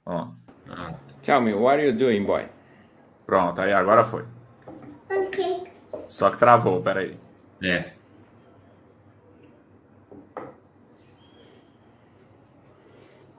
Ó. 0.03 0.31
Ah. 0.67 0.99
Tell 1.21 1.41
me, 1.41 1.53
what 1.53 1.79
are 1.79 1.87
you 1.87 1.95
doing, 1.95 2.25
boy? 2.25 2.56
Pronto, 3.27 3.59
aí 3.59 3.73
agora 3.73 4.05
foi. 4.05 4.25
Ok. 5.11 5.69
Só 6.07 6.31
que 6.31 6.37
travou, 6.37 6.81
peraí. 6.81 7.19
É. 7.61 7.91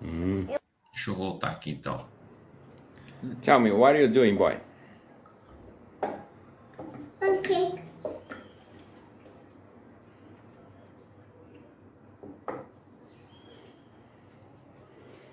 Hum. 0.02 0.46
Deixa 0.92 1.10
eu 1.10 1.14
voltar 1.14 1.52
aqui 1.52 1.70
então. 1.70 2.06
Tell 3.40 3.58
me, 3.58 3.72
what 3.72 3.96
are 3.96 4.04
you 4.04 4.12
doing, 4.12 4.36
boy? 4.36 4.60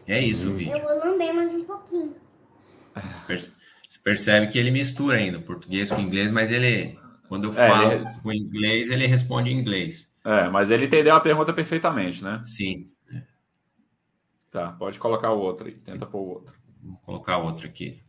É 0.08 0.20
isso, 0.20 0.52
o 0.52 0.54
vídeo. 0.54 0.78
Eu 0.78 0.84
vou 0.84 0.98
lamber 0.98 1.34
mais 1.34 1.54
um 1.54 1.64
pouquinho. 1.66 2.16
Percebe 4.06 4.50
que 4.50 4.60
ele 4.60 4.70
mistura 4.70 5.18
ainda 5.18 5.42
português 5.42 5.92
com 5.92 6.00
inglês, 6.00 6.32
mas 6.32 6.52
ele, 6.52 6.96
quando 7.28 7.46
eu 7.46 7.60
é, 7.60 7.68
falo 7.68 7.92
ele... 7.92 8.06
com 8.22 8.32
inglês, 8.32 8.92
ele 8.92 9.08
responde 9.08 9.50
em 9.50 9.58
inglês. 9.58 10.16
É, 10.24 10.48
mas 10.48 10.70
ele 10.70 10.86
entendeu 10.86 11.16
a 11.16 11.20
pergunta 11.20 11.52
perfeitamente, 11.52 12.24
né? 12.24 12.40
Sim. 12.44 12.92
Tá, 14.52 14.72
pode 14.74 15.00
colocar 15.00 15.32
o 15.32 15.40
outro 15.40 15.66
aí. 15.66 15.74
Tenta 15.74 16.06
pôr 16.06 16.20
o 16.20 16.30
outro. 16.36 16.56
Vou 16.84 16.98
colocar 17.00 17.40
outro 17.40 17.66
aqui. 17.66 18.00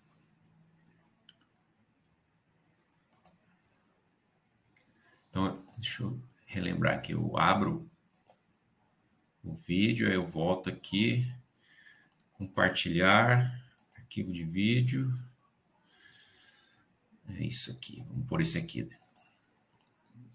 Então, 5.31 5.65
deixa 5.79 6.03
eu 6.03 6.21
relembrar 6.45 6.93
aqui. 6.93 7.13
Eu 7.13 7.39
abro 7.39 7.91
o 9.43 9.55
vídeo, 9.55 10.09
aí 10.09 10.15
eu 10.15 10.27
volto 10.27 10.69
aqui, 10.69 11.27
compartilhar, 12.35 13.51
arquivo 13.97 14.31
de 14.31 14.45
vídeo. 14.45 15.11
É 17.35 17.43
isso 17.43 17.71
aqui. 17.71 18.05
Vamos 18.09 18.27
por 18.27 18.41
esse 18.41 18.59
aqui. 18.59 18.89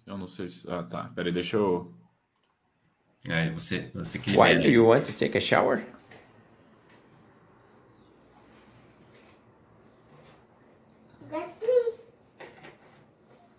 Eu 0.06 0.18
não 0.18 0.28
sei 0.28 0.50
se. 0.50 0.70
Ah, 0.70 0.84
tá. 0.84 1.10
Peraí, 1.16 1.32
deixa 1.32 1.58
eu. 1.58 1.94
Aí 3.30 3.50
você, 3.52 3.92
você 3.94 4.20
que. 4.20 4.32
Why 4.32 4.60
do 4.60 4.68
you 4.68 4.88
want 4.88 5.06
to 5.06 5.14
take 5.14 5.38
a 5.38 5.42
shower? 5.42 5.86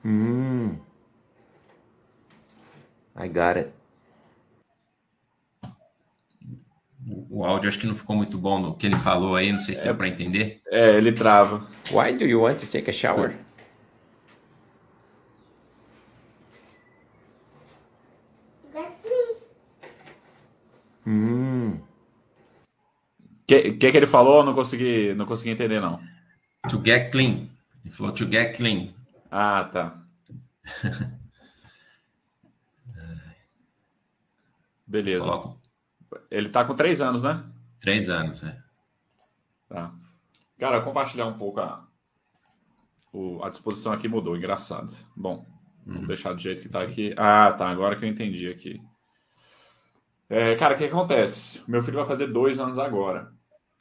Hmm. 0.03 0.75
I 3.17 3.29
got 3.29 3.57
it. 3.57 3.73
O 7.31 7.45
áudio 7.45 7.69
acho 7.69 7.79
que 7.79 7.87
não 7.87 7.95
ficou 7.95 8.17
muito 8.17 8.39
bom 8.39 8.59
no 8.59 8.75
que 8.75 8.87
ele 8.87 8.97
falou 8.97 9.37
aí, 9.37 9.53
não 9.53 9.59
sei 9.59 9.75
se 9.75 9.83
é, 9.83 9.85
deu 9.85 9.95
para 9.95 10.09
entender. 10.09 10.61
É, 10.71 10.97
ele 10.97 11.13
trava. 11.13 11.67
Why 11.91 12.13
do 12.13 12.25
you 12.25 12.43
want 12.43 12.61
to 12.61 12.67
take 12.67 12.89
a 12.89 12.93
shower? 12.93 13.35
Hum. 21.07 21.81
Que, 23.47 23.73
que 23.73 23.91
que 23.91 23.97
ele 23.97 24.07
falou? 24.07 24.45
Não 24.45 24.55
consegui, 24.55 25.15
não 25.15 25.27
consegui 25.27 25.51
entender 25.51 25.81
não. 25.81 26.01
To 26.69 26.83
get 26.85 27.11
clean. 27.11 27.51
Ele 27.85 27.93
falou 27.93 28.13
to 28.13 28.31
get 28.31 28.57
clean. 28.57 28.95
Ah, 29.31 29.65
tá. 29.65 30.01
Beleza. 34.87 35.25
Coloco. 35.25 35.62
Ele 36.31 36.49
tá 36.49 36.65
com 36.65 36.75
três 36.75 37.01
anos, 37.01 37.23
né? 37.23 37.45
Três 37.81 38.09
anos, 38.09 38.43
é. 38.45 38.57
Tá. 39.69 39.95
Cara, 40.59 40.83
compartilhar 40.83 41.27
um 41.27 41.39
pouco 41.39 41.61
a, 41.61 41.87
o, 43.13 43.43
a 43.43 43.51
disposição 43.51 43.93
aqui 43.93 44.09
mudou, 44.09 44.37
engraçado. 44.37 44.95
Bom, 45.17 45.47
uhum. 45.87 46.07
deixar 46.07 46.33
do 46.33 46.41
jeito 46.41 46.63
que 46.63 46.69
tá 46.69 46.83
aqui. 46.83 47.15
Ah, 47.17 47.53
tá, 47.53 47.69
agora 47.69 47.97
que 47.97 48.05
eu 48.05 48.09
entendi 48.09 48.49
aqui. 48.49 48.81
É, 50.29 50.57
cara, 50.57 50.75
o 50.75 50.79
que 50.79 50.85
acontece? 50.85 51.63
Meu 51.69 51.83
filho 51.83 51.99
vai 51.99 52.07
fazer 52.07 52.29
dois 52.29 52.59
anos 52.59 52.79
agora, 52.79 53.33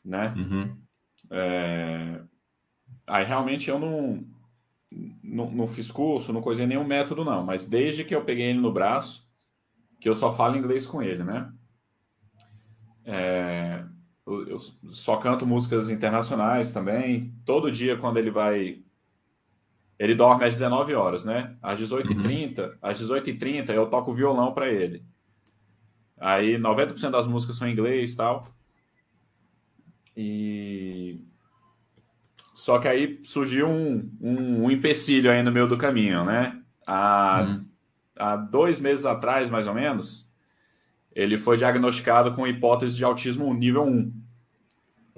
né? 0.03 0.34
Uhum. 0.36 0.77
É... 1.29 2.21
Aí 3.07 3.23
realmente 3.23 3.69
eu 3.69 3.79
não, 3.79 4.25
não, 5.23 5.49
não 5.51 5.67
fiz 5.67 5.89
curso, 5.89 6.34
não 6.34 6.41
coisei 6.41 6.65
nenhum 6.65 6.84
método, 6.84 7.23
não. 7.23 7.45
Mas 7.45 7.65
desde 7.65 8.03
que 8.03 8.13
eu 8.13 8.25
peguei 8.25 8.47
ele 8.47 8.59
no 8.59 8.73
braço, 8.73 9.25
que 9.99 10.09
eu 10.09 10.13
só 10.13 10.32
falo 10.32 10.57
inglês 10.57 10.86
com 10.86 11.01
ele, 11.01 11.23
né? 11.23 11.51
É, 13.06 13.84
eu 14.26 14.58
só 14.91 15.18
canto 15.18 15.45
músicas 15.45 15.89
internacionais 15.89 16.72
também. 16.72 17.34
Todo 17.45 17.72
dia, 17.72 17.97
quando 17.97 18.18
ele 18.18 18.32
vai. 18.32 18.80
Ele 19.97 20.16
dorme 20.16 20.45
às 20.45 20.56
19 20.56 20.93
horas, 20.95 21.24
né? 21.24 21.56
Às 21.62 21.80
18h30, 21.80 22.60
uhum. 22.60 22.78
às 22.82 23.02
18h30 23.02 23.70
eu 23.70 23.88
toco 23.88 24.14
violão 24.14 24.54
para 24.54 24.70
ele. 24.70 25.06
Aí 26.20 26.58
90% 26.58 27.12
das 27.12 27.28
músicas 27.28 27.58
são 27.58 27.68
em 27.68 27.72
inglês 27.72 28.14
e 28.14 28.18
tal. 28.18 28.47
E 30.16 31.22
só 32.62 32.78
que 32.78 32.88
aí 32.88 33.20
surgiu 33.24 33.68
um, 33.68 34.12
um, 34.22 34.66
um 34.66 34.72
empecilho 34.72 35.32
aí 35.32 35.41
no 35.41 35.52
meio 35.52 35.68
do 35.68 35.78
caminho, 35.78 36.24
né? 36.24 36.62
Há, 36.86 37.43
hum. 37.43 37.66
há 38.18 38.36
dois 38.36 38.80
meses 38.80 39.04
atrás, 39.04 39.49
mais 39.49 39.66
ou 39.66 39.74
menos, 39.74 40.30
ele 41.14 41.38
foi 41.38 41.57
diagnosticado 41.57 42.34
com 42.34 42.47
hipótese 42.47 42.95
de 42.95 43.03
autismo 43.03 43.53
nível 43.53 43.84
1. 43.84 44.14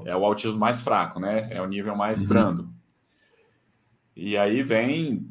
É 0.05 0.15
o 0.15 0.25
autismo 0.25 0.59
mais 0.59 0.81
fraco, 0.81 1.19
né? 1.19 1.47
É 1.51 1.61
o 1.61 1.67
nível 1.67 1.95
mais 1.95 2.21
uhum. 2.21 2.27
brando. 2.27 2.69
E 4.15 4.37
aí 4.37 4.61
vem 4.61 5.25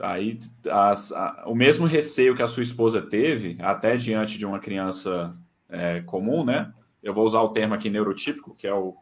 aí 0.00 0.38
as, 0.70 1.12
a, 1.12 1.44
o 1.46 1.54
mesmo 1.54 1.86
receio 1.86 2.34
que 2.34 2.42
a 2.42 2.48
sua 2.48 2.62
esposa 2.62 3.02
teve, 3.02 3.56
até 3.60 3.96
diante 3.96 4.38
de 4.38 4.46
uma 4.46 4.58
criança 4.58 5.36
é, 5.68 6.00
comum, 6.00 6.44
né? 6.44 6.72
Eu 7.02 7.12
vou 7.12 7.24
usar 7.24 7.40
o 7.40 7.50
termo 7.50 7.74
aqui 7.74 7.90
neurotípico, 7.90 8.54
que 8.54 8.66
é 8.66 8.74
o 8.74 8.96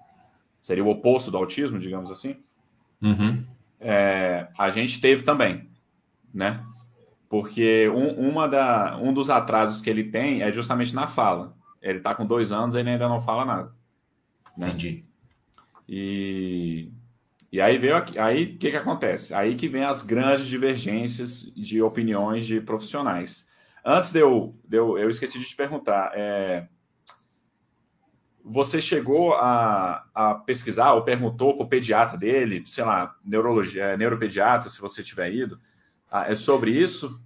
seria 0.60 0.84
o 0.84 0.88
oposto 0.88 1.30
do 1.30 1.38
autismo, 1.38 1.78
digamos 1.78 2.10
assim, 2.10 2.36
uhum. 3.00 3.42
é, 3.80 4.48
a 4.58 4.70
gente 4.70 5.00
teve 5.00 5.22
também, 5.22 5.68
né? 6.34 6.62
Porque 7.30 7.88
um, 7.88 8.28
uma 8.28 8.48
da, 8.48 8.98
um 8.98 9.14
dos 9.14 9.30
atrasos 9.30 9.80
que 9.80 9.88
ele 9.88 10.02
tem 10.02 10.42
é 10.42 10.50
justamente 10.50 10.92
na 10.92 11.06
fala. 11.06 11.56
Ele 11.80 11.98
está 11.98 12.12
com 12.12 12.26
dois 12.26 12.50
anos 12.50 12.74
e 12.74 12.80
ele 12.80 12.90
ainda 12.90 13.08
não 13.08 13.20
fala 13.20 13.44
nada. 13.44 13.72
Né? 14.58 14.66
Entendi. 14.66 15.04
E, 15.88 16.90
e 17.52 17.60
aí 17.60 17.78
veio 17.78 17.94
aí 18.18 18.44
o 18.44 18.58
que, 18.58 18.72
que 18.72 18.76
acontece? 18.76 19.32
Aí 19.32 19.54
que 19.54 19.68
vem 19.68 19.84
as 19.84 20.02
grandes 20.02 20.44
divergências 20.46 21.42
de 21.54 21.80
opiniões 21.80 22.46
de 22.46 22.60
profissionais. 22.60 23.48
Antes 23.84 24.10
de 24.10 24.18
eu, 24.18 24.52
de 24.64 24.76
eu, 24.76 24.98
eu 24.98 25.08
esqueci 25.08 25.38
de 25.38 25.44
te 25.44 25.54
perguntar, 25.54 26.10
é, 26.16 26.66
você 28.44 28.82
chegou 28.82 29.34
a, 29.34 30.04
a 30.12 30.34
pesquisar 30.34 30.94
ou 30.94 31.02
perguntou 31.02 31.54
para 31.54 31.64
o 31.64 31.68
pediatra 31.68 32.18
dele, 32.18 32.64
sei 32.66 32.82
lá, 32.82 33.14
neurologia, 33.24 33.84
é, 33.84 33.96
neuropediatra, 33.96 34.68
se 34.68 34.80
você 34.80 35.00
tiver 35.00 35.32
ido, 35.32 35.60
ah, 36.10 36.26
é 36.28 36.34
sobre 36.34 36.72
isso? 36.72 37.20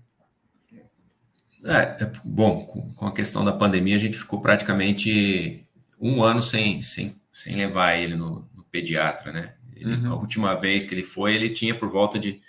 É, 1.65 2.05
é 2.05 2.13
bom, 2.23 2.67
com, 2.67 3.07
a 3.07 3.13
questão 3.13 3.43
da 3.43 3.53
pandemia, 3.53 3.97
a 3.97 4.01
gente 4.01 4.19
ficou 4.19 4.41
praticamente 4.43 5.67
um 5.99 6.23
ano 6.23 6.43
sem, 6.43 6.83
sem, 6.83 7.17
sem 7.33 7.57
levar 7.57 7.97
ele 7.97 8.15
no, 8.15 8.47
no 8.55 8.63
pediatra, 8.65 9.33
né? 9.33 9.55
Ele, 9.75 9.95
uhum. 9.95 10.13
A 10.13 10.15
última 10.17 10.55
vez 10.55 10.85
que 10.85 10.95
ele 10.95 11.03
foi, 11.03 11.35
ele 11.35 11.49
tinha 11.49 11.75
por 11.75 11.89
volta 11.89 12.19
de, 12.19 12.43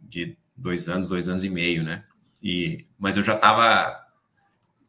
de 0.00 0.36
dois 0.56 0.88
anos, 0.88 1.08
dois 1.08 1.28
anos 1.28 1.44
e 1.44 1.50
meio, 1.50 1.84
né? 1.84 2.02
E, 2.42 2.84
mas 2.98 3.16
eu 3.16 3.22
já 3.22 3.36
estava 3.36 4.04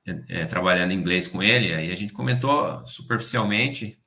é, 0.05 0.41
é, 0.41 0.45
trabalhando 0.45 0.93
inglês 0.93 1.27
com 1.27 1.43
ele, 1.43 1.73
aí 1.73 1.91
a 1.91 1.95
gente 1.95 2.13
comentou 2.13 2.85
superficialmente. 2.87 3.99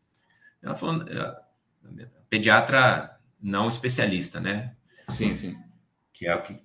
Ela 0.61 0.75
falou, 0.75 1.05
é, 1.09 2.07
pediatra 2.29 3.17
não 3.41 3.69
especialista, 3.69 4.41
né? 4.41 4.75
Sim, 5.09 5.33
sim. 5.35 5.57
Que 6.13 6.27
é 6.27 6.35
o 6.35 6.43
que 6.43 6.61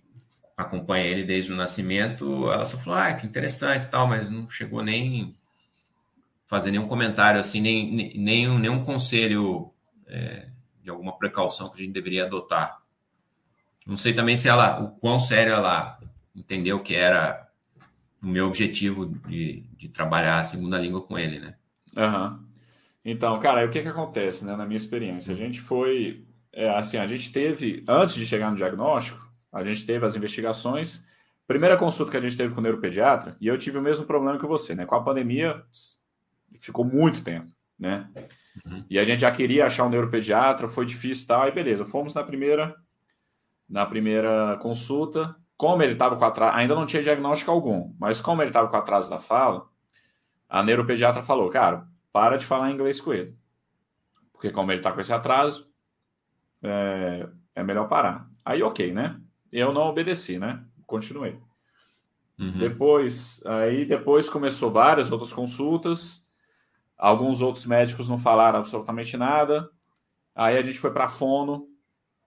acompanha 0.55 1.05
ele 1.05 1.23
desde 1.23 1.51
o 1.51 1.55
nascimento. 1.55 2.49
Ela 2.51 2.65
só 2.65 2.77
falou, 2.77 2.99
ah, 2.99 3.13
que 3.13 3.25
interessante 3.25 3.87
tal, 3.87 4.07
mas 4.07 4.29
não 4.29 4.47
chegou 4.47 4.81
nem 4.81 5.35
fazer 6.47 6.71
nenhum 6.71 6.87
comentário 6.87 7.39
assim, 7.39 7.59
nem, 7.59 8.15
nem, 8.15 8.47
nenhum 8.59 8.83
conselho 8.83 9.71
é, 10.07 10.47
de 10.83 10.89
alguma 10.89 11.17
precaução 11.17 11.69
que 11.69 11.81
a 11.81 11.83
gente 11.83 11.93
deveria 11.93 12.25
adotar. 12.25 12.79
Não 13.85 13.97
sei 13.97 14.13
também 14.13 14.37
se 14.37 14.47
ela, 14.47 14.79
o 14.81 14.89
quão 14.99 15.19
sério 15.19 15.53
ela 15.53 15.99
entendeu 16.35 16.79
que 16.81 16.95
era 16.95 17.47
o 18.21 18.27
meu 18.27 18.47
objetivo 18.47 19.05
de, 19.27 19.61
de 19.77 19.89
trabalhar 19.89 20.37
a 20.37 20.43
segunda 20.43 20.77
língua 20.77 21.01
com 21.01 21.17
ele, 21.17 21.39
né? 21.39 21.55
Uhum. 21.95 22.39
Então, 23.03 23.39
cara, 23.39 23.65
o 23.65 23.69
que 23.69 23.81
que 23.81 23.87
acontece, 23.87 24.43
né, 24.45 24.55
na 24.55 24.65
minha 24.65 24.77
experiência? 24.77 25.33
A 25.33 25.37
gente 25.37 25.61
foi, 25.61 26.25
é, 26.51 26.69
assim, 26.69 26.97
a 26.97 27.05
gente 27.05 27.31
teve, 27.31 27.83
antes 27.87 28.15
de 28.15 28.25
chegar 28.25 28.49
no 28.49 28.57
diagnóstico, 28.57 29.24
a 29.55 29.63
gente 29.63 29.85
teve 29.85 30.05
as 30.05 30.15
investigações, 30.17 31.05
primeira 31.47 31.77
consulta 31.77 32.11
que 32.11 32.17
a 32.17 32.21
gente 32.21 32.35
teve 32.35 32.53
com 32.53 32.59
o 32.59 32.63
neuropediatra, 32.63 33.37
e 33.39 33.47
eu 33.47 33.57
tive 33.57 33.77
o 33.77 33.81
mesmo 33.81 34.05
problema 34.05 34.37
que 34.37 34.45
você, 34.45 34.75
né? 34.75 34.85
Com 34.85 34.95
a 34.95 35.03
pandemia, 35.03 35.63
ficou 36.59 36.83
muito 36.83 37.23
tempo, 37.23 37.49
né? 37.79 38.09
Uhum. 38.65 38.85
E 38.89 38.99
a 38.99 39.05
gente 39.05 39.21
já 39.21 39.31
queria 39.31 39.65
achar 39.65 39.85
um 39.85 39.89
neuropediatra, 39.89 40.67
foi 40.67 40.85
difícil 40.85 41.23
e 41.23 41.27
tal, 41.27 41.47
e 41.47 41.51
beleza, 41.51 41.85
fomos 41.85 42.13
na 42.13 42.21
primeira, 42.21 42.75
na 43.67 43.85
primeira 43.85 44.57
consulta, 44.61 45.33
como 45.55 45.81
ele 45.81 45.93
estava 45.93 46.17
com 46.17 46.25
atraso, 46.25 46.57
ainda 46.57 46.75
não 46.75 46.85
tinha 46.85 47.01
diagnóstico 47.01 47.49
algum, 47.49 47.93
mas 47.97 48.19
como 48.19 48.41
ele 48.41 48.49
estava 48.49 48.67
com 48.67 48.75
atraso 48.75 49.09
da 49.09 49.19
fala, 49.19 49.69
a 50.49 50.61
neuropediatra 50.61 51.23
falou, 51.23 51.49
cara, 51.49 51.87
para 52.11 52.37
de 52.37 52.45
falar 52.45 52.71
inglês 52.71 52.99
com 52.99 53.13
ele. 53.13 53.37
Porque 54.33 54.51
como 54.51 54.69
ele 54.71 54.79
está 54.81 54.91
com 54.91 54.99
esse 54.99 55.13
atraso, 55.13 55.69
é, 56.61 57.29
é, 57.55 57.63
melhor 57.63 57.87
parar. 57.87 58.29
Aí, 58.43 58.61
ok, 58.61 58.91
né? 58.91 59.19
Eu 59.55 59.71
não 59.71 59.83
obedeci, 59.83 60.37
né? 60.37 60.61
Continuei. 60.85 61.39
Uhum. 62.37 62.57
Depois, 62.57 63.41
aí 63.45 63.85
depois 63.85 64.29
começou 64.29 64.69
várias 64.69 65.13
outras 65.13 65.31
consultas. 65.31 66.27
Alguns 66.97 67.41
outros 67.41 67.65
médicos 67.65 68.09
não 68.09 68.17
falaram 68.17 68.59
absolutamente 68.59 69.15
nada. 69.15 69.69
Aí 70.35 70.57
a 70.57 70.61
gente 70.61 70.77
foi 70.77 70.91
para 70.91 71.05
a 71.05 71.09
Fono. 71.09 71.69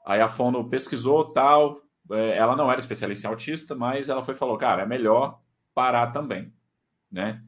Aí 0.07 0.23
a 0.23 0.29
Fono 0.29 0.71
pesquisou 0.71 1.23
tal, 1.33 1.83
é, 2.11 2.39
ela 2.39 2.57
não 2.57 2.71
era 2.71 2.81
especialista 2.81 3.27
em 3.27 3.31
autista, 3.31 3.75
mas 3.75 4.09
ela 4.09 4.25
foi 4.25 4.35
falou, 4.35 4.57
cara, 4.57 4.85
é 4.85 4.87
melhor 4.87 5.39
parar 5.75 6.07
também, 6.07 6.51
né? 7.13 7.45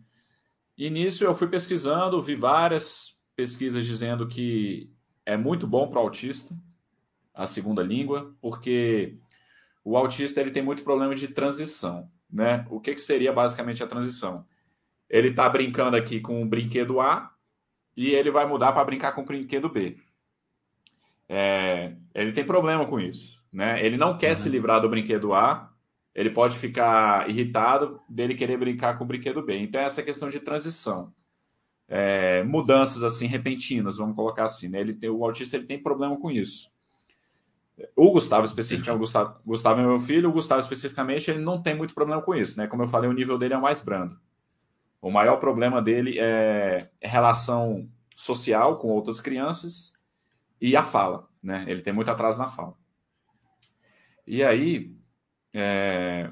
E 0.76 0.91
nisso 0.91 1.24
eu 1.24 1.35
fui 1.35 1.49
pesquisando, 1.49 2.20
vi 2.20 2.35
várias 2.35 3.16
pesquisas 3.35 3.87
dizendo 3.87 4.28
que 4.28 4.93
é 5.24 5.39
muito 5.39 5.66
bom 5.66 5.89
para 5.89 6.01
o 6.01 6.03
autista 6.03 6.55
a 7.33 7.47
segunda 7.47 7.83
língua, 7.83 8.35
porque 8.43 9.18
o 9.91 9.97
autista 9.97 10.41
ele 10.41 10.53
tem 10.53 10.62
muito 10.62 10.84
problema 10.84 11.16
de 11.16 11.26
transição, 11.26 12.09
né? 12.32 12.64
O 12.70 12.78
que, 12.78 12.95
que 12.95 13.01
seria 13.01 13.32
basicamente 13.32 13.82
a 13.82 13.88
transição? 13.88 14.45
Ele 15.09 15.30
está 15.30 15.49
brincando 15.49 15.97
aqui 15.97 16.20
com 16.20 16.41
o 16.41 16.47
brinquedo 16.47 17.01
A 17.01 17.34
e 17.97 18.11
ele 18.11 18.30
vai 18.30 18.47
mudar 18.47 18.70
para 18.70 18.84
brincar 18.84 19.11
com 19.12 19.22
o 19.22 19.24
brinquedo 19.24 19.68
B. 19.68 19.97
É, 21.28 21.97
ele 22.14 22.30
tem 22.30 22.45
problema 22.45 22.86
com 22.86 23.01
isso. 23.01 23.43
Né? 23.53 23.84
Ele 23.84 23.97
não 23.97 24.16
quer 24.16 24.30
uhum. 24.30 24.36
se 24.36 24.49
livrar 24.49 24.80
do 24.80 24.88
brinquedo 24.88 25.34
A, 25.34 25.72
ele 26.14 26.30
pode 26.30 26.57
ficar 26.57 27.28
irritado 27.28 28.01
dele 28.09 28.36
querer 28.36 28.59
brincar 28.59 28.97
com 28.97 29.03
o 29.03 29.09
brinquedo 29.09 29.43
B. 29.43 29.59
Então, 29.59 29.80
essa 29.80 30.05
questão 30.05 30.30
de 30.30 30.38
transição. 30.38 31.11
É, 31.88 32.45
mudanças 32.45 33.03
assim 33.03 33.26
repentinas, 33.26 33.97
vamos 33.97 34.14
colocar 34.14 34.45
assim. 34.45 34.68
Né? 34.68 34.78
Ele 34.78 34.95
tem, 34.95 35.11
o 35.11 35.24
autista 35.24 35.57
ele 35.57 35.66
tem 35.66 35.82
problema 35.82 36.16
com 36.16 36.30
isso. 36.30 36.70
O 37.97 38.11
Gustavo 38.12 38.45
especificamente, 38.45 38.97
o 38.97 38.99
Gustavo, 38.99 39.41
Gustavo 39.45 39.81
é 39.81 39.85
meu 39.85 39.99
filho, 39.99 40.28
o 40.28 40.33
Gustavo 40.33 40.61
especificamente, 40.61 41.31
ele 41.31 41.41
não 41.41 41.62
tem 41.62 41.74
muito 41.74 41.95
problema 41.95 42.22
com 42.22 42.35
isso, 42.35 42.59
né? 42.59 42.66
Como 42.66 42.83
eu 42.83 42.89
falei, 42.89 43.09
o 43.09 43.14
nível 43.14 43.39
dele 43.39 43.55
é 43.55 43.59
mais 43.59 43.83
brando. 43.83 44.18
O 45.01 45.11
maior 45.11 45.39
problema 45.39 45.81
dele 45.81 46.18
é 46.18 46.91
relação 47.01 47.89
social 48.14 48.76
com 48.76 48.89
outras 48.89 49.20
crianças 49.20 49.95
e 50.61 50.76
a 50.76 50.83
fala, 50.83 51.28
né? 51.43 51.64
Ele 51.66 51.81
tem 51.81 51.93
muito 51.93 52.11
atraso 52.11 52.39
na 52.39 52.49
fala. 52.49 52.74
E 54.26 54.43
aí, 54.43 54.95
é, 55.55 56.31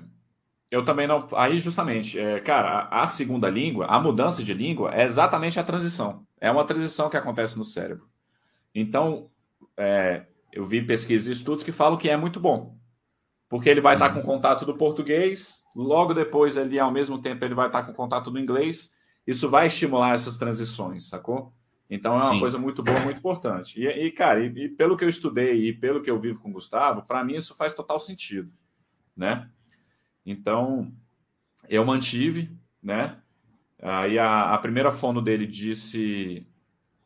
eu 0.71 0.85
também 0.85 1.07
não. 1.07 1.27
Aí, 1.35 1.59
justamente, 1.59 2.19
é, 2.19 2.41
cara, 2.41 2.89
a, 2.91 3.07
segunda 3.07 3.49
língua, 3.49 3.87
a 3.87 3.99
mudança 3.99 4.43
de 4.45 4.53
língua 4.53 4.95
é 4.95 5.03
exatamente 5.05 5.59
a 5.59 5.65
transição. 5.65 6.27
É 6.41 6.51
uma 6.51 6.65
transição 6.65 7.09
que 7.09 7.17
acontece 7.17 7.57
no 7.57 7.65
cérebro. 7.65 8.07
Então, 8.75 9.31
é, 9.77 10.27
eu 10.53 10.65
vi 10.65 10.83
pesquisas 10.83 11.29
e 11.29 11.33
estudos 11.33 11.65
que 11.65 11.73
falam 11.73 11.99
que 11.99 12.09
é 12.09 12.17
muito 12.17 12.41
bom. 12.41 12.77
Porque 13.49 13.69
ele 13.69 13.81
vai 13.81 13.97
uhum. 13.97 14.05
estar 14.05 14.15
com 14.15 14.23
contato 14.23 14.67
do 14.67 14.77
português, 14.77 15.63
logo 15.75 16.13
depois, 16.13 16.59
ali, 16.59 16.79
ao 16.79 16.93
mesmo 16.93 17.21
tempo, 17.21 17.45
ele 17.45 17.55
vai 17.55 17.69
estar 17.69 17.83
com 17.83 17.95
contato 17.95 18.31
do 18.31 18.39
inglês. 18.39 18.93
Isso 19.27 19.49
vai 19.49 19.67
estimular 19.67 20.15
essas 20.15 20.37
transições, 20.37 21.09
sacou? 21.09 21.53
Então 21.91 22.15
é 22.15 22.23
uma 22.23 22.33
Sim. 22.33 22.41
coisa 22.41 22.59
muito 22.59 22.83
boa, 22.83 23.01
muito 23.01 23.19
importante. 23.19 23.81
E, 23.81 23.87
e 23.87 24.11
cara, 24.11 24.45
e, 24.45 24.49
e, 24.65 24.69
pelo 24.69 24.97
que 24.97 25.05
eu 25.05 25.09
estudei 25.09 25.69
e 25.69 25.73
pelo 25.73 26.03
que 26.03 26.11
eu 26.11 26.19
vivo 26.19 26.41
com 26.41 26.51
o 26.51 26.53
Gustavo, 26.53 27.03
para 27.03 27.25
mim 27.25 27.37
isso 27.37 27.55
faz 27.55 27.73
total 27.73 27.99
sentido, 27.99 28.53
né? 29.17 29.49
Então 30.25 30.93
eu 31.69 31.85
mantive, 31.85 32.51
né? 32.83 33.19
Aí 33.81 34.19
a, 34.19 34.53
a 34.53 34.59
primeira 34.59 34.93
fono 34.93 35.23
dele 35.23 35.47
disse 35.47 36.47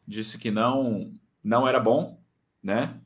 disse 0.07 0.37
que 0.37 0.51
não 0.51 1.15
não 1.45 1.67
era 1.69 1.79
bom, 1.79 2.21
né? 2.61 3.01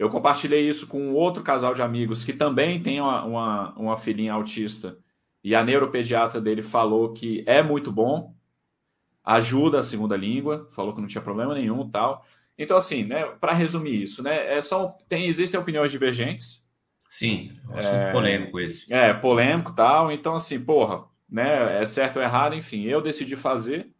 Eu 0.00 0.08
compartilhei 0.08 0.66
isso 0.66 0.86
com 0.86 1.12
outro 1.12 1.42
casal 1.42 1.74
de 1.74 1.82
amigos 1.82 2.24
que 2.24 2.32
também 2.32 2.82
tem 2.82 3.02
uma, 3.02 3.22
uma, 3.22 3.74
uma 3.74 3.96
filhinha 3.98 4.32
autista 4.32 4.96
e 5.44 5.54
a 5.54 5.62
neuropediatra 5.62 6.40
dele 6.40 6.62
falou 6.62 7.12
que 7.12 7.44
é 7.46 7.62
muito 7.62 7.92
bom, 7.92 8.34
ajuda 9.22 9.80
a 9.80 9.82
segunda 9.82 10.16
língua, 10.16 10.66
falou 10.70 10.94
que 10.94 11.02
não 11.02 11.06
tinha 11.06 11.20
problema 11.20 11.52
nenhum 11.52 11.86
tal. 11.86 12.24
Então, 12.56 12.78
assim, 12.78 13.04
né, 13.04 13.26
para 13.38 13.52
resumir 13.52 14.00
isso, 14.00 14.22
né, 14.22 14.56
é 14.56 14.62
só, 14.62 14.94
tem, 15.06 15.26
existem 15.26 15.60
opiniões 15.60 15.90
divergentes. 15.90 16.66
Sim, 17.10 17.52
é 17.68 17.70
um 17.70 17.76
assunto 17.76 17.94
é, 17.94 18.12
polêmico 18.12 18.58
esse. 18.58 18.94
É, 18.94 19.12
polêmico 19.12 19.74
tal. 19.74 20.10
Então, 20.10 20.34
assim, 20.34 20.58
porra, 20.58 21.04
né, 21.28 21.78
é 21.78 21.84
certo 21.84 22.16
ou 22.16 22.22
errado, 22.22 22.54
enfim, 22.54 22.84
eu 22.84 23.02
decidi 23.02 23.36
fazer. 23.36 23.92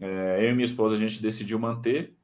É, 0.00 0.38
eu 0.40 0.52
e 0.52 0.54
minha 0.54 0.64
esposa, 0.64 0.94
a 0.96 0.98
gente 0.98 1.20
decidiu 1.20 1.58
manter. 1.58 2.15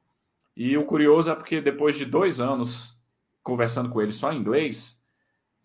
E 0.55 0.77
o 0.77 0.85
curioso 0.85 1.31
é 1.31 1.35
porque 1.35 1.61
depois 1.61 1.97
de 1.97 2.05
dois 2.05 2.39
anos 2.39 2.99
conversando 3.41 3.89
com 3.89 4.01
ele 4.01 4.13
só 4.13 4.31
em 4.31 4.37
inglês, 4.37 5.01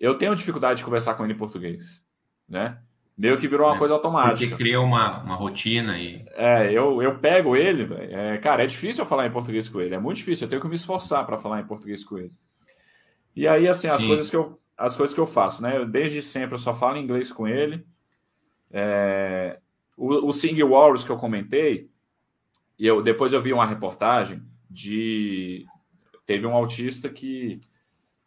eu 0.01 0.17
tenho 0.17 0.35
dificuldade 0.35 0.79
de 0.79 0.85
conversar 0.85 1.15
com 1.15 1.25
ele 1.25 1.35
em 1.35 1.39
português, 1.39 2.03
né? 2.49 2.79
meio 3.19 3.37
que 3.37 3.49
virou 3.49 3.67
uma 3.67 3.75
é, 3.75 3.79
coisa 3.79 3.95
automática. 3.95 4.51
Porque 4.51 4.63
cria 4.63 4.81
uma, 4.81 5.21
uma 5.25 5.35
rotina 5.35 5.99
e. 5.99 6.25
É, 6.35 6.73
eu, 6.73 7.03
eu 7.03 7.19
pego 7.19 7.57
ele, 7.57 7.93
é, 8.13 8.39
cara, 8.39 8.63
é 8.63 8.67
difícil 8.67 9.03
eu 9.03 9.09
falar 9.09 9.27
em 9.27 9.33
português 9.33 9.69
com 9.69 9.81
ele, 9.81 9.97
é 9.97 9.99
muito 9.99 10.19
difícil, 10.19 10.47
eu 10.47 10.51
tenho 10.51 10.63
que 10.63 10.69
me 10.69 10.77
esforçar 10.77 11.27
para 11.27 11.37
falar 11.37 11.61
em 11.61 11.67
português 11.67 12.05
com 12.05 12.17
ele. 12.17 12.33
E 13.35 13.49
aí, 13.49 13.67
assim, 13.67 13.89
as 13.89 14.05
coisas 14.05 14.31
que 14.31 14.37
eu 14.37 14.59
as 14.77 14.97
coisas 14.97 15.13
que 15.13 15.21
eu 15.21 15.27
faço, 15.27 15.61
né? 15.61 15.77
Eu, 15.77 15.85
desde 15.85 16.23
sempre 16.23 16.55
eu 16.55 16.59
só 16.59 16.73
falo 16.73 16.97
inglês 16.97 17.33
com 17.33 17.49
ele. 17.49 17.85
É, 18.71 19.59
o, 19.97 20.29
o 20.29 20.33
Sing 20.33 20.63
Wars 20.63 21.03
que 21.03 21.11
eu 21.11 21.17
comentei, 21.17 21.91
e 22.79 22.87
eu, 22.87 23.03
depois 23.03 23.33
eu 23.33 23.43
vi 23.43 23.53
uma 23.53 23.67
reportagem 23.67 24.41
de. 24.71 25.67
Teve 26.27 26.47
um 26.47 26.55
autista 26.55 27.09
que 27.09 27.61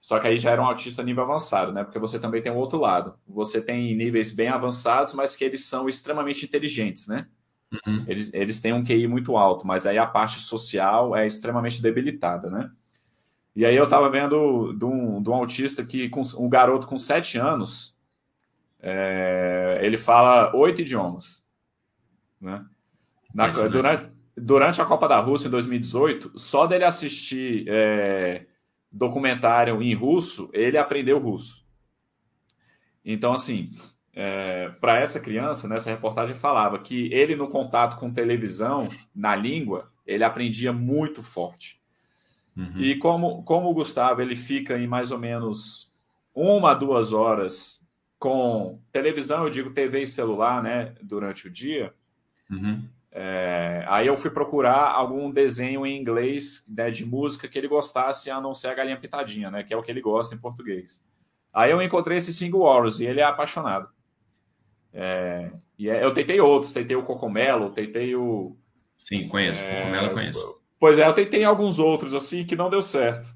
só 0.01 0.19
que 0.19 0.27
aí 0.27 0.39
já 0.39 0.49
era 0.49 0.59
um 0.59 0.65
autista 0.65 1.03
nível 1.03 1.23
avançado, 1.23 1.71
né? 1.71 1.83
Porque 1.83 1.99
você 1.99 2.17
também 2.17 2.41
tem 2.41 2.51
o 2.51 2.55
outro 2.55 2.79
lado. 2.79 3.13
Você 3.27 3.61
tem 3.61 3.95
níveis 3.95 4.31
bem 4.31 4.49
avançados, 4.49 5.13
mas 5.13 5.35
que 5.35 5.43
eles 5.43 5.65
são 5.65 5.87
extremamente 5.87 6.43
inteligentes, 6.43 7.07
né? 7.07 7.27
Uhum. 7.71 8.03
Eles, 8.07 8.33
eles 8.33 8.59
têm 8.59 8.73
um 8.73 8.83
QI 8.83 9.05
muito 9.05 9.37
alto, 9.37 9.65
mas 9.65 9.85
aí 9.85 9.99
a 9.99 10.07
parte 10.07 10.39
social 10.39 11.15
é 11.15 11.27
extremamente 11.27 11.83
debilitada, 11.83 12.49
né? 12.49 12.71
E 13.55 13.63
aí 13.63 13.75
eu 13.75 13.87
tava 13.87 14.09
vendo 14.09 14.73
de 14.73 14.85
um, 14.85 15.21
de 15.21 15.29
um 15.29 15.35
autista 15.35 15.85
que, 15.85 16.09
com 16.09 16.23
um 16.39 16.49
garoto 16.49 16.87
com 16.87 16.97
sete 16.97 17.37
anos, 17.37 17.95
é, 18.79 19.81
ele 19.83 19.97
fala 19.97 20.51
oito 20.55 20.81
idiomas, 20.81 21.45
né? 22.41 22.65
Na, 23.35 23.47
durante, 23.49 24.17
durante 24.41 24.81
a 24.81 24.85
Copa 24.85 25.07
da 25.07 25.19
Rússia 25.19 25.47
em 25.47 25.51
2018, 25.51 26.37
só 26.37 26.65
dele 26.65 26.83
assistir 26.83 27.65
é, 27.67 28.45
documentário 28.91 29.81
em 29.81 29.93
russo, 29.93 30.49
ele 30.51 30.77
aprendeu 30.77 31.19
russo. 31.19 31.65
Então, 33.05 33.33
assim, 33.33 33.71
é, 34.13 34.69
para 34.81 34.99
essa 34.99 35.19
criança, 35.19 35.67
nessa 35.67 35.89
reportagem 35.89 36.35
falava 36.35 36.79
que 36.79 37.11
ele 37.13 37.35
no 37.35 37.47
contato 37.47 37.97
com 37.97 38.11
televisão, 38.11 38.89
na 39.15 39.35
língua, 39.35 39.91
ele 40.05 40.23
aprendia 40.23 40.73
muito 40.73 41.21
forte. 41.21 41.79
Uhum. 42.57 42.77
E 42.77 42.95
como, 42.95 43.43
como 43.43 43.69
o 43.69 43.73
Gustavo 43.73 44.21
ele 44.21 44.35
fica 44.35 44.77
em 44.77 44.87
mais 44.87 45.11
ou 45.11 45.19
menos 45.19 45.89
uma, 46.33 46.73
duas 46.73 47.13
horas 47.13 47.81
com 48.19 48.79
televisão, 48.91 49.43
eu 49.43 49.49
digo 49.49 49.71
TV 49.71 50.01
e 50.01 50.07
celular, 50.07 50.61
né, 50.61 50.93
durante 51.01 51.47
o 51.47 51.49
dia, 51.49 51.93
uhum. 52.49 52.83
É, 53.11 53.83
aí 53.87 54.07
eu 54.07 54.15
fui 54.15 54.29
procurar 54.29 54.91
algum 54.91 55.29
desenho 55.29 55.85
em 55.85 55.99
inglês 55.99 56.65
né, 56.69 56.89
de 56.89 57.05
música 57.05 57.47
que 57.47 57.57
ele 57.57 57.67
gostasse, 57.67 58.31
a 58.31 58.39
não 58.39 58.53
ser 58.53 58.67
a 58.67 58.73
Galinha 58.73 58.99
Pitadinha, 58.99 59.51
né, 59.51 59.63
que 59.63 59.73
é 59.73 59.77
o 59.77 59.83
que 59.83 59.91
ele 59.91 60.01
gosta 60.01 60.33
em 60.33 60.37
português. 60.37 61.03
Aí 61.53 61.71
eu 61.71 61.81
encontrei 61.81 62.17
esse 62.17 62.33
Single 62.33 62.61
Wars 62.61 62.99
e 62.99 63.05
ele 63.05 63.19
é 63.19 63.23
apaixonado. 63.23 63.89
É, 64.93 65.51
e 65.77 65.89
é, 65.89 66.03
eu 66.03 66.13
tentei 66.13 66.39
outros, 66.39 66.71
tentei 66.71 66.95
o 66.95 67.03
Cocomelo, 67.03 67.71
tentei 67.71 68.15
o. 68.15 68.55
Sim, 68.97 69.27
conheço. 69.27 69.61
É, 69.61 69.81
Cocomelo 69.81 70.07
eu 70.07 70.13
conheço. 70.13 70.61
Pois 70.79 70.97
é, 70.97 71.05
eu 71.05 71.13
tentei 71.13 71.43
alguns 71.43 71.79
outros 71.79 72.13
assim 72.13 72.45
que 72.45 72.55
não 72.55 72.69
deu 72.69 72.81
certo. 72.81 73.29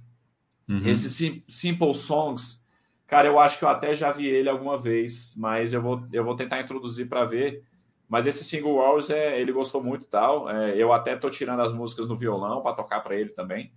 Uhum. 0.67 0.82
Esse 0.86 1.09
Sim, 1.09 1.43
Simple 1.47 1.93
Songs, 1.93 2.65
cara, 3.05 3.28
eu 3.28 3.39
acho 3.39 3.59
que 3.59 3.65
eu 3.65 3.69
até 3.69 3.93
já 3.93 4.11
vi 4.11 4.28
ele 4.28 4.49
alguma 4.49 4.80
vez, 4.80 5.34
mas 5.38 5.73
eu 5.73 5.82
vou, 5.82 6.07
eu 6.11 6.23
vou 6.23 6.36
tentar 6.36 6.61
introduzir 6.61 7.07
para 7.07 7.26
ver. 7.26 7.63
Mas 8.07 8.27
esse 8.27 8.43
Single 8.43 8.75
Wars, 8.75 9.09
é, 9.09 9.39
ele 9.39 9.51
gostou 9.51 9.83
muito 9.83 10.03
e 10.03 10.07
tal. 10.07 10.49
É, 10.49 10.75
eu 10.77 10.93
até 10.93 11.15
tô 11.15 11.29
tirando 11.29 11.61
as 11.61 11.73
músicas 11.73 12.07
no 12.07 12.15
violão 12.15 12.61
para 12.61 12.75
tocar 12.75 13.01
para 13.01 13.15
ele 13.15 13.29
também, 13.29 13.71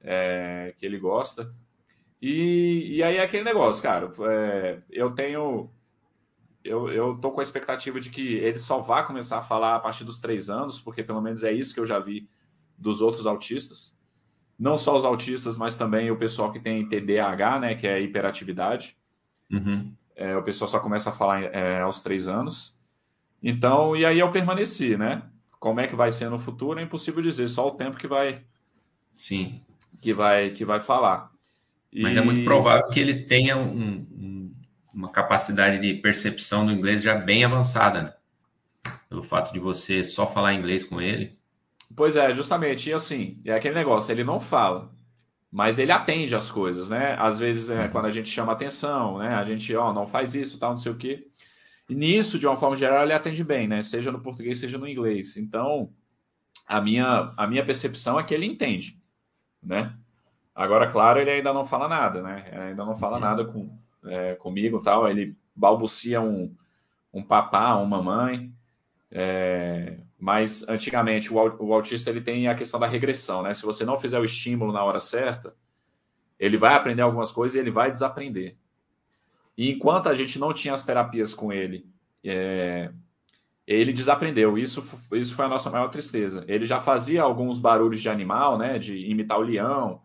é, 0.00 0.74
que 0.78 0.86
ele 0.86 0.98
gosta. 0.98 1.52
E, 2.22 2.96
e 2.96 3.02
aí 3.02 3.16
é 3.16 3.22
aquele 3.22 3.44
negócio, 3.44 3.82
cara. 3.82 4.12
É, 4.30 4.78
eu 4.90 5.10
tenho 5.10 5.70
eu, 6.64 6.90
eu 6.90 7.18
tô 7.20 7.30
com 7.30 7.40
a 7.40 7.42
expectativa 7.42 8.00
de 8.00 8.08
que 8.08 8.36
ele 8.36 8.58
só 8.58 8.80
vá 8.80 9.02
começar 9.02 9.38
a 9.38 9.42
falar 9.42 9.76
a 9.76 9.78
partir 9.78 10.02
dos 10.02 10.18
três 10.18 10.48
anos, 10.48 10.80
porque 10.80 11.02
pelo 11.02 11.20
menos 11.20 11.44
é 11.44 11.52
isso 11.52 11.74
que 11.74 11.78
eu 11.78 11.84
já 11.84 11.98
vi 11.98 12.26
dos 12.78 13.02
outros 13.02 13.26
autistas. 13.26 13.94
Não 14.58 14.78
só 14.78 14.96
os 14.96 15.04
autistas, 15.04 15.58
mas 15.58 15.76
também 15.76 16.10
o 16.10 16.16
pessoal 16.16 16.50
que 16.50 16.58
tem 16.58 16.88
TDAH, 16.88 17.60
né, 17.60 17.74
que 17.74 17.86
é 17.86 18.00
hiperatividade. 18.00 18.96
Uhum. 19.52 19.92
É, 20.16 20.34
o 20.36 20.42
pessoal 20.42 20.68
só 20.68 20.80
começa 20.80 21.10
a 21.10 21.12
falar 21.12 21.42
é, 21.42 21.82
aos 21.82 22.02
três 22.02 22.28
anos. 22.28 22.74
Então, 23.46 23.94
e 23.94 24.06
aí 24.06 24.18
eu 24.18 24.32
permaneci, 24.32 24.96
né? 24.96 25.22
Como 25.60 25.78
é 25.78 25.86
que 25.86 25.94
vai 25.94 26.10
ser 26.10 26.30
no 26.30 26.38
futuro 26.38 26.80
é 26.80 26.82
impossível 26.82 27.22
dizer, 27.22 27.48
só 27.48 27.68
o 27.68 27.72
tempo 27.72 27.98
que 27.98 28.08
vai. 28.08 28.42
Sim. 29.12 29.60
Que 30.00 30.12
vai, 30.12 30.50
que 30.50 30.64
vai 30.64 30.80
falar. 30.80 31.30
Mas 31.94 32.16
e... 32.16 32.18
é 32.18 32.22
muito 32.22 32.42
provável 32.42 32.88
que 32.88 32.98
ele 32.98 33.24
tenha 33.26 33.56
um, 33.56 34.06
um 34.10 34.52
uma 34.94 35.10
capacidade 35.10 35.80
de 35.80 35.94
percepção 36.00 36.64
do 36.64 36.72
inglês 36.72 37.02
já 37.02 37.16
bem 37.16 37.44
avançada, 37.44 38.02
né? 38.02 38.14
Pelo 39.08 39.22
fato 39.22 39.52
de 39.52 39.58
você 39.58 40.04
só 40.04 40.26
falar 40.26 40.54
inglês 40.54 40.84
com 40.84 41.00
ele. 41.00 41.36
Pois 41.94 42.16
é, 42.16 42.32
justamente. 42.32 42.88
E 42.88 42.92
assim, 42.92 43.38
é 43.44 43.52
aquele 43.52 43.74
negócio, 43.74 44.12
ele 44.12 44.24
não 44.24 44.38
fala, 44.38 44.92
mas 45.50 45.78
ele 45.78 45.90
atende 45.90 46.34
as 46.34 46.50
coisas, 46.50 46.88
né? 46.88 47.16
Às 47.18 47.38
vezes, 47.38 47.70
é, 47.70 47.82
uhum. 47.82 47.90
quando 47.90 48.06
a 48.06 48.10
gente 48.10 48.30
chama 48.30 48.52
atenção, 48.52 49.18
né? 49.18 49.34
A 49.34 49.44
gente, 49.44 49.74
ó, 49.74 49.92
não 49.92 50.06
faz 50.06 50.34
isso, 50.34 50.58
tal, 50.58 50.70
não 50.70 50.78
sei 50.78 50.92
o 50.92 50.96
quê. 50.96 51.26
E 51.88 51.94
nisso, 51.94 52.38
de 52.38 52.46
uma 52.46 52.56
forma 52.56 52.76
geral, 52.76 53.02
ele 53.02 53.12
atende 53.12 53.44
bem, 53.44 53.68
né? 53.68 53.82
Seja 53.82 54.10
no 54.10 54.20
português, 54.20 54.58
seja 54.58 54.78
no 54.78 54.88
inglês. 54.88 55.36
Então, 55.36 55.92
a 56.66 56.80
minha, 56.80 57.32
a 57.36 57.46
minha 57.46 57.64
percepção 57.64 58.18
é 58.18 58.22
que 58.22 58.32
ele 58.32 58.46
entende, 58.46 58.98
né? 59.62 59.94
Agora, 60.54 60.90
claro, 60.90 61.20
ele 61.20 61.30
ainda 61.30 61.52
não 61.52 61.64
fala 61.64 61.88
nada, 61.88 62.22
né? 62.22 62.48
Ele 62.52 62.62
ainda 62.62 62.84
não 62.84 62.94
fala 62.94 63.16
uhum. 63.16 63.20
nada 63.20 63.44
com, 63.44 63.78
é, 64.04 64.34
comigo 64.36 64.80
tal. 64.80 65.08
Ele 65.08 65.36
balbucia 65.54 66.20
um, 66.20 66.54
um 67.12 67.22
papá, 67.22 67.74
uma 67.74 68.02
mamãe. 68.02 68.54
É, 69.10 69.98
mas 70.18 70.66
antigamente 70.68 71.32
o, 71.32 71.36
o 71.36 71.74
autista 71.74 72.10
ele 72.10 72.20
tem 72.20 72.48
a 72.48 72.54
questão 72.54 72.80
da 72.80 72.86
regressão, 72.86 73.42
né? 73.42 73.52
Se 73.52 73.62
você 73.64 73.84
não 73.84 73.98
fizer 73.98 74.18
o 74.18 74.24
estímulo 74.24 74.72
na 74.72 74.82
hora 74.82 75.00
certa, 75.00 75.54
ele 76.38 76.56
vai 76.56 76.74
aprender 76.74 77.02
algumas 77.02 77.30
coisas 77.30 77.56
e 77.56 77.58
ele 77.58 77.70
vai 77.70 77.90
desaprender. 77.90 78.56
E 79.56 79.70
enquanto 79.70 80.08
a 80.08 80.14
gente 80.14 80.38
não 80.38 80.52
tinha 80.52 80.74
as 80.74 80.84
terapias 80.84 81.32
com 81.32 81.52
ele, 81.52 81.86
é, 82.24 82.90
ele 83.66 83.92
desaprendeu. 83.92 84.58
Isso, 84.58 84.84
isso 85.12 85.34
foi 85.34 85.44
a 85.44 85.48
nossa 85.48 85.70
maior 85.70 85.88
tristeza. 85.88 86.44
Ele 86.48 86.66
já 86.66 86.80
fazia 86.80 87.22
alguns 87.22 87.58
barulhos 87.58 88.00
de 88.02 88.08
animal, 88.08 88.58
né? 88.58 88.78
De 88.78 88.96
imitar 89.08 89.38
o 89.38 89.42
leão, 89.42 90.02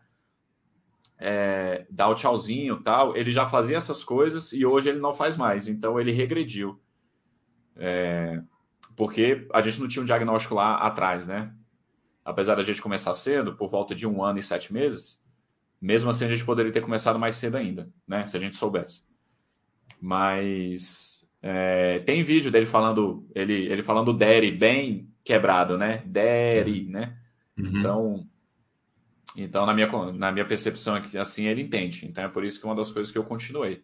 é, 1.19 1.85
dar 1.89 2.07
o 2.07 2.15
tchauzinho 2.15 2.81
tal, 2.81 3.15
ele 3.15 3.29
já 3.31 3.45
fazia 3.45 3.75
essas 3.75 4.03
coisas 4.03 4.53
e 4.53 4.65
hoje 4.65 4.89
ele 4.89 4.99
não 4.99 5.13
faz 5.13 5.35
mais. 5.35 5.67
Então 5.67 5.99
ele 5.99 6.11
regrediu. 6.11 6.79
É, 7.75 8.41
porque 8.95 9.47
a 9.53 9.61
gente 9.61 9.79
não 9.79 9.87
tinha 9.87 10.01
um 10.01 10.05
diagnóstico 10.05 10.55
lá 10.55 10.77
atrás, 10.77 11.27
né? 11.27 11.53
Apesar 12.23 12.55
da 12.55 12.63
gente 12.63 12.81
começar 12.81 13.13
cedo, 13.13 13.55
por 13.55 13.69
volta 13.69 13.93
de 13.93 14.07
um 14.07 14.23
ano 14.23 14.39
e 14.39 14.43
sete 14.43 14.71
meses, 14.71 15.21
mesmo 15.81 16.09
assim 16.09 16.25
a 16.25 16.27
gente 16.27 16.45
poderia 16.45 16.71
ter 16.71 16.81
começado 16.81 17.19
mais 17.19 17.35
cedo 17.35 17.57
ainda, 17.57 17.89
né? 18.07 18.25
Se 18.25 18.37
a 18.37 18.39
gente 18.39 18.55
soubesse. 18.55 19.08
Mas 20.01 21.29
é, 21.41 21.99
tem 21.99 22.23
vídeo 22.23 22.51
dele 22.51 22.65
falando, 22.65 23.27
ele, 23.35 23.53
ele 23.53 23.83
falando 23.83 24.13
Daddy 24.13 24.51
bem 24.51 25.09
quebrado, 25.23 25.77
né? 25.77 26.03
Daddy, 26.05 26.87
né? 26.89 27.17
Uhum. 27.57 27.79
Então 27.79 28.29
então, 29.35 29.65
na 29.65 29.73
minha, 29.73 29.87
na 30.13 30.31
minha 30.31 30.45
percepção 30.45 30.95
aqui, 30.95 31.17
assim, 31.17 31.45
ele 31.45 31.61
entende. 31.61 32.05
Então, 32.05 32.23
é 32.23 32.27
por 32.27 32.43
isso 32.43 32.59
que 32.59 32.65
é 32.65 32.69
uma 32.69 32.75
das 32.75 32.91
coisas 32.91 33.11
que 33.11 33.17
eu 33.17 33.23
continuei. 33.23 33.83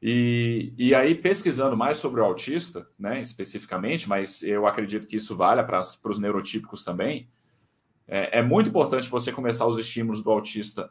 E, 0.00 0.72
e 0.76 0.94
aí, 0.94 1.14
pesquisando 1.14 1.76
mais 1.76 1.98
sobre 1.98 2.20
o 2.20 2.24
autista, 2.24 2.88
né, 2.98 3.20
especificamente, 3.20 4.08
mas 4.08 4.42
eu 4.42 4.66
acredito 4.66 5.06
que 5.06 5.16
isso 5.16 5.36
valha 5.36 5.62
para 5.62 5.80
os 5.80 6.18
neurotípicos 6.18 6.84
também, 6.84 7.30
é, 8.06 8.40
é, 8.40 8.42
muito 8.42 8.68
importante 8.68 9.08
você 9.08 9.30
começar 9.30 9.66
os 9.66 9.78
estímulos 9.78 10.22
do 10.22 10.30
autista 10.30 10.90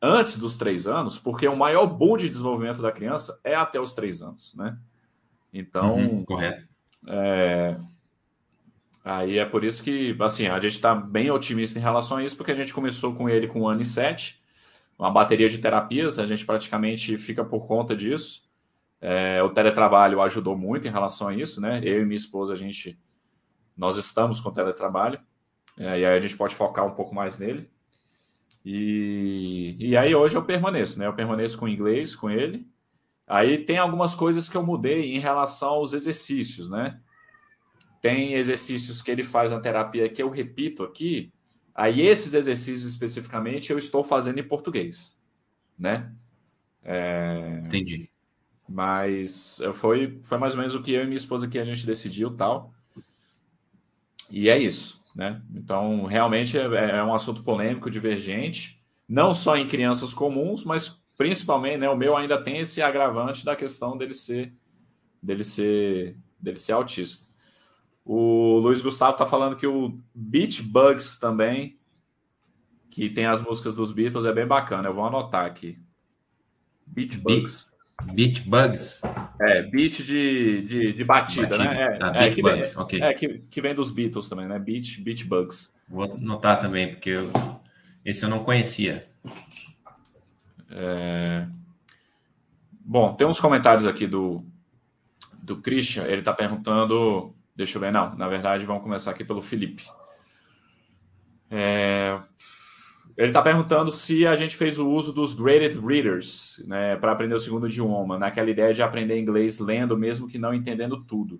antes 0.00 0.38
dos 0.38 0.56
três 0.56 0.86
anos, 0.86 1.18
porque 1.18 1.46
o 1.46 1.56
maior 1.56 1.86
boom 1.86 2.16
de 2.16 2.28
desenvolvimento 2.28 2.80
da 2.80 2.92
criança 2.92 3.38
é 3.44 3.54
até 3.54 3.80
os 3.80 3.94
três 3.94 4.22
anos, 4.22 4.54
né? 4.54 4.78
Então, 5.52 5.96
uhum, 5.96 6.24
correto. 6.24 6.68
É, 7.06 7.76
Aí 9.04 9.38
é 9.38 9.44
por 9.46 9.64
isso 9.64 9.82
que, 9.82 10.14
assim, 10.20 10.46
a 10.46 10.60
gente 10.60 10.74
está 10.74 10.94
bem 10.94 11.30
otimista 11.30 11.78
em 11.78 11.82
relação 11.82 12.18
a 12.18 12.24
isso, 12.24 12.36
porque 12.36 12.52
a 12.52 12.54
gente 12.54 12.74
começou 12.74 13.14
com 13.14 13.28
ele 13.28 13.48
com 13.48 13.62
um 13.62 13.68
ano 13.68 13.80
e 13.80 13.84
sete, 13.84 14.40
uma 14.98 15.10
bateria 15.10 15.48
de 15.48 15.58
terapias, 15.58 16.18
a 16.18 16.26
gente 16.26 16.44
praticamente 16.44 17.16
fica 17.16 17.42
por 17.42 17.66
conta 17.66 17.96
disso. 17.96 18.42
É, 19.00 19.42
o 19.42 19.48
teletrabalho 19.48 20.20
ajudou 20.20 20.56
muito 20.56 20.86
em 20.86 20.90
relação 20.90 21.28
a 21.28 21.34
isso, 21.34 21.60
né? 21.60 21.80
Eu 21.82 22.02
e 22.02 22.04
minha 22.04 22.16
esposa, 22.16 22.52
a 22.52 22.56
gente, 22.56 22.98
nós 23.74 23.96
estamos 23.96 24.38
com 24.40 24.52
teletrabalho, 24.52 25.18
é, 25.78 26.00
e 26.00 26.04
aí 26.04 26.18
a 26.18 26.20
gente 26.20 26.36
pode 26.36 26.54
focar 26.54 26.86
um 26.86 26.92
pouco 26.92 27.14
mais 27.14 27.38
nele. 27.38 27.70
E, 28.64 29.76
e 29.78 29.96
aí 29.96 30.14
hoje 30.14 30.36
eu 30.36 30.44
permaneço, 30.44 30.98
né? 30.98 31.06
Eu 31.06 31.14
permaneço 31.14 31.58
com 31.58 31.68
inglês 31.68 32.14
com 32.14 32.30
ele. 32.30 32.66
Aí 33.26 33.58
tem 33.58 33.78
algumas 33.78 34.14
coisas 34.14 34.48
que 34.48 34.56
eu 34.56 34.62
mudei 34.62 35.14
em 35.14 35.18
relação 35.18 35.70
aos 35.70 35.92
exercícios, 35.92 36.68
né? 36.68 37.00
Tem 38.02 38.34
exercícios 38.34 39.00
que 39.00 39.10
ele 39.10 39.22
faz 39.22 39.50
na 39.50 39.60
terapia 39.60 40.08
que 40.08 40.22
eu 40.22 40.30
repito 40.30 40.82
aqui. 40.82 41.32
Aí 41.74 42.00
esses 42.00 42.34
exercícios 42.34 42.90
especificamente 42.90 43.70
eu 43.70 43.78
estou 43.78 44.02
fazendo 44.02 44.40
em 44.40 44.46
português, 44.46 45.18
né? 45.78 46.12
É... 46.82 47.62
Entendi. 47.64 48.10
Mas 48.68 49.60
foi, 49.74 50.18
foi 50.22 50.38
mais 50.38 50.54
ou 50.54 50.60
menos 50.60 50.74
o 50.74 50.82
que 50.82 50.92
eu 50.92 51.02
e 51.02 51.06
minha 51.06 51.16
esposa 51.16 51.46
aqui 51.46 51.58
a 51.58 51.64
gente 51.64 51.86
decidiu 51.86 52.36
tal. 52.36 52.74
E 54.30 54.48
é 54.48 54.58
isso, 54.58 54.99
né? 55.14 55.42
Então, 55.54 56.04
realmente 56.04 56.58
é, 56.58 56.62
é 56.62 57.04
um 57.04 57.14
assunto 57.14 57.42
polêmico, 57.42 57.90
divergente, 57.90 58.80
não 59.08 59.34
só 59.34 59.56
em 59.56 59.66
crianças 59.66 60.14
comuns, 60.14 60.64
mas 60.64 61.02
principalmente, 61.16 61.78
né? 61.78 61.88
O 61.88 61.96
meu 61.96 62.16
ainda 62.16 62.42
tem 62.42 62.58
esse 62.58 62.80
agravante 62.80 63.44
da 63.44 63.54
questão 63.54 63.96
dele 63.96 64.14
ser 64.14 64.52
dele 65.22 65.44
ser 65.44 66.16
dele 66.40 66.58
ser 66.58 66.72
autista. 66.72 67.28
O 68.04 68.58
Luiz 68.58 68.80
Gustavo 68.80 69.12
está 69.12 69.26
falando 69.26 69.56
que 69.56 69.66
o 69.66 70.00
Beach 70.14 70.62
Bugs 70.62 71.18
também, 71.18 71.78
que 72.90 73.10
tem 73.10 73.26
as 73.26 73.42
músicas 73.42 73.74
dos 73.74 73.92
Beatles, 73.92 74.24
é 74.24 74.32
bem 74.32 74.46
bacana. 74.46 74.88
Eu 74.88 74.94
vou 74.94 75.04
anotar 75.04 75.44
aqui. 75.44 75.78
Beach 76.86 77.18
Bugs. 77.18 77.69
Beat 78.12 78.42
Bugs? 78.46 79.02
É, 79.40 79.62
beat 79.62 80.02
de, 80.02 80.62
de, 80.62 80.92
de 80.92 81.04
batida, 81.04 81.46
batida, 81.46 81.64
né? 81.64 81.82
É, 81.82 81.98
ah, 82.00 82.10
beat 82.10 82.38
é, 82.38 82.42
Bugs, 82.42 82.74
vem, 82.74 82.82
ok. 82.82 83.02
É, 83.02 83.14
que, 83.14 83.28
que 83.50 83.60
vem 83.60 83.74
dos 83.74 83.90
Beatles 83.90 84.28
também, 84.28 84.46
né? 84.46 84.58
Beat, 84.58 85.00
beat 85.00 85.24
Bugs. 85.24 85.72
Vou 85.88 86.04
anotar 86.04 86.60
também, 86.60 86.92
porque 86.92 87.10
eu, 87.10 87.28
esse 88.04 88.24
eu 88.24 88.28
não 88.28 88.44
conhecia. 88.44 89.08
É... 90.70 91.46
Bom, 92.72 93.14
tem 93.14 93.26
uns 93.26 93.40
comentários 93.40 93.86
aqui 93.86 94.06
do, 94.06 94.44
do 95.42 95.56
Christian. 95.56 96.04
Ele 96.04 96.20
está 96.20 96.32
perguntando. 96.32 97.34
Deixa 97.54 97.76
eu 97.76 97.80
ver, 97.80 97.92
não. 97.92 98.14
Na 98.16 98.28
verdade, 98.28 98.64
vamos 98.64 98.82
começar 98.82 99.10
aqui 99.10 99.24
pelo 99.24 99.42
Felipe. 99.42 99.84
É... 101.50 102.18
Ele 103.20 103.28
está 103.28 103.42
perguntando 103.42 103.90
se 103.90 104.26
a 104.26 104.34
gente 104.34 104.56
fez 104.56 104.78
o 104.78 104.88
uso 104.88 105.12
dos 105.12 105.34
graded 105.34 105.78
readers 105.78 106.64
né, 106.66 106.96
para 106.96 107.12
aprender 107.12 107.34
o 107.34 107.38
segundo 107.38 107.68
idioma, 107.68 108.18
naquela 108.18 108.48
ideia 108.48 108.72
de 108.72 108.80
aprender 108.80 109.20
inglês 109.20 109.58
lendo, 109.58 109.94
mesmo 109.94 110.26
que 110.26 110.38
não 110.38 110.54
entendendo 110.54 111.04
tudo. 111.04 111.38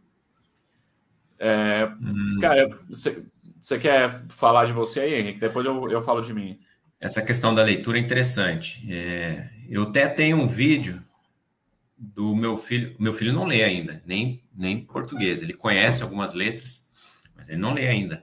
É, 1.38 1.90
hum. 1.98 2.36
Cara, 2.38 2.68
você 2.86 3.78
quer 3.78 4.26
falar 4.28 4.66
de 4.66 4.72
você 4.72 5.00
aí, 5.00 5.14
Henrique? 5.14 5.40
Depois 5.40 5.64
eu, 5.64 5.90
eu 5.90 6.02
falo 6.02 6.20
de 6.20 6.34
mim. 6.34 6.60
Essa 7.00 7.22
questão 7.22 7.54
da 7.54 7.62
leitura 7.62 7.96
é 7.96 8.02
interessante. 8.02 8.86
É, 8.92 9.48
eu 9.66 9.84
até 9.84 10.06
tenho 10.06 10.36
um 10.36 10.46
vídeo 10.46 11.02
do 11.96 12.36
meu 12.36 12.58
filho. 12.58 12.94
Meu 12.98 13.14
filho 13.14 13.32
não 13.32 13.46
lê 13.46 13.64
ainda, 13.64 14.02
nem, 14.04 14.44
nem 14.54 14.84
português. 14.84 15.40
Ele 15.40 15.54
conhece 15.54 16.02
algumas 16.02 16.34
letras, 16.34 16.92
mas 17.34 17.48
ele 17.48 17.56
não 17.56 17.72
lê 17.72 17.86
ainda. 17.86 18.22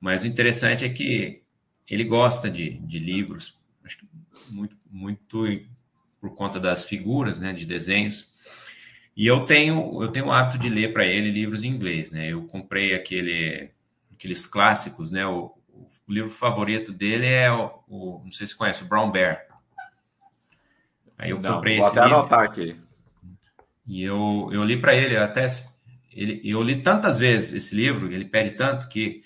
Mas 0.00 0.22
o 0.22 0.26
interessante 0.26 0.86
é 0.86 0.88
que 0.88 1.41
ele 1.88 2.04
gosta 2.04 2.50
de, 2.50 2.78
de 2.78 2.98
livros, 2.98 3.58
acho 3.84 3.98
que 3.98 4.06
muito, 4.50 4.76
muito 4.90 5.44
por 6.20 6.34
conta 6.34 6.60
das 6.60 6.84
figuras, 6.84 7.38
né, 7.38 7.52
de 7.52 7.66
desenhos. 7.66 8.32
E 9.16 9.26
eu 9.26 9.44
tenho 9.44 10.02
eu 10.02 10.08
tenho 10.08 10.26
o 10.26 10.32
hábito 10.32 10.58
de 10.58 10.68
ler 10.68 10.92
para 10.92 11.04
ele 11.04 11.30
livros 11.30 11.64
em 11.64 11.68
inglês, 11.68 12.10
né? 12.10 12.28
Eu 12.28 12.44
comprei 12.44 12.94
aquele 12.94 13.70
aqueles 14.12 14.46
clássicos, 14.46 15.10
né? 15.10 15.26
O, 15.26 15.52
o 16.08 16.12
livro 16.12 16.30
favorito 16.30 16.92
dele 16.92 17.26
é 17.26 17.52
o, 17.52 17.72
o, 17.88 18.22
não 18.24 18.32
sei 18.32 18.46
se 18.46 18.52
você 18.52 18.58
conhece, 18.58 18.84
o 18.84 18.86
Brown 18.86 19.10
Bear. 19.10 19.44
Aí 21.18 21.30
eu 21.30 21.40
não, 21.40 21.54
comprei 21.54 21.78
esse 21.78 21.94
livro. 21.94 22.34
Aqui. 22.34 22.76
E 23.86 24.02
eu, 24.02 24.48
eu 24.52 24.64
li 24.64 24.76
para 24.76 24.94
ele 24.94 25.16
até 25.16 25.46
ele 26.12 26.40
eu 26.44 26.62
li 26.62 26.82
tantas 26.82 27.18
vezes 27.18 27.52
esse 27.52 27.74
livro, 27.74 28.10
ele 28.10 28.24
pede 28.24 28.52
tanto 28.52 28.88
que 28.88 29.22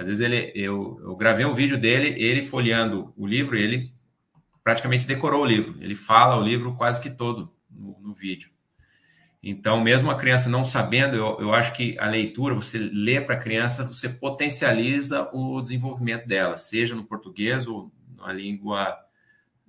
às 0.00 0.06
vezes 0.06 0.20
ele 0.20 0.50
eu, 0.54 0.98
eu 1.02 1.14
gravei 1.14 1.44
um 1.44 1.54
vídeo 1.54 1.78
dele, 1.78 2.14
ele 2.22 2.42
folheando 2.42 3.12
o 3.16 3.26
livro, 3.26 3.56
ele 3.56 3.92
praticamente 4.64 5.06
decorou 5.06 5.42
o 5.42 5.46
livro. 5.46 5.76
Ele 5.80 5.94
fala 5.94 6.36
o 6.36 6.42
livro 6.42 6.74
quase 6.74 7.00
que 7.00 7.10
todo 7.10 7.52
no, 7.70 7.98
no 8.00 8.14
vídeo. 8.14 8.50
Então, 9.42 9.80
mesmo 9.82 10.10
a 10.10 10.16
criança 10.16 10.48
não 10.48 10.64
sabendo, 10.64 11.16
eu, 11.16 11.40
eu 11.40 11.54
acho 11.54 11.74
que 11.74 11.98
a 11.98 12.06
leitura, 12.06 12.54
você 12.54 12.78
lê 12.78 13.20
para 13.20 13.34
a 13.34 13.38
criança, 13.38 13.84
você 13.84 14.08
potencializa 14.08 15.30
o 15.32 15.60
desenvolvimento 15.60 16.26
dela, 16.26 16.56
seja 16.56 16.94
no 16.94 17.06
português 17.06 17.66
ou 17.66 17.90
na 18.16 18.32
língua 18.32 18.98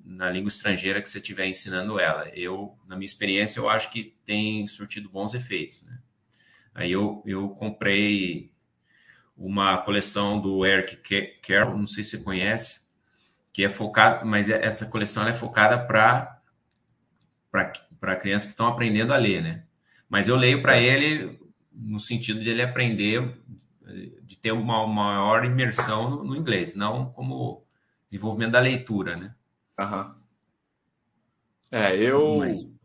na 0.03 0.31
língua 0.31 0.47
estrangeira 0.47 0.99
que 1.01 1.07
você 1.07 1.19
estiver 1.19 1.47
ensinando 1.47 1.99
ela. 1.99 2.27
Eu, 2.29 2.75
na 2.87 2.95
minha 2.95 3.05
experiência, 3.05 3.59
eu 3.59 3.69
acho 3.69 3.91
que 3.91 4.15
tem 4.25 4.65
surtido 4.65 5.07
bons 5.07 5.35
efeitos. 5.35 5.83
Né? 5.83 5.99
Aí 6.73 6.91
eu, 6.91 7.21
eu 7.25 7.49
comprei 7.49 8.50
uma 9.35 9.77
coleção 9.79 10.39
do 10.39 10.65
Eric 10.65 10.97
Carroll, 11.41 11.77
não 11.77 11.87
sei 11.87 12.03
se 12.03 12.11
você 12.11 12.23
conhece, 12.23 12.89
que 13.53 13.63
é 13.63 13.69
focada, 13.69 14.23
mas 14.25 14.49
é, 14.49 14.63
essa 14.63 14.87
coleção 14.87 15.27
é 15.27 15.33
focada 15.33 15.77
para 15.77 16.39
para 17.99 18.15
crianças 18.15 18.47
que 18.47 18.53
estão 18.53 18.67
aprendendo 18.67 19.13
a 19.13 19.17
ler, 19.17 19.43
né? 19.43 19.65
Mas 20.09 20.27
eu 20.27 20.35
leio 20.37 20.61
para 20.61 20.79
ele 20.79 21.37
no 21.71 21.99
sentido 21.99 22.39
de 22.39 22.49
ele 22.49 22.61
aprender, 22.61 23.37
de 24.23 24.37
ter 24.37 24.51
uma 24.51 24.87
maior 24.87 25.43
imersão 25.45 26.09
no, 26.09 26.23
no 26.23 26.35
inglês, 26.35 26.75
não 26.75 27.11
como 27.11 27.63
desenvolvimento 28.07 28.51
da 28.51 28.59
leitura, 28.59 29.15
né? 29.15 29.35
Aham. 29.77 30.15
É, 31.69 31.95
eu. 31.95 32.37
Mas... 32.37 32.79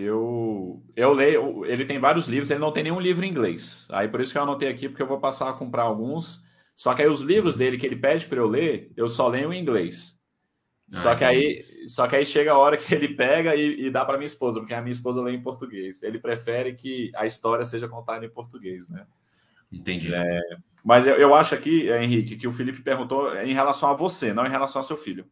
Eu, 0.00 0.82
eu 0.94 1.12
leio. 1.12 1.64
Ele 1.64 1.84
tem 1.84 1.98
vários 1.98 2.26
livros, 2.26 2.50
ele 2.50 2.60
não 2.60 2.72
tem 2.72 2.84
nenhum 2.84 3.00
livro 3.00 3.24
em 3.24 3.30
inglês. 3.30 3.86
Aí 3.90 4.08
por 4.08 4.20
isso 4.20 4.32
que 4.32 4.38
eu 4.38 4.42
anotei 4.42 4.68
aqui, 4.68 4.88
porque 4.88 5.02
eu 5.02 5.06
vou 5.06 5.20
passar 5.20 5.48
a 5.48 5.52
comprar 5.52 5.82
alguns. 5.82 6.42
Só 6.74 6.94
que 6.94 7.02
aí 7.02 7.08
os 7.08 7.20
livros 7.20 7.56
dele 7.56 7.76
que 7.76 7.86
ele 7.86 7.96
pede 7.96 8.26
para 8.26 8.38
eu 8.38 8.48
ler, 8.48 8.92
eu 8.96 9.08
só 9.08 9.28
leio 9.28 9.52
em 9.52 9.60
inglês. 9.60 10.18
Só, 10.90 11.14
que 11.14 11.22
aí, 11.22 11.60
só 11.86 12.08
que 12.08 12.16
aí 12.16 12.24
chega 12.24 12.52
a 12.52 12.58
hora 12.58 12.76
que 12.76 12.94
ele 12.94 13.08
pega 13.08 13.54
e, 13.54 13.86
e 13.86 13.90
dá 13.90 14.04
para 14.04 14.16
minha 14.16 14.26
esposa, 14.26 14.58
porque 14.58 14.72
a 14.72 14.80
minha 14.80 14.92
esposa 14.92 15.20
lê 15.20 15.32
em 15.32 15.42
português. 15.42 16.02
Ele 16.02 16.18
prefere 16.18 16.74
que 16.74 17.10
a 17.14 17.26
história 17.26 17.64
seja 17.64 17.86
contada 17.86 18.24
em 18.24 18.30
português, 18.30 18.88
né? 18.88 19.06
Entendi. 19.70 20.14
É, 20.14 20.40
mas 20.82 21.06
eu, 21.06 21.16
eu 21.16 21.34
acho 21.34 21.54
aqui, 21.54 21.90
Henrique, 21.90 22.36
que 22.36 22.48
o 22.48 22.52
Felipe 22.52 22.80
perguntou 22.80 23.34
em 23.36 23.52
relação 23.52 23.90
a 23.90 23.94
você, 23.94 24.32
não 24.32 24.46
em 24.46 24.50
relação 24.50 24.80
ao 24.80 24.86
seu 24.86 24.96
filho. 24.96 25.26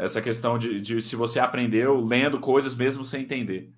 Essa 0.00 0.22
questão 0.22 0.58
de, 0.58 0.80
de 0.80 1.02
se 1.02 1.14
você 1.14 1.38
aprendeu 1.38 2.00
lendo 2.04 2.40
coisas 2.40 2.74
mesmo 2.74 3.04
sem 3.04 3.22
entender. 3.22 3.72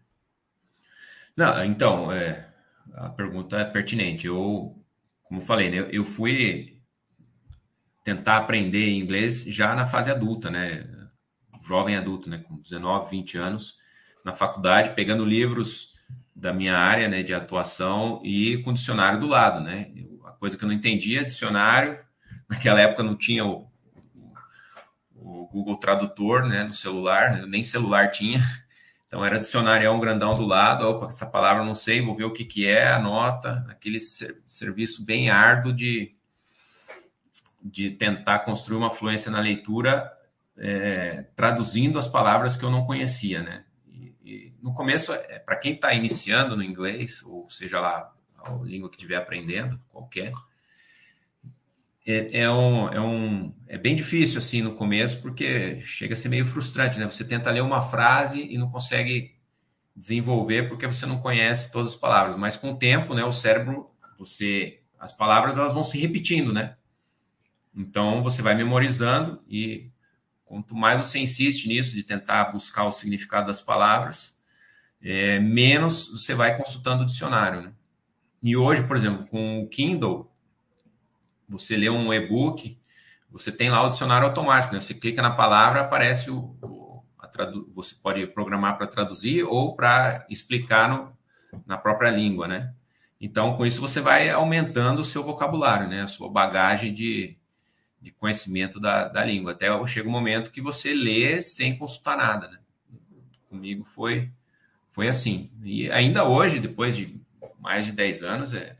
Não, 1.36 1.64
então, 1.64 2.12
é, 2.12 2.48
a 2.94 3.08
pergunta 3.08 3.56
é 3.56 3.64
pertinente. 3.64 4.26
Eu, 4.26 4.80
como 5.24 5.40
falei, 5.40 5.70
né, 5.70 5.88
eu 5.90 6.04
fui 6.04 6.80
tentar 8.04 8.36
aprender 8.36 8.90
inglês 8.90 9.44
já 9.44 9.74
na 9.74 9.86
fase 9.86 10.10
adulta, 10.10 10.50
né? 10.50 10.86
Jovem 11.66 11.96
adulto, 11.96 12.28
né? 12.28 12.38
Com 12.38 12.60
19, 12.60 13.10
20 13.10 13.38
anos, 13.38 13.78
na 14.24 14.32
faculdade, 14.32 14.94
pegando 14.94 15.24
livros 15.24 15.94
da 16.34 16.52
minha 16.52 16.76
área 16.76 17.08
né, 17.08 17.22
de 17.22 17.34
atuação 17.34 18.20
e 18.24 18.58
com 18.62 18.72
dicionário 18.72 19.20
do 19.20 19.26
lado, 19.26 19.60
né? 19.60 19.92
a 20.24 20.32
coisa 20.32 20.56
que 20.56 20.64
eu 20.64 20.68
não 20.68 20.74
entendia, 20.74 21.24
dicionário, 21.24 22.00
naquela 22.48 22.80
época 22.80 23.02
não 23.02 23.14
tinha 23.14 23.44
o, 23.44 23.70
Google 25.52 25.76
Tradutor 25.76 26.46
né, 26.46 26.64
no 26.64 26.74
celular, 26.74 27.46
nem 27.46 27.62
celular 27.62 28.10
tinha, 28.10 28.40
então 29.06 29.24
era 29.24 29.38
dicionário, 29.38 29.92
um 29.92 30.00
grandão 30.00 30.34
do 30.34 30.44
lado, 30.44 30.88
opa, 30.88 31.06
essa 31.06 31.26
palavra 31.26 31.64
não 31.64 31.74
sei, 31.74 32.00
vou 32.00 32.16
ver 32.16 32.24
o 32.24 32.32
que, 32.32 32.44
que 32.44 32.66
é, 32.66 32.90
anota, 32.90 33.64
aquele 33.68 34.00
ser, 34.00 34.40
serviço 34.46 35.04
bem 35.04 35.28
árduo 35.28 35.72
de 35.72 36.14
de 37.62 37.90
tentar 37.90 38.40
construir 38.40 38.76
uma 38.76 38.90
fluência 38.90 39.30
na 39.30 39.38
leitura, 39.38 40.10
é, 40.56 41.26
traduzindo 41.36 41.98
as 41.98 42.08
palavras 42.08 42.56
que 42.56 42.64
eu 42.64 42.70
não 42.70 42.84
conhecia, 42.84 43.42
né? 43.42 43.64
E, 43.86 44.14
e 44.24 44.54
no 44.60 44.74
começo, 44.74 45.12
é, 45.12 45.38
para 45.38 45.56
quem 45.56 45.74
está 45.74 45.94
iniciando 45.94 46.56
no 46.56 46.62
inglês, 46.62 47.22
ou 47.22 47.48
seja 47.48 47.80
lá 47.80 48.12
a 48.44 48.50
língua 48.64 48.90
que 48.90 48.96
estiver 48.96 49.16
aprendendo, 49.16 49.80
qualquer, 49.88 50.32
é, 52.04 52.40
é, 52.40 52.50
um, 52.50 52.88
é, 52.88 53.00
um, 53.00 53.54
é 53.68 53.78
bem 53.78 53.94
difícil 53.94 54.38
assim 54.38 54.62
no 54.62 54.74
começo, 54.74 55.22
porque 55.22 55.80
chega 55.82 56.14
a 56.14 56.16
ser 56.16 56.28
meio 56.28 56.44
frustrante, 56.44 56.98
né? 56.98 57.04
Você 57.04 57.24
tenta 57.24 57.50
ler 57.50 57.62
uma 57.62 57.80
frase 57.80 58.46
e 58.50 58.58
não 58.58 58.70
consegue 58.70 59.36
desenvolver 59.94 60.68
porque 60.68 60.86
você 60.86 61.06
não 61.06 61.20
conhece 61.20 61.70
todas 61.70 61.92
as 61.92 61.98
palavras, 61.98 62.36
mas 62.36 62.56
com 62.56 62.72
o 62.72 62.76
tempo, 62.76 63.14
né, 63.14 63.22
o 63.24 63.32
cérebro, 63.32 63.90
você 64.18 64.80
as 64.98 65.12
palavras 65.12 65.56
elas 65.58 65.72
vão 65.72 65.82
se 65.82 65.98
repetindo, 65.98 66.52
né? 66.52 66.76
Então, 67.74 68.22
você 68.22 68.40
vai 68.40 68.54
memorizando 68.54 69.42
e 69.48 69.90
quanto 70.44 70.74
mais 70.76 71.04
você 71.04 71.18
insiste 71.18 71.66
nisso, 71.66 71.94
de 71.94 72.02
tentar 72.02 72.52
buscar 72.52 72.84
o 72.84 72.92
significado 72.92 73.46
das 73.46 73.60
palavras, 73.60 74.38
é, 75.02 75.40
menos 75.40 76.08
você 76.12 76.34
vai 76.34 76.56
consultando 76.56 77.02
o 77.02 77.06
dicionário. 77.06 77.62
Né? 77.62 77.72
E 78.42 78.56
hoje, 78.56 78.84
por 78.84 78.96
exemplo, 78.96 79.26
com 79.26 79.62
o 79.62 79.68
Kindle, 79.68 80.31
você 81.52 81.76
lê 81.76 81.90
um 81.90 82.12
e-book, 82.12 82.78
você 83.30 83.52
tem 83.52 83.70
lá 83.70 83.82
o 83.84 83.88
dicionário 83.88 84.26
automático. 84.26 84.74
Né? 84.74 84.80
Você 84.80 84.94
clica 84.94 85.22
na 85.22 85.30
palavra, 85.30 85.82
aparece 85.82 86.30
o, 86.30 86.56
o 86.62 86.82
você 87.72 87.94
pode 87.94 88.26
programar 88.26 88.76
para 88.76 88.86
traduzir 88.86 89.42
ou 89.44 89.74
para 89.74 90.26
explicar 90.28 90.86
no, 90.88 91.16
na 91.66 91.78
própria 91.78 92.10
língua, 92.10 92.46
né? 92.46 92.74
Então, 93.18 93.56
com 93.56 93.64
isso 93.64 93.80
você 93.80 94.02
vai 94.02 94.28
aumentando 94.28 95.00
o 95.00 95.04
seu 95.04 95.22
vocabulário, 95.22 95.88
né? 95.88 96.02
A 96.02 96.08
sua 96.08 96.28
bagagem 96.28 96.92
de, 96.92 97.38
de 98.02 98.10
conhecimento 98.10 98.78
da, 98.78 99.08
da 99.08 99.24
língua. 99.24 99.52
Até 99.52 99.68
chega 99.86 100.08
um 100.08 100.12
momento 100.12 100.50
que 100.50 100.60
você 100.60 100.92
lê 100.92 101.40
sem 101.40 101.78
consultar 101.78 102.18
nada. 102.18 102.48
Né? 102.48 102.58
Comigo 103.48 103.82
foi, 103.82 104.30
foi 104.90 105.08
assim. 105.08 105.50
E 105.62 105.90
ainda 105.90 106.24
hoje, 106.24 106.60
depois 106.60 106.94
de 106.94 107.18
mais 107.58 107.86
de 107.86 107.92
10 107.92 108.22
anos, 108.24 108.52
é, 108.52 108.76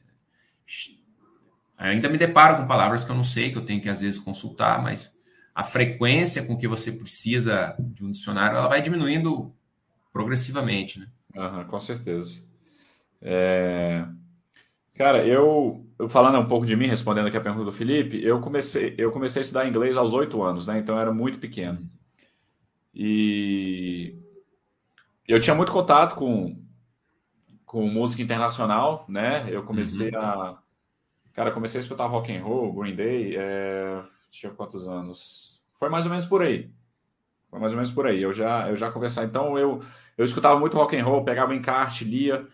ainda 1.91 2.09
me 2.09 2.19
deparo 2.19 2.57
com 2.57 2.67
palavras 2.67 3.05
que 3.05 3.11
eu 3.11 3.17
não 3.17 3.25
sei, 3.25 3.51
que 3.51 3.59
eu 3.59 3.65
tenho 3.65 3.81
que 3.81 3.89
às 3.89 4.01
vezes 4.01 4.19
consultar, 4.19 4.83
mas 4.83 5.21
a 5.55 5.63
frequência 5.63 6.47
com 6.47 6.57
que 6.57 6.69
você 6.69 6.93
precisa 6.93 7.75
de 7.79 8.05
um 8.05 8.11
dicionário, 8.11 8.57
ela 8.57 8.69
vai 8.69 8.81
diminuindo 8.81 9.55
progressivamente. 10.13 11.01
Né? 11.01 11.07
Uhum, 11.37 11.65
com 11.65 11.81
certeza. 11.81 12.43
É... 13.21 14.07
Cara, 14.95 15.27
eu, 15.27 15.87
eu 15.99 16.09
falando 16.09 16.39
um 16.39 16.47
pouco 16.47 16.67
de 16.67 16.77
mim, 16.77 16.87
respondendo 16.87 17.27
aqui 17.27 17.37
a 17.37 17.41
pergunta 17.41 17.65
do 17.65 17.73
Felipe, 17.73 18.23
eu 18.23 18.41
comecei, 18.41 18.95
eu 18.99 19.11
comecei 19.11 19.41
a 19.41 19.43
estudar 19.43 19.67
inglês 19.67 19.97
aos 19.97 20.13
oito 20.13 20.43
anos, 20.43 20.67
né? 20.67 20.79
Então 20.79 20.95
eu 20.95 21.01
era 21.01 21.13
muito 21.13 21.39
pequeno. 21.39 21.81
E 22.95 24.19
eu 25.27 25.41
tinha 25.41 25.57
muito 25.57 25.73
contato 25.73 26.15
com, 26.15 26.63
com 27.65 27.89
música 27.89 28.23
internacional, 28.23 29.07
né? 29.09 29.47
Eu 29.49 29.63
comecei 29.63 30.11
uhum. 30.11 30.21
a. 30.21 30.62
Cara, 31.33 31.51
comecei 31.51 31.81
a 31.81 31.83
escutar 31.83 32.07
rock 32.07 32.35
and 32.35 32.43
roll, 32.43 32.73
Green 32.73 32.95
Day, 32.95 33.37
é... 33.37 34.03
tinha 34.31 34.53
quantos 34.53 34.87
anos? 34.87 35.63
Foi 35.75 35.89
mais 35.89 36.05
ou 36.05 36.11
menos 36.11 36.27
por 36.27 36.43
aí. 36.43 36.71
Foi 37.51 37.59
mais 37.59 37.73
ou 37.73 37.77
menos 37.77 37.93
por 37.93 38.07
aí. 38.07 38.23
Eu 38.23 38.33
já, 38.33 38.69
eu 38.69 38.77
já 38.77 38.91
conversava. 38.91 39.27
Então 39.27 39.59
eu, 39.59 39.81
eu 40.17 40.25
escutava 40.25 40.59
muito 40.59 40.77
rock 40.77 40.97
and 40.97 41.05
roll, 41.05 41.25
pegava 41.25 41.55
encarte, 41.55 42.05
lia. 42.05 42.47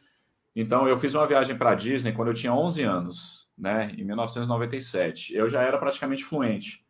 Então, 0.61 0.89
eu 0.89 0.99
fiz 0.99 1.15
uma 1.15 1.25
viagem 1.25 1.57
para 1.57 1.71
a 1.71 1.75
Disney 1.77 2.13
quando 2.13 2.29
eu 2.29 2.35
tinha 2.35 2.53
11 2.53 2.83
anos, 2.83 3.49
né, 3.57 3.95
em 3.97 4.03
1997. 4.03 5.33
Eu 5.33 5.49
já 5.49 5.63
era 5.63 5.79
praticamente 5.79 6.25
fluente. 6.25 6.85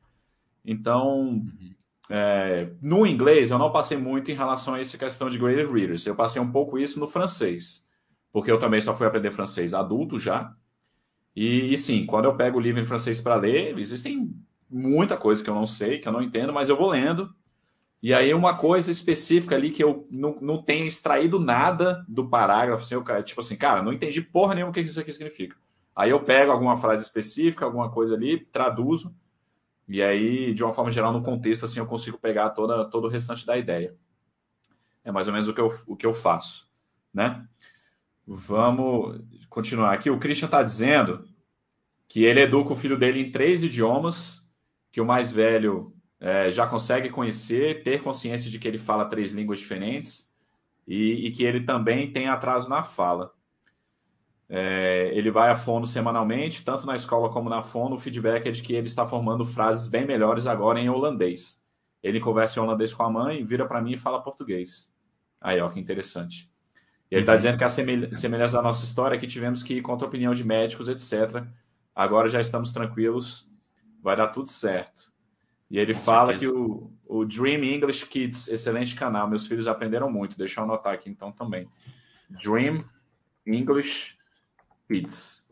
Então, 0.65 1.19
uhum. 1.19 1.75
é, 2.09 2.71
no 2.81 3.07
inglês, 3.07 3.51
eu 3.51 3.59
não 3.59 3.71
passei 3.71 3.99
muito 3.99 4.31
em 4.31 4.35
relação 4.35 4.73
a 4.73 4.81
essa 4.81 4.97
questão 4.97 5.29
de 5.29 5.37
graded 5.37 5.71
readers. 5.71 6.07
Eu 6.07 6.15
passei 6.15 6.41
um 6.41 6.51
pouco 6.51 6.79
isso 6.79 6.99
no 6.99 7.07
francês, 7.07 7.87
porque 8.33 8.51
eu 8.51 8.59
também 8.59 8.81
só 8.81 8.97
fui 8.97 9.07
aprender 9.07 9.33
francês 9.33 9.75
adulto 9.75 10.19
já. 10.19 10.55
E, 11.41 11.73
e 11.73 11.79
sim, 11.79 12.05
quando 12.05 12.25
eu 12.25 12.35
pego 12.35 12.59
o 12.59 12.61
livro 12.61 12.83
em 12.83 12.85
francês 12.85 13.21
para 13.21 13.37
ler, 13.37 13.79
existem 13.79 14.35
muita 14.69 15.17
coisa 15.17 15.43
que 15.43 15.49
eu 15.49 15.55
não 15.55 15.67
sei, 15.67 16.01
que 16.01 16.09
eu 16.09 16.13
não 16.13 16.21
entendo, 16.21 16.53
mas 16.53 16.69
eu 16.69 16.77
vou 16.77 16.89
lendo. 16.89 17.33
E 18.03 18.13
aí, 18.13 18.35
uma 18.35 18.57
coisa 18.57 18.91
específica 18.91 19.55
ali 19.55 19.71
que 19.71 19.85
eu 19.85 20.09
não, 20.11 20.35
não 20.41 20.61
tenho 20.61 20.85
extraído 20.85 21.39
nada 21.39 22.05
do 22.09 22.29
parágrafo, 22.29 22.83
assim, 22.83 22.97
eu, 22.97 23.23
tipo 23.23 23.41
assim, 23.41 23.55
cara, 23.55 23.85
não 23.85 23.93
entendi 23.93 24.21
porra 24.21 24.53
nenhuma 24.53 24.73
o 24.73 24.75
que 24.75 24.81
isso 24.81 24.99
aqui 24.99 25.13
significa. 25.13 25.57
Aí 25.95 26.11
eu 26.11 26.25
pego 26.25 26.51
alguma 26.51 26.77
frase 26.77 27.05
específica, 27.05 27.65
alguma 27.65 27.89
coisa 27.89 28.17
ali, 28.17 28.41
traduzo, 28.41 29.15
e 29.87 30.03
aí, 30.03 30.53
de 30.53 30.65
uma 30.65 30.73
forma 30.73 30.91
geral, 30.91 31.13
no 31.13 31.23
contexto, 31.23 31.65
assim, 31.65 31.79
eu 31.79 31.87
consigo 31.87 32.19
pegar 32.19 32.51
toda, 32.51 32.85
todo 32.85 33.05
o 33.05 33.09
restante 33.09 33.47
da 33.47 33.57
ideia. 33.57 33.95
É 35.05 35.13
mais 35.13 35.29
ou 35.29 35.33
menos 35.33 35.49
o 35.49 35.55
que 35.55 35.61
eu, 35.61 35.73
o 35.87 35.95
que 35.95 36.05
eu 36.05 36.13
faço, 36.13 36.69
né? 37.15 37.47
Vamos 38.27 39.25
continuar 39.49 39.95
aqui. 39.95 40.11
O 40.11 40.19
Christian 40.19 40.47
está 40.47 40.63
dizendo 40.63 41.28
que 42.09 42.25
ele 42.25 42.41
educa 42.41 42.73
o 42.73 42.77
filho 42.77 42.99
dele 42.99 43.21
em 43.21 43.31
três 43.31 43.63
idiomas, 43.63 44.51
que 44.91 45.01
o 45.01 45.05
mais 45.05 45.31
velho 45.31 45.93
é, 46.19 46.51
já 46.51 46.67
consegue 46.67 47.11
conhecer, 47.11 47.83
ter 47.83 48.03
consciência 48.03 48.51
de 48.51 48.59
que 48.59 48.67
ele 48.67 48.79
fala 48.79 49.05
três 49.05 49.33
línguas 49.33 49.59
diferentes 49.59 50.33
e, 50.87 51.27
e 51.27 51.31
que 51.31 51.45
ele 51.45 51.61
também 51.61 52.11
tem 52.11 52.29
atraso 52.29 52.71
na 52.71 52.83
fala. 52.83 53.33
É, 54.49 55.11
ele 55.13 55.31
vai 55.31 55.51
a 55.51 55.55
fono 55.55 55.87
semanalmente, 55.87 56.65
tanto 56.65 56.87
na 56.87 56.97
escola 56.97 57.29
como 57.29 57.51
na 57.51 57.61
fono. 57.61 57.97
O 57.97 57.99
feedback 57.99 58.47
é 58.47 58.51
de 58.51 58.63
que 58.63 58.73
ele 58.73 58.87
está 58.87 59.07
formando 59.07 59.45
frases 59.45 59.87
bem 59.87 60.07
melhores 60.07 60.47
agora 60.47 60.81
em 60.81 60.89
holandês. 60.89 61.63
Ele 62.03 62.19
conversa 62.19 62.59
em 62.59 62.63
holandês 62.63 62.95
com 62.95 63.03
a 63.03 63.11
mãe, 63.11 63.45
vira 63.45 63.67
para 63.67 63.83
mim 63.83 63.93
e 63.93 63.97
fala 63.99 64.23
português. 64.23 64.95
Aí, 65.39 65.61
ó, 65.61 65.69
que 65.69 65.79
interessante. 65.79 66.51
E 67.11 67.15
ele 67.15 67.23
está 67.23 67.33
uhum. 67.33 67.39
dizendo 67.39 67.59
que 67.59 67.65
a 67.65 67.69
semelhança 67.69 68.57
da 68.57 68.63
nossa 68.63 68.85
história 68.85 69.17
é 69.17 69.19
que 69.19 69.27
tivemos 69.27 69.63
que 69.63 69.75
ir 69.75 69.83
contra 69.83 70.07
a 70.07 70.09
opinião 70.09 70.33
de 70.33 70.45
médicos, 70.45 70.89
etc. 70.89 71.45
Agora 71.99 72.29
já 72.29 72.41
estamos 72.41 72.71
tranquilos, 72.71 73.51
vai 74.01 74.17
dar 74.17 74.29
tudo 74.29 74.49
certo. 74.49 75.13
E 75.69 75.81
ele 75.81 75.95
Com 75.95 76.01
fala 76.01 76.29
certeza. 76.29 76.53
que 76.53 76.57
o, 76.57 76.93
o 77.05 77.25
Dream 77.25 77.65
English 77.65 78.07
Kids, 78.07 78.47
excelente 78.47 78.95
canal, 78.95 79.29
meus 79.29 79.49
filhos 79.49 79.67
aprenderam 79.67 80.09
muito. 80.09 80.39
Deixa 80.39 80.61
eu 80.61 80.65
anotar 80.65 80.95
aqui 80.95 81.11
então 81.11 81.33
também. 81.33 81.69
Dream 82.31 82.85
English 83.45 84.15
Kids. 84.87 85.45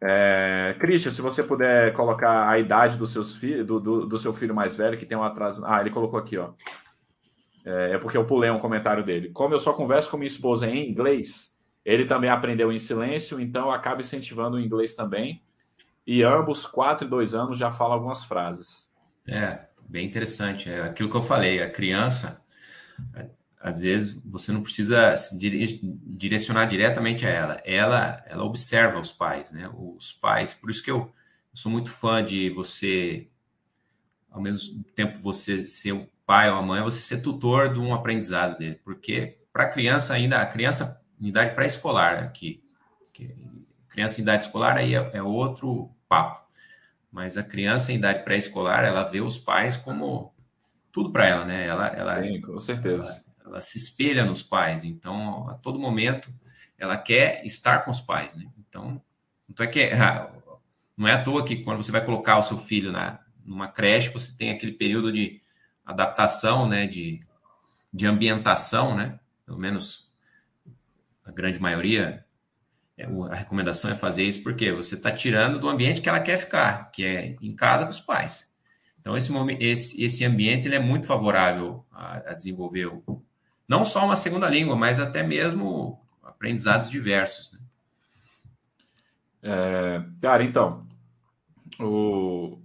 É, 0.00 0.74
Christian, 0.80 1.12
se 1.12 1.20
você 1.20 1.42
puder 1.42 1.92
colocar 1.92 2.48
a 2.48 2.58
idade 2.58 2.96
dos 2.96 3.12
seus 3.12 3.36
filhos, 3.36 3.66
do, 3.66 3.78
do, 3.78 4.06
do, 4.06 4.18
seu 4.18 4.32
filho 4.32 4.54
mais 4.54 4.74
velho, 4.74 4.96
que 4.96 5.04
tem 5.04 5.18
um 5.18 5.22
atraso. 5.22 5.62
Ah, 5.66 5.82
ele 5.82 5.90
colocou 5.90 6.18
aqui, 6.18 6.38
ó. 6.38 6.54
É, 7.62 7.92
é, 7.92 7.98
porque 7.98 8.16
eu 8.16 8.24
pulei 8.24 8.48
um 8.48 8.58
comentário 8.58 9.04
dele. 9.04 9.28
Como 9.32 9.52
eu 9.52 9.58
só 9.58 9.74
converso 9.74 10.10
com 10.10 10.16
minha 10.16 10.28
esposa 10.28 10.66
em 10.66 10.88
inglês, 10.88 11.55
ele 11.86 12.04
também 12.04 12.28
aprendeu 12.28 12.72
em 12.72 12.78
silêncio, 12.78 13.40
então 13.40 13.70
acaba 13.70 14.00
incentivando 14.00 14.56
o 14.56 14.60
inglês 14.60 14.96
também. 14.96 15.40
E 16.04 16.24
ambos, 16.24 16.66
quatro 16.66 17.06
e 17.06 17.10
dois 17.10 17.32
anos, 17.32 17.56
já 17.56 17.70
falam 17.70 17.94
algumas 17.94 18.24
frases. 18.24 18.90
É, 19.24 19.60
bem 19.88 20.04
interessante. 20.04 20.68
É 20.68 20.82
aquilo 20.82 21.08
que 21.08 21.16
eu 21.16 21.22
falei, 21.22 21.62
a 21.62 21.70
criança, 21.70 22.44
às 23.60 23.78
vezes 23.80 24.18
você 24.24 24.50
não 24.50 24.64
precisa 24.64 25.14
direcionar 25.38 26.66
diretamente 26.66 27.24
a 27.24 27.30
ela. 27.30 27.62
Ela, 27.64 28.24
ela 28.26 28.42
observa 28.42 28.98
os 28.98 29.12
pais, 29.12 29.52
né? 29.52 29.70
Os 29.72 30.10
pais, 30.10 30.52
por 30.52 30.70
isso 30.70 30.82
que 30.82 30.90
eu, 30.90 30.98
eu 30.98 31.12
sou 31.52 31.70
muito 31.70 31.88
fã 31.88 32.24
de 32.24 32.50
você, 32.50 33.28
ao 34.28 34.42
mesmo 34.42 34.82
tempo 34.96 35.20
você 35.20 35.64
ser 35.64 35.92
o 35.92 36.08
pai 36.26 36.50
ou 36.50 36.56
a 36.56 36.62
mãe, 36.62 36.82
você 36.82 37.00
ser 37.00 37.22
tutor 37.22 37.72
de 37.72 37.78
um 37.78 37.94
aprendizado 37.94 38.58
dele, 38.58 38.80
porque 38.84 39.38
para 39.52 39.64
a 39.64 39.70
criança 39.70 40.14
ainda, 40.14 40.42
a 40.42 40.46
criança 40.46 41.00
em 41.20 41.28
idade 41.28 41.54
pré-escolar 41.54 42.22
aqui, 42.22 42.62
criança 43.88 44.20
em 44.20 44.22
idade 44.22 44.44
escolar 44.44 44.76
aí 44.76 44.94
é, 44.94 45.10
é 45.14 45.22
outro 45.22 45.90
papo 46.08 46.46
mas 47.16 47.38
a 47.38 47.42
criança 47.42 47.92
em 47.92 47.96
idade 47.96 48.24
pré-escolar, 48.24 48.84
ela 48.84 49.02
vê 49.04 49.22
os 49.22 49.38
pais 49.38 49.74
como 49.74 50.34
tudo 50.92 51.10
para 51.10 51.26
ela, 51.26 51.44
né? 51.46 51.66
Ela, 51.66 51.86
ela, 51.88 52.22
Sim, 52.22 52.42
com 52.42 52.58
certeza. 52.58 53.24
Ela, 53.40 53.52
ela, 53.52 53.60
se 53.62 53.78
espelha 53.78 54.22
nos 54.22 54.42
pais, 54.42 54.84
então 54.84 55.48
a 55.48 55.54
todo 55.54 55.78
momento 55.78 56.30
ela 56.76 56.94
quer 56.94 57.42
estar 57.46 57.86
com 57.86 57.90
os 57.90 58.02
pais, 58.02 58.34
né? 58.34 58.44
Então, 58.58 59.02
não 59.48 59.64
é 59.64 59.66
que 59.66 59.84
ah, 59.96 60.30
não 60.94 61.08
é 61.08 61.14
à 61.14 61.22
toa 61.22 61.42
que 61.42 61.64
quando 61.64 61.82
você 61.82 61.90
vai 61.90 62.04
colocar 62.04 62.36
o 62.36 62.42
seu 62.42 62.58
filho 62.58 62.92
na 62.92 63.18
numa 63.42 63.68
creche, 63.68 64.10
você 64.10 64.36
tem 64.36 64.50
aquele 64.50 64.72
período 64.72 65.10
de 65.10 65.40
adaptação, 65.86 66.68
né, 66.68 66.86
de, 66.86 67.20
de 67.90 68.06
ambientação, 68.06 68.94
né? 68.94 69.18
Pelo 69.46 69.58
menos 69.58 70.05
a 71.26 71.32
grande 71.32 71.60
maioria 71.60 72.24
é, 72.96 73.04
a 73.04 73.34
recomendação 73.34 73.90
é 73.90 73.94
fazer 73.94 74.22
isso 74.22 74.42
porque 74.42 74.72
você 74.72 74.94
está 74.94 75.12
tirando 75.12 75.58
do 75.58 75.68
ambiente 75.68 76.00
que 76.00 76.08
ela 76.08 76.20
quer 76.20 76.38
ficar, 76.38 76.90
que 76.90 77.04
é 77.04 77.36
em 77.42 77.54
casa 77.54 77.84
com 77.84 77.90
os 77.90 78.00
pais. 78.00 78.56
Então, 78.98 79.16
esse, 79.16 79.32
esse, 79.60 80.02
esse 80.02 80.24
ambiente 80.24 80.66
ele 80.66 80.76
é 80.76 80.80
muito 80.80 81.06
favorável 81.06 81.84
a, 81.92 82.30
a 82.30 82.34
desenvolver 82.34 82.86
o, 82.86 83.22
não 83.68 83.84
só 83.84 84.04
uma 84.04 84.16
segunda 84.16 84.48
língua, 84.48 84.74
mas 84.74 84.98
até 84.98 85.22
mesmo 85.22 86.00
aprendizados 86.22 86.90
diversos. 86.90 87.52
Né? 87.52 87.58
É, 89.42 90.02
cara, 90.20 90.42
então, 90.42 90.80
o, 91.78 92.58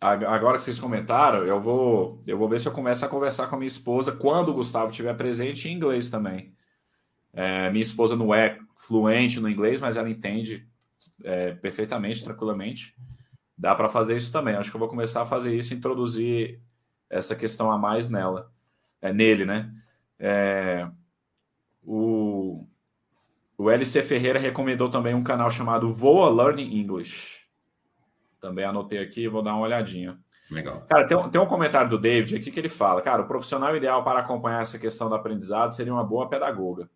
agora 0.00 0.56
que 0.56 0.64
vocês 0.64 0.78
comentaram, 0.80 1.46
eu 1.46 1.60
vou, 1.60 2.22
eu 2.26 2.36
vou 2.36 2.48
ver 2.48 2.60
se 2.60 2.66
eu 2.66 2.72
começo 2.72 3.04
a 3.04 3.08
conversar 3.08 3.46
com 3.46 3.54
a 3.54 3.58
minha 3.58 3.68
esposa 3.68 4.12
quando 4.12 4.50
o 4.50 4.54
Gustavo 4.54 4.90
estiver 4.90 5.16
presente 5.16 5.68
em 5.68 5.74
inglês 5.74 6.10
também. 6.10 6.52
É, 7.38 7.70
minha 7.70 7.82
esposa 7.82 8.16
não 8.16 8.34
é 8.34 8.58
fluente 8.74 9.38
no 9.38 9.48
inglês, 9.48 9.80
mas 9.80 9.96
ela 9.96 10.10
entende 10.10 10.68
é, 11.22 11.52
perfeitamente, 11.52 12.24
tranquilamente. 12.24 12.96
Dá 13.56 13.76
para 13.76 13.88
fazer 13.88 14.16
isso 14.16 14.32
também. 14.32 14.56
Acho 14.56 14.70
que 14.70 14.76
eu 14.76 14.80
vou 14.80 14.88
começar 14.88 15.22
a 15.22 15.26
fazer 15.26 15.56
isso, 15.56 15.72
introduzir 15.72 16.60
essa 17.08 17.36
questão 17.36 17.70
a 17.70 17.78
mais 17.78 18.10
nela, 18.10 18.50
é, 19.00 19.12
nele, 19.12 19.44
né? 19.44 19.72
É, 20.18 20.90
o, 21.84 22.66
o 23.56 23.70
LC 23.70 24.02
Ferreira 24.02 24.40
recomendou 24.40 24.90
também 24.90 25.14
um 25.14 25.22
canal 25.22 25.48
chamado 25.48 25.92
Voa 25.92 26.28
Learning 26.30 26.76
English. 26.76 27.46
Também 28.40 28.64
anotei 28.64 28.98
aqui 28.98 29.28
vou 29.28 29.44
dar 29.44 29.54
uma 29.54 29.62
olhadinha. 29.62 30.18
Legal. 30.50 30.84
Cara, 30.88 31.06
tem, 31.06 31.30
tem 31.30 31.40
um 31.40 31.46
comentário 31.46 31.88
do 31.88 31.98
David 31.98 32.34
aqui 32.34 32.50
que 32.50 32.58
ele 32.58 32.68
fala: 32.68 33.00
cara, 33.00 33.22
o 33.22 33.28
profissional 33.28 33.76
ideal 33.76 34.02
para 34.02 34.18
acompanhar 34.18 34.62
essa 34.62 34.76
questão 34.76 35.08
do 35.08 35.14
aprendizado 35.14 35.72
seria 35.72 35.92
uma 35.92 36.02
boa 36.02 36.28
pedagoga. 36.28 36.90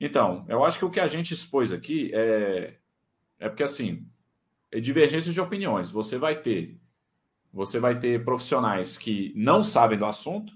Então, 0.00 0.46
eu 0.48 0.64
acho 0.64 0.78
que 0.78 0.84
o 0.84 0.90
que 0.90 1.00
a 1.00 1.06
gente 1.06 1.34
expôs 1.34 1.72
aqui 1.72 2.10
é, 2.14 2.76
é 3.38 3.48
porque 3.48 3.62
assim, 3.62 4.02
é 4.72 4.80
divergência 4.80 5.32
de 5.32 5.40
opiniões. 5.40 5.90
Você 5.90 6.16
vai 6.16 6.40
ter 6.40 6.80
você 7.52 7.80
vai 7.80 7.98
ter 7.98 8.24
profissionais 8.24 8.96
que 8.96 9.32
não 9.36 9.62
sabem 9.62 9.98
do 9.98 10.06
assunto, 10.06 10.52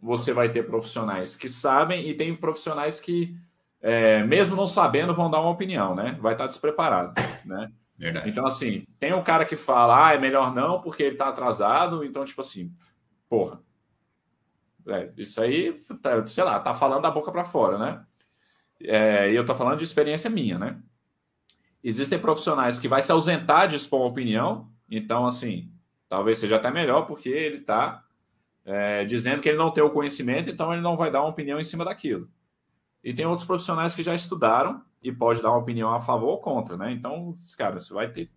você 0.00 0.32
vai 0.32 0.50
ter 0.50 0.64
profissionais 0.64 1.34
que 1.34 1.48
sabem 1.48 2.06
e 2.06 2.14
tem 2.14 2.36
profissionais 2.36 3.00
que, 3.00 3.34
é, 3.80 4.22
mesmo 4.24 4.54
não 4.54 4.66
sabendo, 4.66 5.14
vão 5.14 5.30
dar 5.30 5.40
uma 5.40 5.50
opinião, 5.50 5.94
né? 5.94 6.18
Vai 6.20 6.34
estar 6.34 6.46
despreparado, 6.46 7.14
né? 7.46 7.72
Verdade. 7.96 8.28
Então, 8.28 8.44
assim, 8.44 8.84
tem 8.98 9.14
um 9.14 9.22
cara 9.22 9.46
que 9.46 9.56
fala, 9.56 10.08
ah, 10.08 10.14
é 10.14 10.18
melhor 10.18 10.54
não 10.54 10.82
porque 10.82 11.02
ele 11.02 11.14
está 11.14 11.28
atrasado, 11.28 12.04
então, 12.04 12.24
tipo 12.24 12.40
assim, 12.40 12.70
porra. 13.28 13.62
É, 14.86 15.10
isso 15.16 15.40
aí, 15.40 15.72
tá, 16.02 16.26
sei 16.26 16.44
lá, 16.44 16.60
tá 16.60 16.74
falando 16.74 17.02
da 17.02 17.10
boca 17.10 17.32
para 17.32 17.44
fora, 17.44 17.78
né? 17.78 18.04
É, 18.80 19.30
e 19.30 19.36
eu 19.36 19.42
estou 19.42 19.56
falando 19.56 19.78
de 19.78 19.84
experiência 19.84 20.30
minha, 20.30 20.58
né? 20.58 20.78
Existem 21.82 22.18
profissionais 22.18 22.78
que 22.78 22.88
vai 22.88 23.02
se 23.02 23.12
ausentar 23.12 23.68
de 23.68 23.76
expor 23.76 24.00
uma 24.00 24.08
opinião, 24.08 24.70
então, 24.90 25.26
assim, 25.26 25.70
talvez 26.08 26.38
seja 26.38 26.56
até 26.56 26.70
melhor, 26.70 27.02
porque 27.06 27.28
ele 27.28 27.58
está 27.58 28.04
é, 28.64 29.04
dizendo 29.04 29.40
que 29.40 29.48
ele 29.48 29.58
não 29.58 29.70
tem 29.70 29.84
o 29.84 29.90
conhecimento, 29.90 30.48
então 30.48 30.72
ele 30.72 30.82
não 30.82 30.96
vai 30.96 31.10
dar 31.10 31.20
uma 31.20 31.30
opinião 31.30 31.60
em 31.60 31.64
cima 31.64 31.84
daquilo. 31.84 32.28
E 33.02 33.12
tem 33.12 33.26
outros 33.26 33.46
profissionais 33.46 33.94
que 33.94 34.02
já 34.02 34.14
estudaram 34.14 34.82
e 35.02 35.12
pode 35.12 35.42
dar 35.42 35.50
uma 35.50 35.58
opinião 35.58 35.92
a 35.92 36.00
favor 36.00 36.28
ou 36.30 36.40
contra, 36.40 36.76
né? 36.76 36.90
Então, 36.90 37.34
cara, 37.58 37.78
você 37.78 37.92
vai 37.92 38.10
ter, 38.10 38.30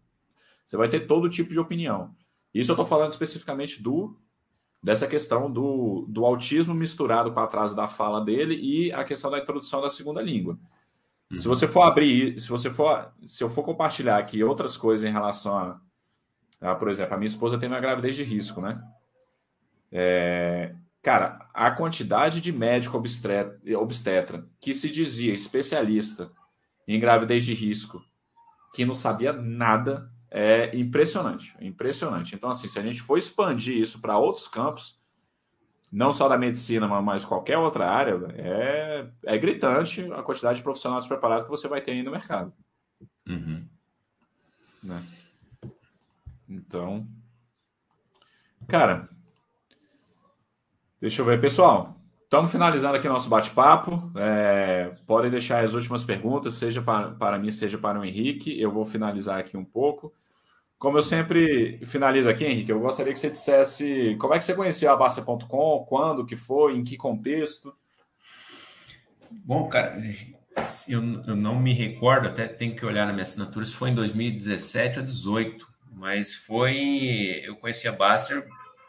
você 0.65 0.75
vai 0.75 0.89
ter 0.89 1.01
todo 1.01 1.29
tipo 1.29 1.51
de 1.51 1.59
opinião. 1.59 2.13
Isso 2.53 2.71
eu 2.71 2.73
estou 2.73 2.85
falando 2.85 3.11
especificamente 3.11 3.81
do 3.81 4.19
dessa 4.87 5.05
questão 5.05 5.51
do, 5.51 6.05
do 6.07 6.25
autismo 6.25 6.73
misturado 6.73 7.29
com 7.33 7.41
o 7.41 7.43
atraso 7.43 7.75
da 7.75 7.89
fala 7.89 8.23
dele 8.23 8.55
e 8.55 8.89
a 8.93 9.03
questão 9.03 9.29
da 9.29 9.37
introdução 9.37 9.81
da 9.81 9.89
segunda 9.89 10.21
língua. 10.21 10.57
Uhum. 11.29 11.37
Se 11.37 11.45
você 11.45 11.67
for 11.67 11.81
abrir, 11.81 12.39
se 12.39 12.47
você 12.47 12.69
for, 12.69 13.11
se 13.25 13.43
eu 13.43 13.49
for 13.49 13.63
compartilhar 13.63 14.17
aqui 14.17 14.41
outras 14.41 14.77
coisas 14.77 15.05
em 15.05 15.11
relação 15.11 15.57
a, 15.57 15.81
a 16.61 16.73
por 16.73 16.87
exemplo, 16.87 17.15
a 17.15 17.17
minha 17.17 17.27
esposa 17.27 17.57
tem 17.57 17.67
uma 17.67 17.81
gravidez 17.81 18.15
de 18.15 18.23
risco, 18.23 18.61
né? 18.61 18.81
É, 19.91 20.73
cara, 21.01 21.45
a 21.53 21.69
quantidade 21.69 22.39
de 22.39 22.53
médico 22.53 22.95
obstetra, 22.95 23.59
obstetra 23.75 24.47
que 24.57 24.73
se 24.73 24.89
dizia 24.89 25.33
especialista 25.33 26.31
em 26.87 26.97
gravidez 26.97 27.43
de 27.43 27.53
risco, 27.53 28.01
que 28.73 28.85
não 28.85 28.95
sabia 28.95 29.33
nada 29.33 30.09
é 30.29 30.75
impressionante, 30.77 31.55
impressionante. 31.59 32.35
Então, 32.35 32.49
assim, 32.49 32.67
se 32.67 32.77
a 32.77 32.81
gente 32.81 33.01
for 33.01 33.17
expandir 33.17 33.77
isso 33.77 34.01
para 34.01 34.17
outros 34.17 34.47
campos, 34.47 34.99
não 35.91 36.11
só 36.11 36.27
da 36.27 36.37
medicina, 36.37 36.87
mas 37.01 37.23
qualquer 37.23 37.57
outra 37.57 37.89
área, 37.89 38.19
é, 38.35 39.07
é 39.23 39.37
gritante 39.37 40.01
a 40.13 40.21
quantidade 40.21 40.57
de 40.57 40.63
profissionais 40.63 41.07
preparados 41.07 41.45
que 41.45 41.51
você 41.51 41.67
vai 41.67 41.81
ter 41.81 41.91
aí 41.91 42.03
no 42.03 42.11
mercado. 42.11 42.53
Uhum. 43.27 43.67
Né? 44.83 45.03
Então, 46.47 47.07
cara, 48.67 49.09
deixa 50.99 51.21
eu 51.21 51.25
ver, 51.25 51.39
pessoal. 51.39 51.96
Estamos 52.27 52.51
finalizando 52.51 52.97
aqui 52.97 53.07
nosso 53.07 53.29
bate-papo. 53.29 54.11
É, 54.17 54.91
podem 55.05 55.31
deixar 55.31 55.63
as 55.63 55.73
últimas 55.73 56.03
perguntas, 56.03 56.55
seja 56.55 56.81
para, 56.81 57.11
para 57.11 57.39
mim, 57.39 57.49
seja 57.49 57.77
para 57.77 57.97
o 57.97 58.03
Henrique. 58.03 58.59
Eu 58.59 58.69
vou 58.69 58.83
finalizar 58.83 59.39
aqui 59.39 59.55
um 59.55 59.63
pouco. 59.63 60.13
Como 60.77 60.97
eu 60.97 61.03
sempre 61.03 61.77
finalizo 61.85 62.29
aqui, 62.29 62.43
Henrique, 62.43 62.69
eu 62.69 62.81
gostaria 62.81 63.13
que 63.13 63.19
você 63.19 63.29
dissesse 63.29 64.17
como 64.19 64.33
é 64.33 64.39
que 64.39 64.43
você 64.43 64.53
conheceu 64.53 64.91
a 64.91 64.97
Basta.com, 64.97 65.85
quando 65.87 66.25
que 66.25 66.35
foi, 66.35 66.75
em 66.75 66.83
que 66.83 66.97
contexto. 66.97 67.73
Bom, 69.31 69.69
cara, 69.69 69.97
eu, 70.89 71.01
eu 71.27 71.35
não 71.35 71.57
me 71.57 71.73
recordo, 71.73 72.27
até 72.27 72.45
tenho 72.45 72.75
que 72.75 72.85
olhar 72.85 73.05
na 73.05 73.13
minha 73.13 73.23
assinatura 73.23 73.63
se 73.63 73.73
foi 73.73 73.91
em 73.91 73.95
2017 73.95 74.99
ou 74.99 75.05
2018, 75.05 75.65
mas 75.93 76.35
foi. 76.35 77.41
Eu 77.45 77.55
conheci 77.55 77.87
a 77.87 77.93
Baster 77.93 78.45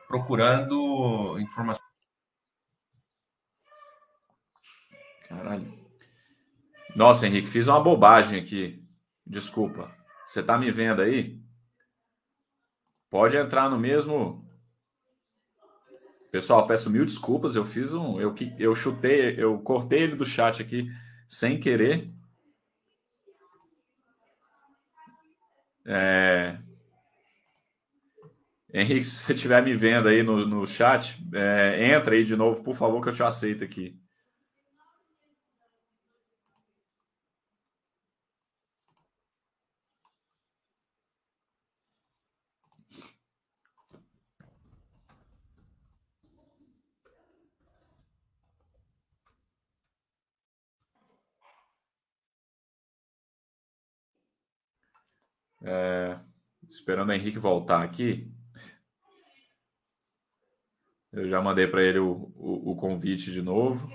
procurando 0.08 1.38
informação. 1.38 1.87
Caralho. 5.28 5.78
Nossa, 6.96 7.26
Henrique, 7.26 7.48
fiz 7.48 7.68
uma 7.68 7.80
bobagem 7.80 8.40
aqui. 8.40 8.82
Desculpa. 9.26 9.94
Você 10.24 10.42
tá 10.42 10.58
me 10.58 10.70
vendo 10.70 11.02
aí? 11.02 11.40
Pode 13.10 13.36
entrar 13.36 13.70
no 13.70 13.78
mesmo. 13.78 14.38
Pessoal, 16.30 16.66
peço 16.66 16.90
mil 16.90 17.04
desculpas. 17.04 17.56
Eu 17.56 17.64
fiz 17.64 17.92
um. 17.92 18.20
Eu, 18.20 18.34
eu 18.58 18.74
chutei, 18.74 19.34
eu 19.38 19.58
cortei 19.60 20.00
ele 20.00 20.16
do 20.16 20.24
chat 20.24 20.62
aqui 20.62 20.90
sem 21.28 21.60
querer. 21.60 22.06
É... 25.86 26.58
Henrique, 28.72 29.04
se 29.04 29.16
você 29.16 29.32
estiver 29.32 29.62
me 29.62 29.72
vendo 29.72 30.08
aí 30.08 30.22
no, 30.22 30.46
no 30.46 30.66
chat, 30.66 31.18
é, 31.34 31.94
entra 31.94 32.14
aí 32.14 32.22
de 32.22 32.36
novo, 32.36 32.62
por 32.62 32.74
favor, 32.74 33.02
que 33.02 33.08
eu 33.08 33.14
te 33.14 33.22
aceito 33.22 33.64
aqui. 33.64 33.98
É, 55.62 56.18
esperando 56.68 57.10
o 57.10 57.12
Henrique 57.12 57.38
voltar 57.38 57.82
aqui. 57.82 58.30
Eu 61.12 61.28
já 61.28 61.40
mandei 61.40 61.66
para 61.66 61.82
ele 61.82 61.98
o, 61.98 62.32
o, 62.36 62.72
o, 62.72 62.76
convite 62.76 63.32
de 63.32 63.40
novo. 63.40 63.90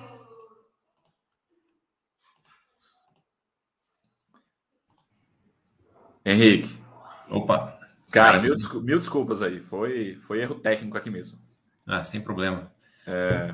Henrique. 6.25 6.81
Opa. 7.29 7.79
Cara, 8.11 8.41
mil, 8.41 8.53
mil 8.81 8.99
desculpas 8.99 9.41
aí. 9.41 9.59
Foi, 9.59 10.15
foi 10.23 10.41
erro 10.41 10.55
técnico 10.55 10.97
aqui 10.97 11.09
mesmo. 11.09 11.39
Ah, 11.85 12.03
sem 12.03 12.21
problema. 12.21 12.71
É, 13.05 13.53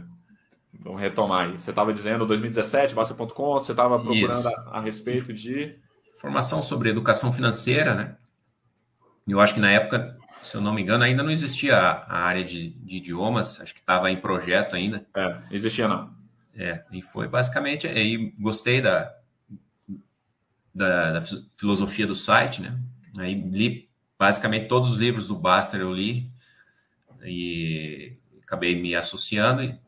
vamos 0.74 1.02
retomar 1.02 1.48
aí. 1.48 1.60
Você 1.60 1.70
estava 1.72 1.94
dizendo 1.94 2.26
2017, 2.26 2.94
Basta.com, 2.94 3.54
você 3.54 3.72
estava 3.72 4.00
procurando 4.00 4.48
a, 4.48 4.78
a 4.78 4.82
respeito 4.82 5.34
de 5.34 5.80
formação 6.20 6.62
sobre 6.62 6.90
educação 6.90 7.32
financeira, 7.32 7.96
né? 7.96 8.16
Eu 9.26 9.40
acho 9.40 9.54
que 9.54 9.60
na 9.60 9.72
época, 9.72 10.18
se 10.42 10.56
eu 10.56 10.62
não 10.62 10.74
me 10.74 10.82
engano, 10.82 11.04
ainda 11.04 11.24
não 11.24 11.32
existia 11.32 11.78
a, 11.78 12.20
área 12.20 12.44
de, 12.44 12.72
de, 12.72 12.98
idiomas, 12.98 13.62
acho 13.62 13.74
que 13.74 13.80
estava 13.80 14.12
em 14.12 14.20
projeto 14.20 14.76
ainda. 14.76 15.08
É, 15.16 15.38
existia 15.50 15.88
não. 15.88 16.14
É, 16.54 16.84
e 16.92 17.02
foi 17.02 17.28
basicamente, 17.28 17.88
aí 17.88 18.34
gostei 18.38 18.82
da, 18.82 19.16
da, 20.76 21.14
da, 21.14 21.22
filosofia 21.56 22.06
do 22.06 22.16
site, 22.16 22.62
né? 22.62 22.78
Aí 23.18 23.34
li 23.34 23.90
basicamente 24.18 24.68
todos 24.68 24.92
os 24.92 24.98
livros 24.98 25.26
do 25.28 25.38
Baster 25.38 25.80
eu 25.80 25.94
li 25.94 26.30
e 27.24 28.18
acabei 28.44 28.76
me 28.76 28.94
associando. 28.94 29.80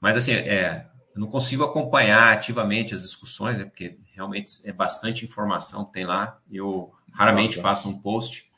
Mas 0.00 0.16
assim, 0.16 0.32
é, 0.32 0.86
eu 1.14 1.20
não 1.20 1.28
consigo 1.28 1.62
acompanhar 1.62 2.32
ativamente 2.32 2.92
as 2.92 3.02
discussões, 3.02 3.56
né? 3.56 3.64
Porque 3.64 3.98
realmente 4.12 4.68
é 4.68 4.72
bastante 4.72 5.24
informação 5.24 5.84
que 5.84 5.92
tem 5.92 6.04
lá. 6.04 6.38
Eu 6.50 6.92
raramente 7.12 7.50
Nossa. 7.50 7.62
faço 7.62 7.88
um 7.88 8.00
post, 8.00 8.50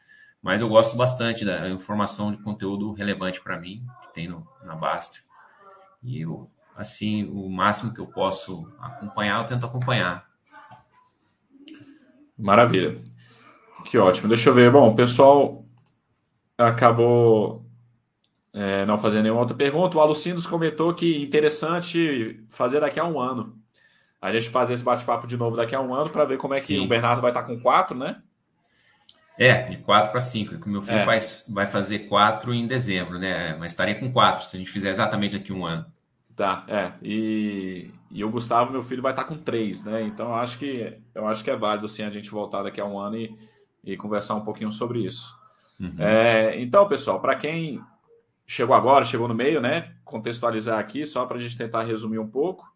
mas 0.43 0.63
eu 0.63 0.69
gosto 0.69 0.97
bastante 0.97 1.45
da 1.45 1.69
informação 1.69 2.33
de 2.33 2.39
conteúdo 2.39 2.95
relevante 2.95 3.43
para 3.43 3.59
mim, 3.59 3.85
que 4.03 4.15
tem 4.15 4.27
no, 4.27 4.47
na 4.65 4.75
Basta. 4.75 5.19
E 6.03 6.23
eu, 6.23 6.51
assim, 6.75 7.25
o 7.25 7.51
máximo 7.51 7.93
que 7.93 8.01
eu 8.01 8.07
posso 8.07 8.73
acompanhar, 8.81 9.43
eu 9.43 9.47
tento 9.47 9.67
acompanhar. 9.67 10.27
Maravilha. 12.39 13.03
Que 13.85 13.99
ótimo. 13.99 14.29
Deixa 14.29 14.49
eu 14.49 14.55
ver. 14.55 14.71
Bom, 14.71 14.93
o 14.93 14.97
pessoal 14.97 15.63
acabou 16.57 17.66
é, 18.57 18.87
não 18.87 18.97
fazendo 18.97 19.25
nenhuma 19.25 19.43
outra 19.43 19.55
pergunta. 19.55 19.99
O 19.99 20.01
Alucindos 20.01 20.47
comentou 20.47 20.95
que 20.95 21.23
interessante 21.23 22.43
fazer 22.49 22.81
daqui 22.81 22.99
a 22.99 23.05
um 23.05 23.21
ano. 23.21 23.55
A 24.21 24.33
gente 24.33 24.49
fazer 24.49 24.73
esse 24.73 24.83
bate-papo 24.83 25.27
de 25.27 25.37
novo 25.37 25.59
daqui 25.59 25.75
a 25.75 25.81
um 25.81 25.95
ano 25.95 26.09
para 26.09 26.25
ver 26.25 26.39
como 26.39 26.55
é 26.55 26.57
que 26.57 26.69
Sim. 26.69 26.81
o 26.83 26.89
Bernardo 26.89 27.21
vai 27.21 27.31
estar 27.31 27.43
com 27.43 27.61
quatro, 27.61 27.97
né? 27.99 28.23
É, 29.39 29.65
de 29.65 29.77
quatro 29.77 30.11
para 30.11 30.23
cinco. 30.23 30.55
O 30.55 30.69
meu 30.71 30.81
filho 30.81 31.01
é. 31.01 31.05
faz, 31.05 31.53
vai 31.53 31.67
fazer 31.67 32.09
quatro 32.09 32.55
em 32.55 32.67
dezembro, 32.67 33.19
né? 33.19 33.55
Mas 33.61 33.73
estaria 33.73 33.95
com 33.95 34.11
quatro 34.11 34.43
se 34.43 34.57
a 34.57 34.59
gente 34.59 34.71
fizer 34.71 34.89
exatamente 34.89 35.37
aqui 35.37 35.53
um 35.53 35.67
ano. 35.67 35.85
Tá, 36.35 36.65
é. 36.67 36.93
E, 37.03 37.91
e 38.11 38.25
o 38.25 38.31
Gustavo, 38.31 38.73
meu 38.73 38.83
filho, 38.83 39.03
vai 39.03 39.13
estar 39.13 39.25
com 39.25 39.37
três, 39.37 39.85
né? 39.85 40.03
Então 40.03 40.29
eu 40.29 40.35
acho 40.37 40.59
que 40.59 40.97
eu 41.15 41.29
acho 41.29 41.45
que 41.45 41.51
é 41.51 41.57
válido 41.57 41.85
assim, 41.85 42.03
a 42.03 42.11
gente 42.11 42.31
voltar 42.31 42.63
daqui 42.63 42.81
a 42.81 42.87
um 42.87 42.99
ano 42.99 43.19
e, 43.19 43.37
e 43.85 43.99
conversar 43.99 44.35
um 44.35 44.41
pouquinho 44.41 44.73
sobre 44.73 45.01
isso. 45.01 45.39
Uhum. 45.79 45.95
É, 45.99 46.59
então, 46.59 46.89
pessoal, 46.89 47.21
para 47.21 47.37
quem 47.37 47.83
chegou 48.47 48.75
agora, 48.75 49.05
chegou 49.05 49.27
no 49.27 49.35
meio, 49.35 49.61
né? 49.61 49.95
Contextualizar 50.05 50.79
aqui, 50.79 51.05
só 51.05 51.27
para 51.27 51.37
a 51.37 51.41
gente 51.41 51.59
tentar 51.59 51.83
resumir 51.83 52.19
um 52.19 52.29
pouco. 52.29 52.73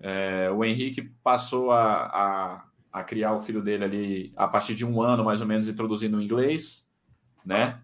É, 0.00 0.50
o 0.50 0.64
Henrique 0.64 1.02
passou 1.22 1.70
a, 1.70 2.06
a, 2.06 2.64
a, 2.92 3.04
criar 3.04 3.32
o 3.32 3.40
filho 3.40 3.62
dele 3.62 3.84
ali 3.84 4.32
a 4.36 4.46
partir 4.48 4.74
de 4.74 4.84
um 4.84 5.00
ano, 5.00 5.24
mais 5.24 5.40
ou 5.40 5.46
menos, 5.46 5.68
introduzindo 5.68 6.16
o 6.16 6.22
inglês, 6.22 6.88
né? 7.44 7.80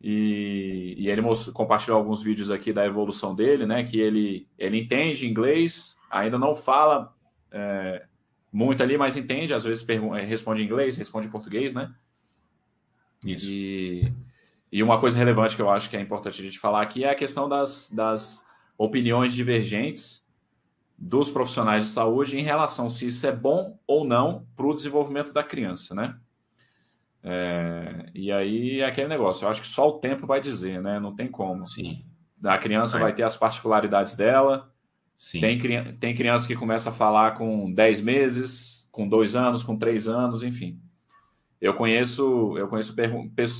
E, 0.00 0.94
e 0.98 1.08
ele 1.08 1.20
mostrou, 1.20 1.54
compartilhou 1.54 1.98
alguns 1.98 2.22
vídeos 2.22 2.50
aqui 2.50 2.72
da 2.72 2.84
evolução 2.86 3.34
dele, 3.34 3.66
né? 3.66 3.84
Que 3.84 4.00
ele, 4.00 4.48
ele 4.58 4.80
entende 4.80 5.26
inglês, 5.26 5.98
ainda 6.10 6.38
não 6.38 6.54
fala 6.54 7.14
é, 7.50 8.06
muito 8.52 8.82
ali, 8.82 8.96
mas 8.96 9.16
entende, 9.16 9.52
às 9.52 9.64
vezes 9.64 9.86
responde 10.26 10.62
em 10.62 10.64
inglês, 10.64 10.96
responde 10.96 11.26
em 11.26 11.30
português, 11.30 11.74
né? 11.74 11.94
Isso. 13.24 13.50
E, 13.50 14.12
e 14.76 14.82
uma 14.82 15.00
coisa 15.00 15.16
relevante 15.16 15.56
que 15.56 15.62
eu 15.62 15.70
acho 15.70 15.88
que 15.88 15.96
é 15.96 16.00
importante 16.02 16.38
a 16.38 16.44
gente 16.44 16.58
falar 16.58 16.82
aqui 16.82 17.02
é 17.02 17.08
a 17.08 17.14
questão 17.14 17.48
das, 17.48 17.90
das 17.90 18.44
opiniões 18.76 19.32
divergentes 19.32 20.28
dos 20.98 21.30
profissionais 21.30 21.84
de 21.84 21.90
saúde 21.90 22.38
em 22.38 22.42
relação 22.42 22.90
se 22.90 23.06
isso 23.06 23.26
é 23.26 23.32
bom 23.32 23.78
ou 23.86 24.04
não 24.04 24.46
para 24.54 24.66
o 24.66 24.74
desenvolvimento 24.74 25.32
da 25.32 25.42
criança, 25.42 25.94
né? 25.94 26.18
É, 27.22 28.10
e 28.14 28.30
aí 28.30 28.80
é 28.80 28.84
aquele 28.84 29.08
negócio, 29.08 29.46
eu 29.46 29.48
acho 29.48 29.62
que 29.62 29.66
só 29.66 29.88
o 29.88 29.98
tempo 29.98 30.26
vai 30.26 30.42
dizer, 30.42 30.82
né? 30.82 31.00
Não 31.00 31.14
tem 31.14 31.26
como. 31.26 31.64
Sim. 31.64 32.04
A 32.44 32.58
criança 32.58 32.98
vai 32.98 33.14
ter 33.14 33.22
as 33.22 33.34
particularidades 33.34 34.14
dela. 34.14 34.70
Sim. 35.16 35.40
Tem, 35.40 35.58
tem 35.94 36.14
criança 36.14 36.46
que 36.46 36.54
começa 36.54 36.90
a 36.90 36.92
falar 36.92 37.30
com 37.30 37.72
10 37.72 38.02
meses, 38.02 38.86
com 38.92 39.08
2 39.08 39.34
anos, 39.34 39.64
com 39.64 39.74
3 39.74 40.06
anos, 40.06 40.42
enfim. 40.42 40.78
Eu 41.60 41.74
conheço, 41.74 42.56
eu 42.58 42.68
conheço, 42.68 42.94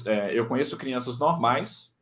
é, 0.07 0.39
eu 0.39 0.47
conheço 0.47 0.77
crianças 0.77 1.19
normais 1.19 1.97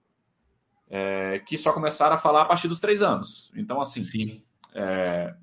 é, 0.90 1.38
que 1.40 1.56
só 1.56 1.72
começaram 1.72 2.14
a 2.14 2.18
falar 2.18 2.42
a 2.42 2.46
partir 2.46 2.68
dos 2.68 2.80
3 2.80 3.02
anos. 3.02 3.52
Então, 3.56 3.80
assim, 3.80 4.02
Sim. 4.02 4.42
É, 4.74 5.34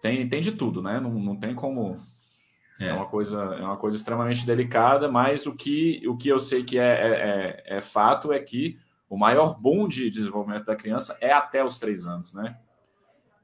tem, 0.00 0.28
tem 0.28 0.40
de 0.40 0.52
tudo, 0.52 0.82
né? 0.82 1.00
Não, 1.00 1.10
não 1.12 1.36
tem 1.36 1.54
como. 1.54 1.96
É. 2.78 2.88
é. 2.88 2.92
uma 2.92 3.06
coisa, 3.06 3.40
é 3.40 3.62
uma 3.62 3.76
coisa 3.76 3.96
extremamente 3.96 4.44
delicada, 4.44 5.10
mas 5.10 5.46
o 5.46 5.54
que, 5.54 6.02
o 6.06 6.16
que 6.16 6.28
eu 6.28 6.38
sei 6.38 6.64
que 6.64 6.78
é, 6.78 6.82
é, 6.82 7.64
é, 7.66 7.76
é 7.76 7.80
fato 7.80 8.32
é 8.32 8.38
que 8.38 8.78
o 9.08 9.16
maior 9.16 9.58
boom 9.60 9.86
de 9.86 10.10
desenvolvimento 10.10 10.66
da 10.66 10.76
criança 10.76 11.16
é 11.20 11.32
até 11.32 11.64
os 11.64 11.78
três 11.78 12.04
anos, 12.04 12.34
né? 12.34 12.58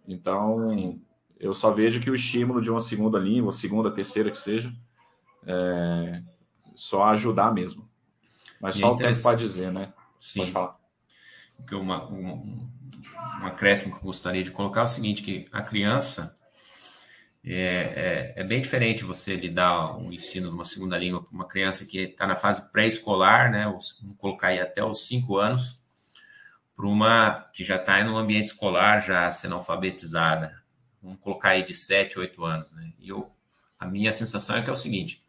Então, 0.07 0.67
Sim. 0.67 1.01
eu 1.39 1.55
só 1.55 1.71
vejo 1.71 2.01
que 2.01 2.11
o 2.11 2.15
estímulo 2.15 2.61
de 2.61 2.71
uma 2.71 2.81
segunda 2.81 3.19
língua, 3.19 3.53
segunda, 3.53 3.91
terceira 3.91 4.31
que 4.31 4.37
seja, 4.37 4.73
é, 5.47 6.23
só 6.75 7.05
ajudar 7.05 7.53
mesmo. 7.53 7.89
Mas 8.61 8.77
E 8.77 8.81
só 8.81 8.89
é 8.89 8.91
o 8.91 8.97
tempo 8.97 9.23
para 9.23 9.37
dizer, 9.37 9.73
né? 9.73 9.93
Sim. 10.21 10.41
Pode 10.41 10.53
falar. 10.53 10.81
Porque 11.57 11.75
uma, 11.75 12.07
uma, 12.07 12.35
um 12.35 13.47
acréscimo 13.47 13.95
que 13.95 14.01
eu 14.01 14.07
gostaria 14.07 14.43
de 14.43 14.51
colocar 14.51 14.81
é 14.81 14.85
o 14.85 14.87
seguinte, 14.87 15.23
que 15.23 15.47
a 15.53 15.63
criança 15.63 16.39
é, 17.45 18.35
é, 18.37 18.41
é 18.41 18.45
bem 18.45 18.61
diferente 18.61 19.05
você 19.05 19.35
lidar 19.35 19.97
o 19.99 20.13
ensino 20.13 20.49
de 20.49 20.55
uma 20.55 20.65
segunda 20.65 20.99
língua 20.99 21.23
para 21.23 21.33
uma 21.33 21.47
criança 21.47 21.87
que 21.87 21.99
está 22.01 22.27
na 22.27 22.37
fase 22.37 22.71
pré-escolar, 22.71 23.51
né? 23.51 23.65
Vamos 23.65 23.99
colocar 24.19 24.49
aí 24.49 24.61
até 24.61 24.85
os 24.85 25.07
cinco 25.07 25.39
anos, 25.39 25.79
para 26.77 26.87
uma 26.87 27.49
que 27.53 27.65
já 27.65 27.77
está 27.77 28.03
no 28.05 28.17
ambiente 28.17 28.47
escolar, 28.47 29.01
já 29.01 29.31
sendo 29.31 29.55
alfabetizada. 29.55 30.61
Vamos 31.03 31.19
colocar 31.21 31.51
aí 31.51 31.63
de 31.63 31.75
sete, 31.75 32.19
oito 32.19 32.45
anos, 32.45 32.71
né? 32.73 32.93
E 32.99 33.09
eu, 33.09 33.31
a 33.79 33.87
minha 33.87 34.13
sensação 34.13 34.57
é 34.57 34.63
que 34.63 34.69
é 34.69 34.73
o 34.73 34.77
seguinte, 34.77 35.20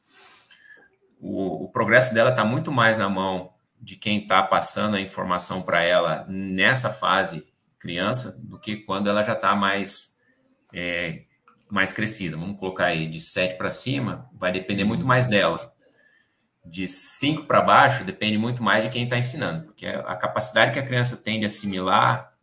o, 1.22 1.66
o 1.66 1.70
progresso 1.70 2.14
dela 2.14 2.32
está 2.32 2.44
muito 2.44 2.72
mais 2.72 2.98
na 2.98 3.08
mão 3.08 3.54
de 3.80 3.96
quem 3.96 4.20
está 4.20 4.42
passando 4.44 4.96
a 4.96 5.02
informação 5.02 5.62
para 5.62 5.84
ela 5.84 6.26
nessa 6.28 6.90
fase 6.90 7.48
criança 7.80 8.40
do 8.44 8.60
que 8.60 8.78
quando 8.78 9.10
ela 9.10 9.24
já 9.24 9.34
está 9.34 9.56
mais 9.56 10.20
é, 10.74 11.24
mais 11.70 11.94
crescida. 11.94 12.38
Vamos 12.38 12.60
colocar 12.60 12.86
aí 12.86 13.08
de 13.08 13.20
7 13.20 13.58
para 13.58 13.72
cima, 13.72 14.30
vai 14.34 14.52
depender 14.52 14.84
muito 14.84 15.06
mais 15.06 15.28
dela. 15.28 15.74
De 16.64 16.88
5 16.88 17.46
para 17.46 17.62
baixo, 17.62 18.04
depende 18.04 18.38
muito 18.38 18.62
mais 18.62 18.84
de 18.84 18.90
quem 18.90 19.06
está 19.06 19.18
ensinando, 19.18 19.66
porque 19.66 19.88
a 19.88 20.16
capacidade 20.16 20.74
que 20.74 20.80
a 20.80 20.86
criança 20.86 21.18
tem 21.18 21.40
de 21.40 21.46
assimilar 21.46 22.34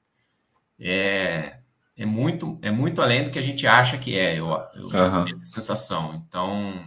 é, 0.81 1.59
é, 1.97 2.05
muito, 2.05 2.59
é 2.63 2.71
muito 2.71 3.01
além 3.01 3.23
do 3.23 3.31
que 3.31 3.39
a 3.39 3.43
gente 3.43 3.65
acha 3.67 3.97
que 3.97 4.19
é, 4.19 4.39
eu, 4.39 4.49
eu 4.75 4.89
Aham. 4.93 5.25
tenho 5.25 5.37
essa 5.37 5.47
sensação. 5.47 6.15
Então, 6.27 6.83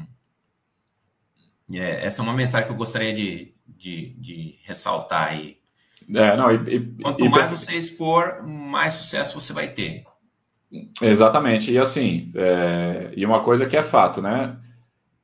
é, 1.80 2.06
essa 2.06 2.22
é 2.22 2.24
uma 2.24 2.34
mensagem 2.34 2.68
que 2.68 2.74
eu 2.74 2.78
gostaria 2.78 3.14
de, 3.14 3.54
de, 3.68 4.16
de 4.20 4.60
ressaltar 4.64 5.30
aí. 5.30 5.58
É, 6.14 6.36
não, 6.36 6.52
e, 6.52 6.76
e- 6.76 6.80
Quanto 7.02 7.26
e- 7.26 7.30
mais 7.30 7.50
você 7.50 7.76
expor, 7.76 8.44
mais 8.46 8.94
sucesso 8.94 9.40
você 9.40 9.54
vai 9.54 9.70
ter. 9.70 10.04
Exatamente. 11.02 11.72
E 11.72 11.78
assim, 11.78 12.32
é, 12.36 13.12
e 13.16 13.26
uma 13.26 13.44
coisa 13.44 13.66
que 13.66 13.76
é 13.76 13.84
fato, 13.84 14.22
né? 14.22 14.58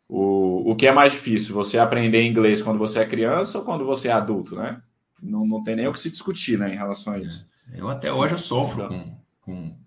O, 0.09 0.71
o 0.71 0.75
que 0.75 0.87
é 0.87 0.91
mais 0.91 1.11
difícil, 1.13 1.53
você 1.53 1.77
aprender 1.77 2.23
inglês 2.25 2.61
quando 2.61 2.77
você 2.79 2.99
é 2.99 3.05
criança 3.05 3.57
ou 3.57 3.65
quando 3.65 3.85
você 3.85 4.07
é 4.07 4.11
adulto, 4.11 4.55
né? 4.55 4.81
Não, 5.21 5.45
não 5.45 5.63
tem 5.63 5.75
nem 5.75 5.87
o 5.87 5.93
que 5.93 5.99
se 5.99 6.09
discutir, 6.11 6.57
né, 6.57 6.73
em 6.73 6.77
relação 6.77 7.13
a 7.13 7.19
isso. 7.19 7.45
Eu 7.73 7.89
até 7.89 8.11
hoje 8.13 8.35
eu 8.35 8.37
sofro 8.37 8.87
com, 8.87 9.17
com, 9.41 9.77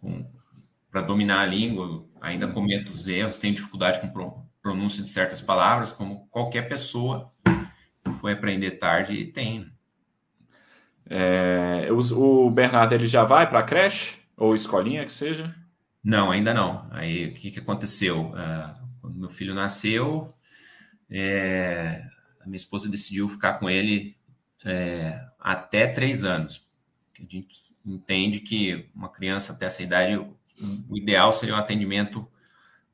com 0.00 0.26
para 0.90 1.00
dominar 1.00 1.40
a 1.40 1.46
língua, 1.46 2.04
ainda 2.20 2.48
cometo 2.48 2.90
os 2.90 3.08
erros, 3.08 3.38
tenho 3.38 3.54
dificuldade 3.54 4.00
com 4.00 4.08
pronúncia 4.64 5.04
de 5.04 5.10
certas 5.10 5.42
palavras, 5.42 5.92
como 5.92 6.26
qualquer 6.30 6.68
pessoa 6.68 7.32
foi 8.20 8.32
aprender 8.32 8.72
tarde 8.72 9.26
tem. 9.26 9.60
né? 9.60 9.70
É, 11.06 11.92
os- 11.92 12.12
o 12.12 12.50
Bernardo, 12.50 12.94
ele 12.94 13.06
já 13.06 13.24
vai 13.24 13.48
para 13.48 13.60
a 13.60 13.62
creche? 13.62 14.16
Ou 14.36 14.54
escolinha, 14.54 15.04
que 15.04 15.12
seja? 15.12 15.54
Não, 16.02 16.30
ainda 16.30 16.52
não. 16.52 16.86
Aí 16.90 17.26
o 17.28 17.34
que, 17.34 17.50
que 17.50 17.60
aconteceu? 17.60 18.32
Ah, 18.36 18.78
quando 19.00 19.18
meu 19.18 19.30
filho 19.30 19.54
nasceu, 19.54 20.32
é, 21.10 22.04
a 22.40 22.46
minha 22.46 22.56
esposa 22.56 22.88
decidiu 22.88 23.28
ficar 23.28 23.54
com 23.54 23.70
ele 23.70 24.16
é, 24.64 25.20
até 25.40 25.86
três 25.86 26.24
anos. 26.24 26.66
A 27.18 27.22
gente 27.22 27.48
entende 27.86 28.40
que 28.40 28.88
uma 28.94 29.08
criança 29.10 29.52
até 29.52 29.66
essa 29.66 29.82
idade, 29.82 30.16
o 30.16 30.36
o 30.88 30.96
ideal 30.96 31.32
seria 31.32 31.54
um 31.54 31.58
atendimento 31.58 32.28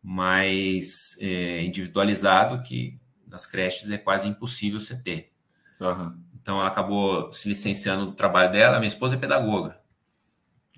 mais 0.03 1.17
é, 1.21 1.63
individualizado, 1.63 2.63
que 2.63 2.99
nas 3.27 3.47
creches 3.47 3.91
é 3.91 3.99
quase 3.99 4.29
impossível 4.29 4.81
você 4.81 4.97
ter. 5.01 5.33
Aham. 5.81 6.19
Então 6.35 6.59
ela 6.61 6.69
acabou 6.69 7.33
se 7.33 7.49
licenciando 7.49 8.07
do 8.07 8.13
trabalho 8.13 8.51
dela. 8.53 8.79
Minha 8.79 8.89
esposa 8.89 9.15
é 9.17 9.19
pedagoga 9.19 9.81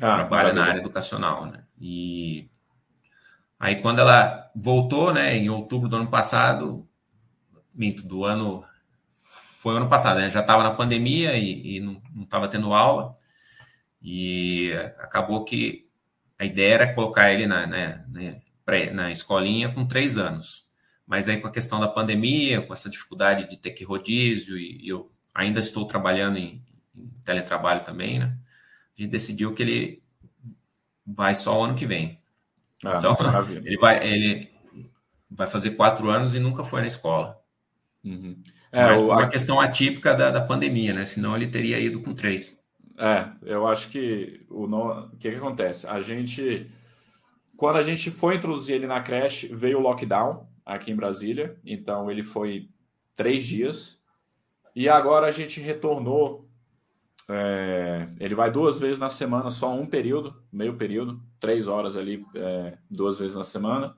Ah, 0.01 0.13
trabalha 0.13 0.53
na 0.53 0.63
maravilha. 0.63 0.63
área 0.63 0.79
educacional, 0.81 1.47
né? 1.47 1.65
E 1.81 2.51
aí 3.59 3.77
quando 3.81 4.01
ela 4.01 4.51
voltou, 4.55 5.13
né, 5.13 5.37
em 5.37 5.49
outubro 5.51 5.89
do 5.89 5.97
ano 5.97 6.11
passado, 6.11 6.89
minto, 7.75 8.07
do 8.07 8.25
ano 8.25 8.65
foi 9.17 9.77
ano 9.77 9.89
passado, 9.89 10.21
né? 10.21 10.31
Já 10.31 10.41
estava 10.41 10.63
na 10.63 10.75
pandemia 10.75 11.35
e, 11.37 11.77
e 11.77 11.81
não 11.81 12.01
estava 12.23 12.49
tendo 12.49 12.73
aula 12.75 13.17
e 14.03 14.73
acabou 14.99 15.45
que 15.45 15.89
a 16.39 16.45
ideia 16.45 16.75
era 16.75 16.95
colocar 16.95 17.33
ele 17.33 17.47
na, 17.47 17.67
né, 17.67 18.05
né, 18.09 18.43
na 18.93 19.11
escolinha 19.11 19.69
com 19.73 19.87
três 19.87 20.17
anos. 20.19 20.67
Mas 21.07 21.29
aí 21.29 21.41
com 21.41 21.49
a 21.49 21.53
questão 21.53 21.81
da 21.81 21.89
pandemia, 21.89 22.63
com 22.63 22.73
essa 22.73 22.89
dificuldade 22.89 23.49
de 23.49 23.57
ter 23.57 23.73
que 23.73 23.85
rodízio 23.85 24.57
e, 24.57 24.79
e 24.85 24.89
eu 24.89 25.11
ainda 25.35 25.61
estou 25.61 25.87
trabalhando 25.87 26.39
em, 26.39 26.63
em 26.97 27.09
teletrabalho 27.25 27.83
também, 27.85 28.19
né? 28.19 28.37
A 28.99 29.03
gente 29.03 29.11
decidiu 29.11 29.55
que 29.55 29.63
ele 29.63 30.03
vai 31.07 31.35
só 31.35 31.59
o 31.61 31.65
ano 31.65 31.77
que 31.77 31.87
vem. 31.87 32.21
Ah, 32.85 32.99
Então, 32.99 33.15
maravilha. 33.21 33.63
Ele 33.65 33.77
vai, 33.79 34.07
ele 34.07 34.51
vai 35.31 35.47
fazer 35.47 35.73
quatro 35.73 36.11
anos 36.11 36.35
e 36.35 36.41
nunca 36.41 36.65
foi 36.65 36.81
na 36.83 36.87
escola. 36.87 37.41
Uhum. 38.05 38.43
É, 38.73 38.83
Mas 38.83 39.01
o- 39.01 39.07
por 39.07 39.17
uma 39.17 39.29
questão 39.29 39.61
atípica 39.61 40.15
da, 40.15 40.31
da 40.31 40.41
pandemia, 40.41 40.93
né? 40.95 41.05
Senão 41.05 41.37
ele 41.37 41.49
teria 41.49 41.79
ido 41.81 42.01
com 42.03 42.15
três. 42.15 42.63
É, 42.99 43.33
eu 43.43 43.67
acho 43.67 43.89
que 43.91 44.45
o, 44.51 44.67
no... 44.67 45.07
o 45.07 45.17
que, 45.17 45.31
que 45.31 45.37
acontece? 45.37 45.87
A 45.87 46.01
gente, 46.01 46.71
quando 47.63 47.77
a 47.77 47.83
gente 47.83 48.11
foi 48.11 48.35
introduzir 48.35 48.75
ele 48.75 48.89
na 48.89 49.01
creche, 49.01 49.47
veio 49.47 49.79
o 49.79 49.81
lockdown 49.81 50.49
aqui 50.67 50.91
em 50.91 50.97
Brasília, 50.97 51.57
então 51.65 52.11
ele 52.11 52.25
foi 52.25 52.69
três 53.15 53.47
dias, 53.47 54.03
e 54.75 54.89
agora 54.89 55.29
a 55.29 55.31
gente 55.31 55.61
retornou. 55.61 56.49
é, 57.29 58.09
ele 58.19 58.35
vai 58.35 58.51
duas 58.51 58.81
vezes 58.81 58.99
na 58.99 59.09
semana, 59.09 59.49
só 59.49 59.73
um 59.73 59.87
período, 59.87 60.35
meio 60.53 60.75
período, 60.77 61.23
três 61.39 61.69
horas 61.69 61.97
ali, 61.97 62.27
é, 62.35 62.79
duas 62.91 63.17
vezes 63.17 63.37
na 63.37 63.45
semana. 63.45 63.97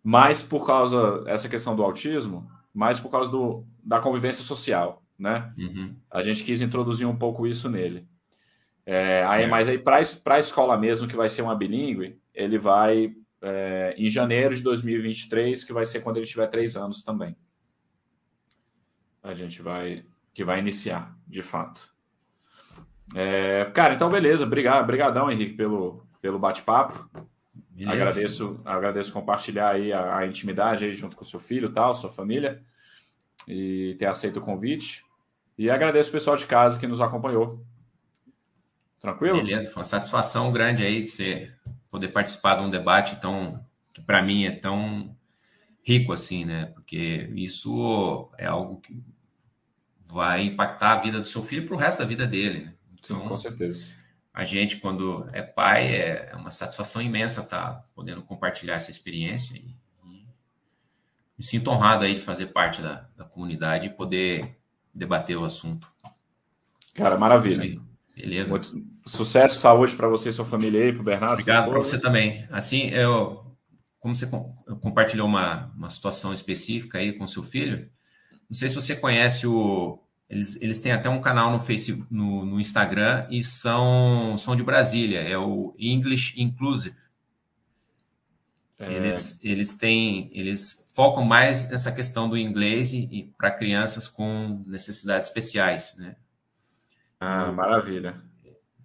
Mas 0.00 0.40
por 0.40 0.64
causa 0.64 1.24
essa 1.26 1.48
questão 1.48 1.74
do 1.74 1.82
autismo, 1.82 2.48
mais 2.72 3.00
por 3.00 3.10
causa 3.10 3.28
do, 3.28 3.66
da 3.82 3.98
convivência 3.98 4.44
social, 4.44 5.02
né? 5.18 5.52
Uhum. 5.58 5.96
A 6.08 6.22
gente 6.22 6.44
quis 6.44 6.60
introduzir 6.60 7.08
um 7.08 7.16
pouco 7.16 7.44
isso 7.44 7.68
nele. 7.68 8.06
É, 8.90 9.22
aí, 9.28 9.40
Certo. 9.40 9.50
mas 9.50 9.68
aí, 9.68 9.78
para 9.78 10.36
a 10.36 10.40
escola 10.40 10.74
mesmo, 10.78 11.06
que 11.06 11.14
vai 11.14 11.28
ser 11.28 11.42
uma 11.42 11.54
bilíngue, 11.54 12.18
ele 12.32 12.58
vai 12.58 13.14
é, 13.42 13.94
em 13.98 14.08
janeiro 14.08 14.56
de 14.56 14.62
2023, 14.62 15.62
que 15.62 15.74
vai 15.74 15.84
ser 15.84 16.00
quando 16.00 16.16
ele 16.16 16.24
tiver 16.24 16.46
três 16.46 16.74
anos 16.74 17.02
também. 17.02 17.36
A 19.22 19.34
gente 19.34 19.60
vai 19.60 20.06
que 20.32 20.42
vai 20.42 20.58
iniciar, 20.58 21.14
de 21.26 21.42
fato. 21.42 21.94
É, 23.14 23.66
cara, 23.74 23.92
então 23.92 24.08
beleza. 24.08 24.46
Obrigado, 24.46 24.86
brigadão, 24.86 25.30
Henrique, 25.30 25.54
pelo, 25.54 26.02
pelo 26.22 26.38
bate-papo. 26.38 27.10
Agradeço, 27.86 28.58
agradeço 28.64 29.12
compartilhar 29.12 29.68
aí 29.72 29.92
a, 29.92 30.16
a 30.16 30.26
intimidade 30.26 30.86
aí 30.86 30.94
junto 30.94 31.14
com 31.14 31.24
seu 31.24 31.38
filho, 31.38 31.74
tal, 31.74 31.94
sua 31.94 32.10
família, 32.10 32.62
e 33.46 33.96
ter 33.98 34.06
aceito 34.06 34.38
o 34.38 34.42
convite. 34.42 35.04
E 35.58 35.68
agradeço 35.68 36.08
o 36.08 36.12
pessoal 36.12 36.38
de 36.38 36.46
casa 36.46 36.78
que 36.78 36.86
nos 36.86 37.02
acompanhou. 37.02 37.62
Tranquilo? 39.00 39.36
Beleza, 39.36 39.70
foi 39.70 39.80
uma 39.80 39.84
satisfação 39.84 40.50
grande 40.52 40.82
aí 40.82 41.02
de 41.02 41.08
você 41.08 41.52
poder 41.90 42.08
participar 42.08 42.56
de 42.56 42.62
um 42.62 42.70
debate 42.70 43.16
tão 43.20 43.64
que 43.92 44.00
para 44.00 44.22
mim 44.22 44.44
é 44.44 44.50
tão 44.50 45.16
rico 45.82 46.12
assim, 46.12 46.44
né? 46.44 46.66
Porque 46.66 47.30
isso 47.34 48.30
é 48.36 48.46
algo 48.46 48.80
que 48.80 49.02
vai 50.00 50.42
impactar 50.44 50.92
a 50.92 51.00
vida 51.00 51.18
do 51.18 51.26
seu 51.26 51.42
filho 51.42 51.66
para 51.66 51.74
o 51.74 51.78
resto 51.78 51.98
da 52.00 52.04
vida 52.04 52.26
dele. 52.26 52.64
Né? 52.64 52.74
Sim, 53.02 53.14
Então, 53.14 53.28
com 53.28 53.36
certeza. 53.36 53.90
a 54.32 54.44
gente, 54.44 54.76
quando 54.78 55.28
é 55.32 55.42
pai, 55.42 55.94
é 55.94 56.32
uma 56.34 56.50
satisfação 56.50 57.00
imensa 57.00 57.42
estar 57.42 57.84
podendo 57.94 58.22
compartilhar 58.22 58.74
essa 58.74 58.90
experiência. 58.90 59.56
E, 59.56 59.74
e 60.04 60.26
me 61.36 61.44
sinto 61.44 61.70
honrado 61.70 62.04
aí 62.04 62.14
de 62.14 62.20
fazer 62.20 62.46
parte 62.46 62.82
da, 62.82 63.08
da 63.16 63.24
comunidade 63.24 63.86
e 63.86 63.90
poder 63.90 64.58
debater 64.94 65.36
o 65.36 65.44
assunto. 65.44 65.90
Cara, 66.94 67.16
maravilha. 67.16 67.80
Beleza? 68.20 68.50
Muito 68.50 68.84
sucesso, 69.06 69.60
saúde 69.60 69.94
para 69.94 70.08
você 70.08 70.28
e 70.30 70.32
sua 70.32 70.44
família 70.44 70.82
aí, 70.84 70.92
para 70.92 71.00
o 71.00 71.04
Bernardo. 71.04 71.32
Obrigado 71.34 71.68
para 71.70 71.78
você 71.78 71.98
também. 71.98 72.46
Assim, 72.50 72.88
eu, 72.88 73.56
como 74.00 74.14
você 74.14 74.26
com- 74.26 74.54
compartilhou 74.80 75.26
uma, 75.26 75.72
uma 75.76 75.88
situação 75.90 76.32
específica 76.32 76.98
aí 76.98 77.12
com 77.12 77.26
seu 77.26 77.42
filho, 77.42 77.88
não 78.48 78.56
sei 78.56 78.68
se 78.68 78.74
você 78.74 78.96
conhece 78.96 79.46
o. 79.46 80.02
Eles, 80.28 80.60
eles 80.60 80.80
têm 80.82 80.92
até 80.92 81.08
um 81.08 81.20
canal 81.22 81.50
no 81.50 81.58
Facebook, 81.60 82.06
no, 82.12 82.44
no 82.44 82.60
Instagram 82.60 83.26
e 83.30 83.42
são, 83.42 84.36
são 84.36 84.54
de 84.54 84.62
Brasília, 84.62 85.20
é 85.20 85.38
o 85.38 85.74
English 85.78 86.34
Inclusive. 86.40 86.96
É, 88.78 88.92
Eles, 88.92 89.44
eles 89.44 89.76
têm, 89.76 90.30
eles 90.32 90.90
focam 90.94 91.24
mais 91.24 91.70
nessa 91.70 91.90
questão 91.90 92.28
do 92.28 92.36
inglês 92.36 92.92
e, 92.92 93.08
e 93.10 93.24
para 93.36 93.50
crianças 93.50 94.06
com 94.06 94.62
necessidades 94.66 95.28
especiais, 95.28 95.96
né? 95.98 96.14
Ah, 97.20 97.50
maravilha. 97.52 98.20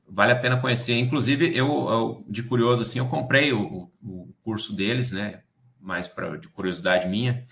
Vale 0.07 0.31
a 0.31 0.39
pena 0.39 0.59
conhecer. 0.59 0.97
Inclusive, 0.97 1.55
eu, 1.55 1.67
eu, 1.89 2.25
de 2.27 2.43
curioso, 2.43 2.81
assim, 2.81 2.99
eu 2.99 3.07
comprei 3.07 3.51
o, 3.51 3.91
o 4.01 4.33
curso 4.43 4.75
deles, 4.75 5.11
né? 5.11 5.41
Mais 5.79 6.07
pra, 6.07 6.37
de 6.37 6.47
curiosidade 6.47 7.07
minha. 7.07 7.45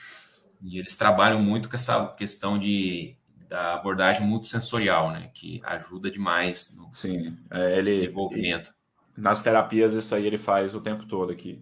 E 0.62 0.78
eles 0.78 0.96
trabalham 0.96 1.42
muito 1.42 1.68
com 1.68 1.76
essa 1.76 2.08
questão 2.10 2.60
de, 2.60 3.16
da 3.50 3.74
abordagem 3.74 4.26
multissensorial, 4.26 5.12
né? 5.12 5.32
Que 5.34 5.60
ajuda 5.64 6.12
demais 6.12 6.76
no 6.78 6.94
Sim, 6.94 7.36
é, 7.50 7.78
ele, 7.78 7.96
desenvolvimento. 7.96 8.72
Nas 9.18 9.42
terapias, 9.42 9.94
isso 9.94 10.14
aí 10.14 10.26
ele 10.26 10.38
faz 10.38 10.76
o 10.76 10.82
tempo 10.82 11.06
todo 11.06 11.32
aqui. 11.32 11.62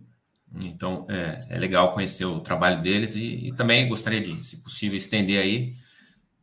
Então, 0.64 1.06
é, 1.10 1.46
é 1.50 1.58
legal 1.58 1.94
conhecer 1.94 2.26
o 2.26 2.40
trabalho 2.40 2.82
deles 2.82 3.16
e, 3.16 3.48
e, 3.48 3.52
também 3.54 3.88
gostaria 3.88 4.22
de, 4.22 4.46
se 4.46 4.64
possível, 4.64 4.98
estender 4.98 5.40
aí, 5.40 5.76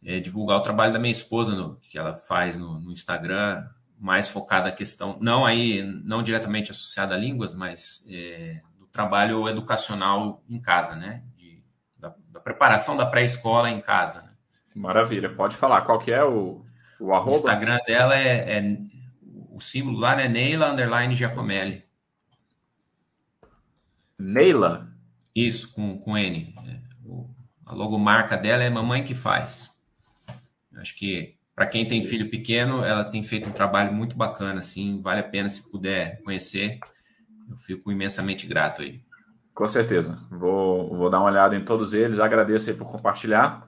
é, 0.07 0.21
divulgar 0.21 0.59
o 0.59 0.63
trabalho 0.63 0.93
da 0.93 1.01
minha 1.01 1.11
esposa, 1.11 1.57
no, 1.57 1.77
que 1.81 1.99
ela 1.99 2.15
faz 2.15 2.57
no, 2.57 2.79
no, 2.79 2.93
Instagram, 2.93 3.69
mais 3.99 4.29
focada 4.29 4.67
na 4.67 4.73
questão, 4.73 5.19
não 5.21 5.45
aí, 5.45 5.83
não 5.83 6.23
diretamente 6.23 6.71
associada 6.71 7.15
a 7.15 7.19
línguas, 7.19 7.53
mas 7.53 8.07
é, 8.09 8.61
do 8.79 8.87
trabalho 8.87 9.49
educacional 9.49 10.45
em 10.49 10.63
casa, 10.63 10.95
né? 10.95 11.25
De, 11.35 11.61
da, 11.99 12.15
da, 12.29 12.39
preparação 12.39 12.97
da 12.97 13.05
pré-escola 13.05 13.69
em 13.69 13.81
casa. 13.81 14.23
Né? 14.23 14.31
Maravilha, 14.77 15.35
pode 15.35 15.57
falar. 15.57 15.81
Qual 15.81 15.99
que 15.99 16.13
é 16.13 16.23
o, 16.23 16.65
o 17.01 17.13
arroba? 17.13 17.33
O 17.33 17.35
Instagram 17.35 17.81
dela 17.85 18.17
é, 18.17 18.59
é 18.59 18.79
o 19.51 19.61
símbolo 19.61 19.99
lá, 19.99 20.15
né? 20.15 20.29
Neila 20.29 20.71
Underline 20.71 21.15
Giacomelli. 21.17 21.85
Neila? 24.17 24.89
Isso, 25.35 25.73
com, 25.73 25.99
com 25.99 26.17
N. 26.17 26.55
É, 26.65 26.81
a 27.67 27.75
logomarca 27.75 28.37
dela 28.37 28.63
é 28.63 28.71
Mamãe 28.71 29.03
que 29.03 29.15
Faz. 29.15 29.76
Acho 30.77 30.97
que 30.97 31.37
para 31.55 31.67
quem 31.67 31.87
tem 31.89 32.05
filho 32.05 32.29
pequeno, 32.31 32.85
ela 32.85 33.05
tem 33.05 33.23
feito 33.23 33.49
um 33.49 33.53
trabalho 33.53 33.93
muito 33.93 34.17
bacana, 34.17 34.59
assim, 34.59 35.01
vale 35.01 35.21
a 35.21 35.29
pena 35.29 35.49
se 35.49 35.71
puder 35.71 36.23
conhecer. 36.23 36.79
Eu 37.49 37.57
fico 37.57 37.91
imensamente 37.91 38.47
grato 38.47 38.83
aí. 38.83 39.01
Com 39.55 39.71
certeza. 39.71 40.19
Vou, 40.31 40.95
vou 40.95 41.09
dar 41.09 41.21
uma 41.21 41.31
olhada 41.31 41.57
em 41.57 41.65
todos 41.65 41.95
eles. 41.95 42.19
Agradeço 42.19 42.69
aí 42.69 42.77
por 42.77 42.91
compartilhar. 42.91 43.67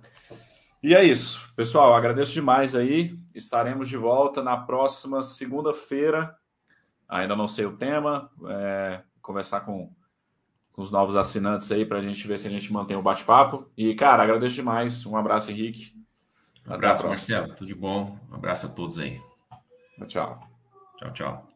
E 0.82 0.94
é 0.94 1.02
isso, 1.02 1.50
pessoal. 1.56 1.94
Agradeço 1.94 2.32
demais 2.32 2.74
aí. 2.74 3.12
Estaremos 3.34 3.88
de 3.88 3.96
volta 3.96 4.42
na 4.42 4.56
próxima 4.56 5.22
segunda-feira. 5.22 6.36
Ainda 7.08 7.34
não 7.34 7.48
sei 7.48 7.64
o 7.64 7.76
tema. 7.76 8.28
É, 8.48 9.00
conversar 9.22 9.60
com 9.60 9.90
com 10.78 10.82
os 10.82 10.92
novos 10.92 11.16
assinantes 11.16 11.72
aí 11.72 11.84
para 11.84 11.98
a 11.98 12.00
gente 12.00 12.24
ver 12.28 12.38
se 12.38 12.46
a 12.46 12.50
gente 12.50 12.72
mantém 12.72 12.96
o 12.96 13.02
bate-papo. 13.02 13.68
E, 13.76 13.96
cara, 13.96 14.22
agradeço 14.22 14.54
demais. 14.54 15.04
Um 15.04 15.16
abraço, 15.16 15.50
Henrique. 15.50 15.92
Um 16.68 16.74
abraço, 16.74 17.06
Marcelo. 17.06 17.54
Tudo 17.54 17.66
de 17.66 17.74
bom. 17.74 18.18
Um 18.30 18.34
abraço 18.34 18.66
a 18.66 18.68
todos 18.68 18.98
aí. 18.98 19.20
Tchau. 20.06 20.38
Tchau, 20.98 21.12
tchau. 21.12 21.47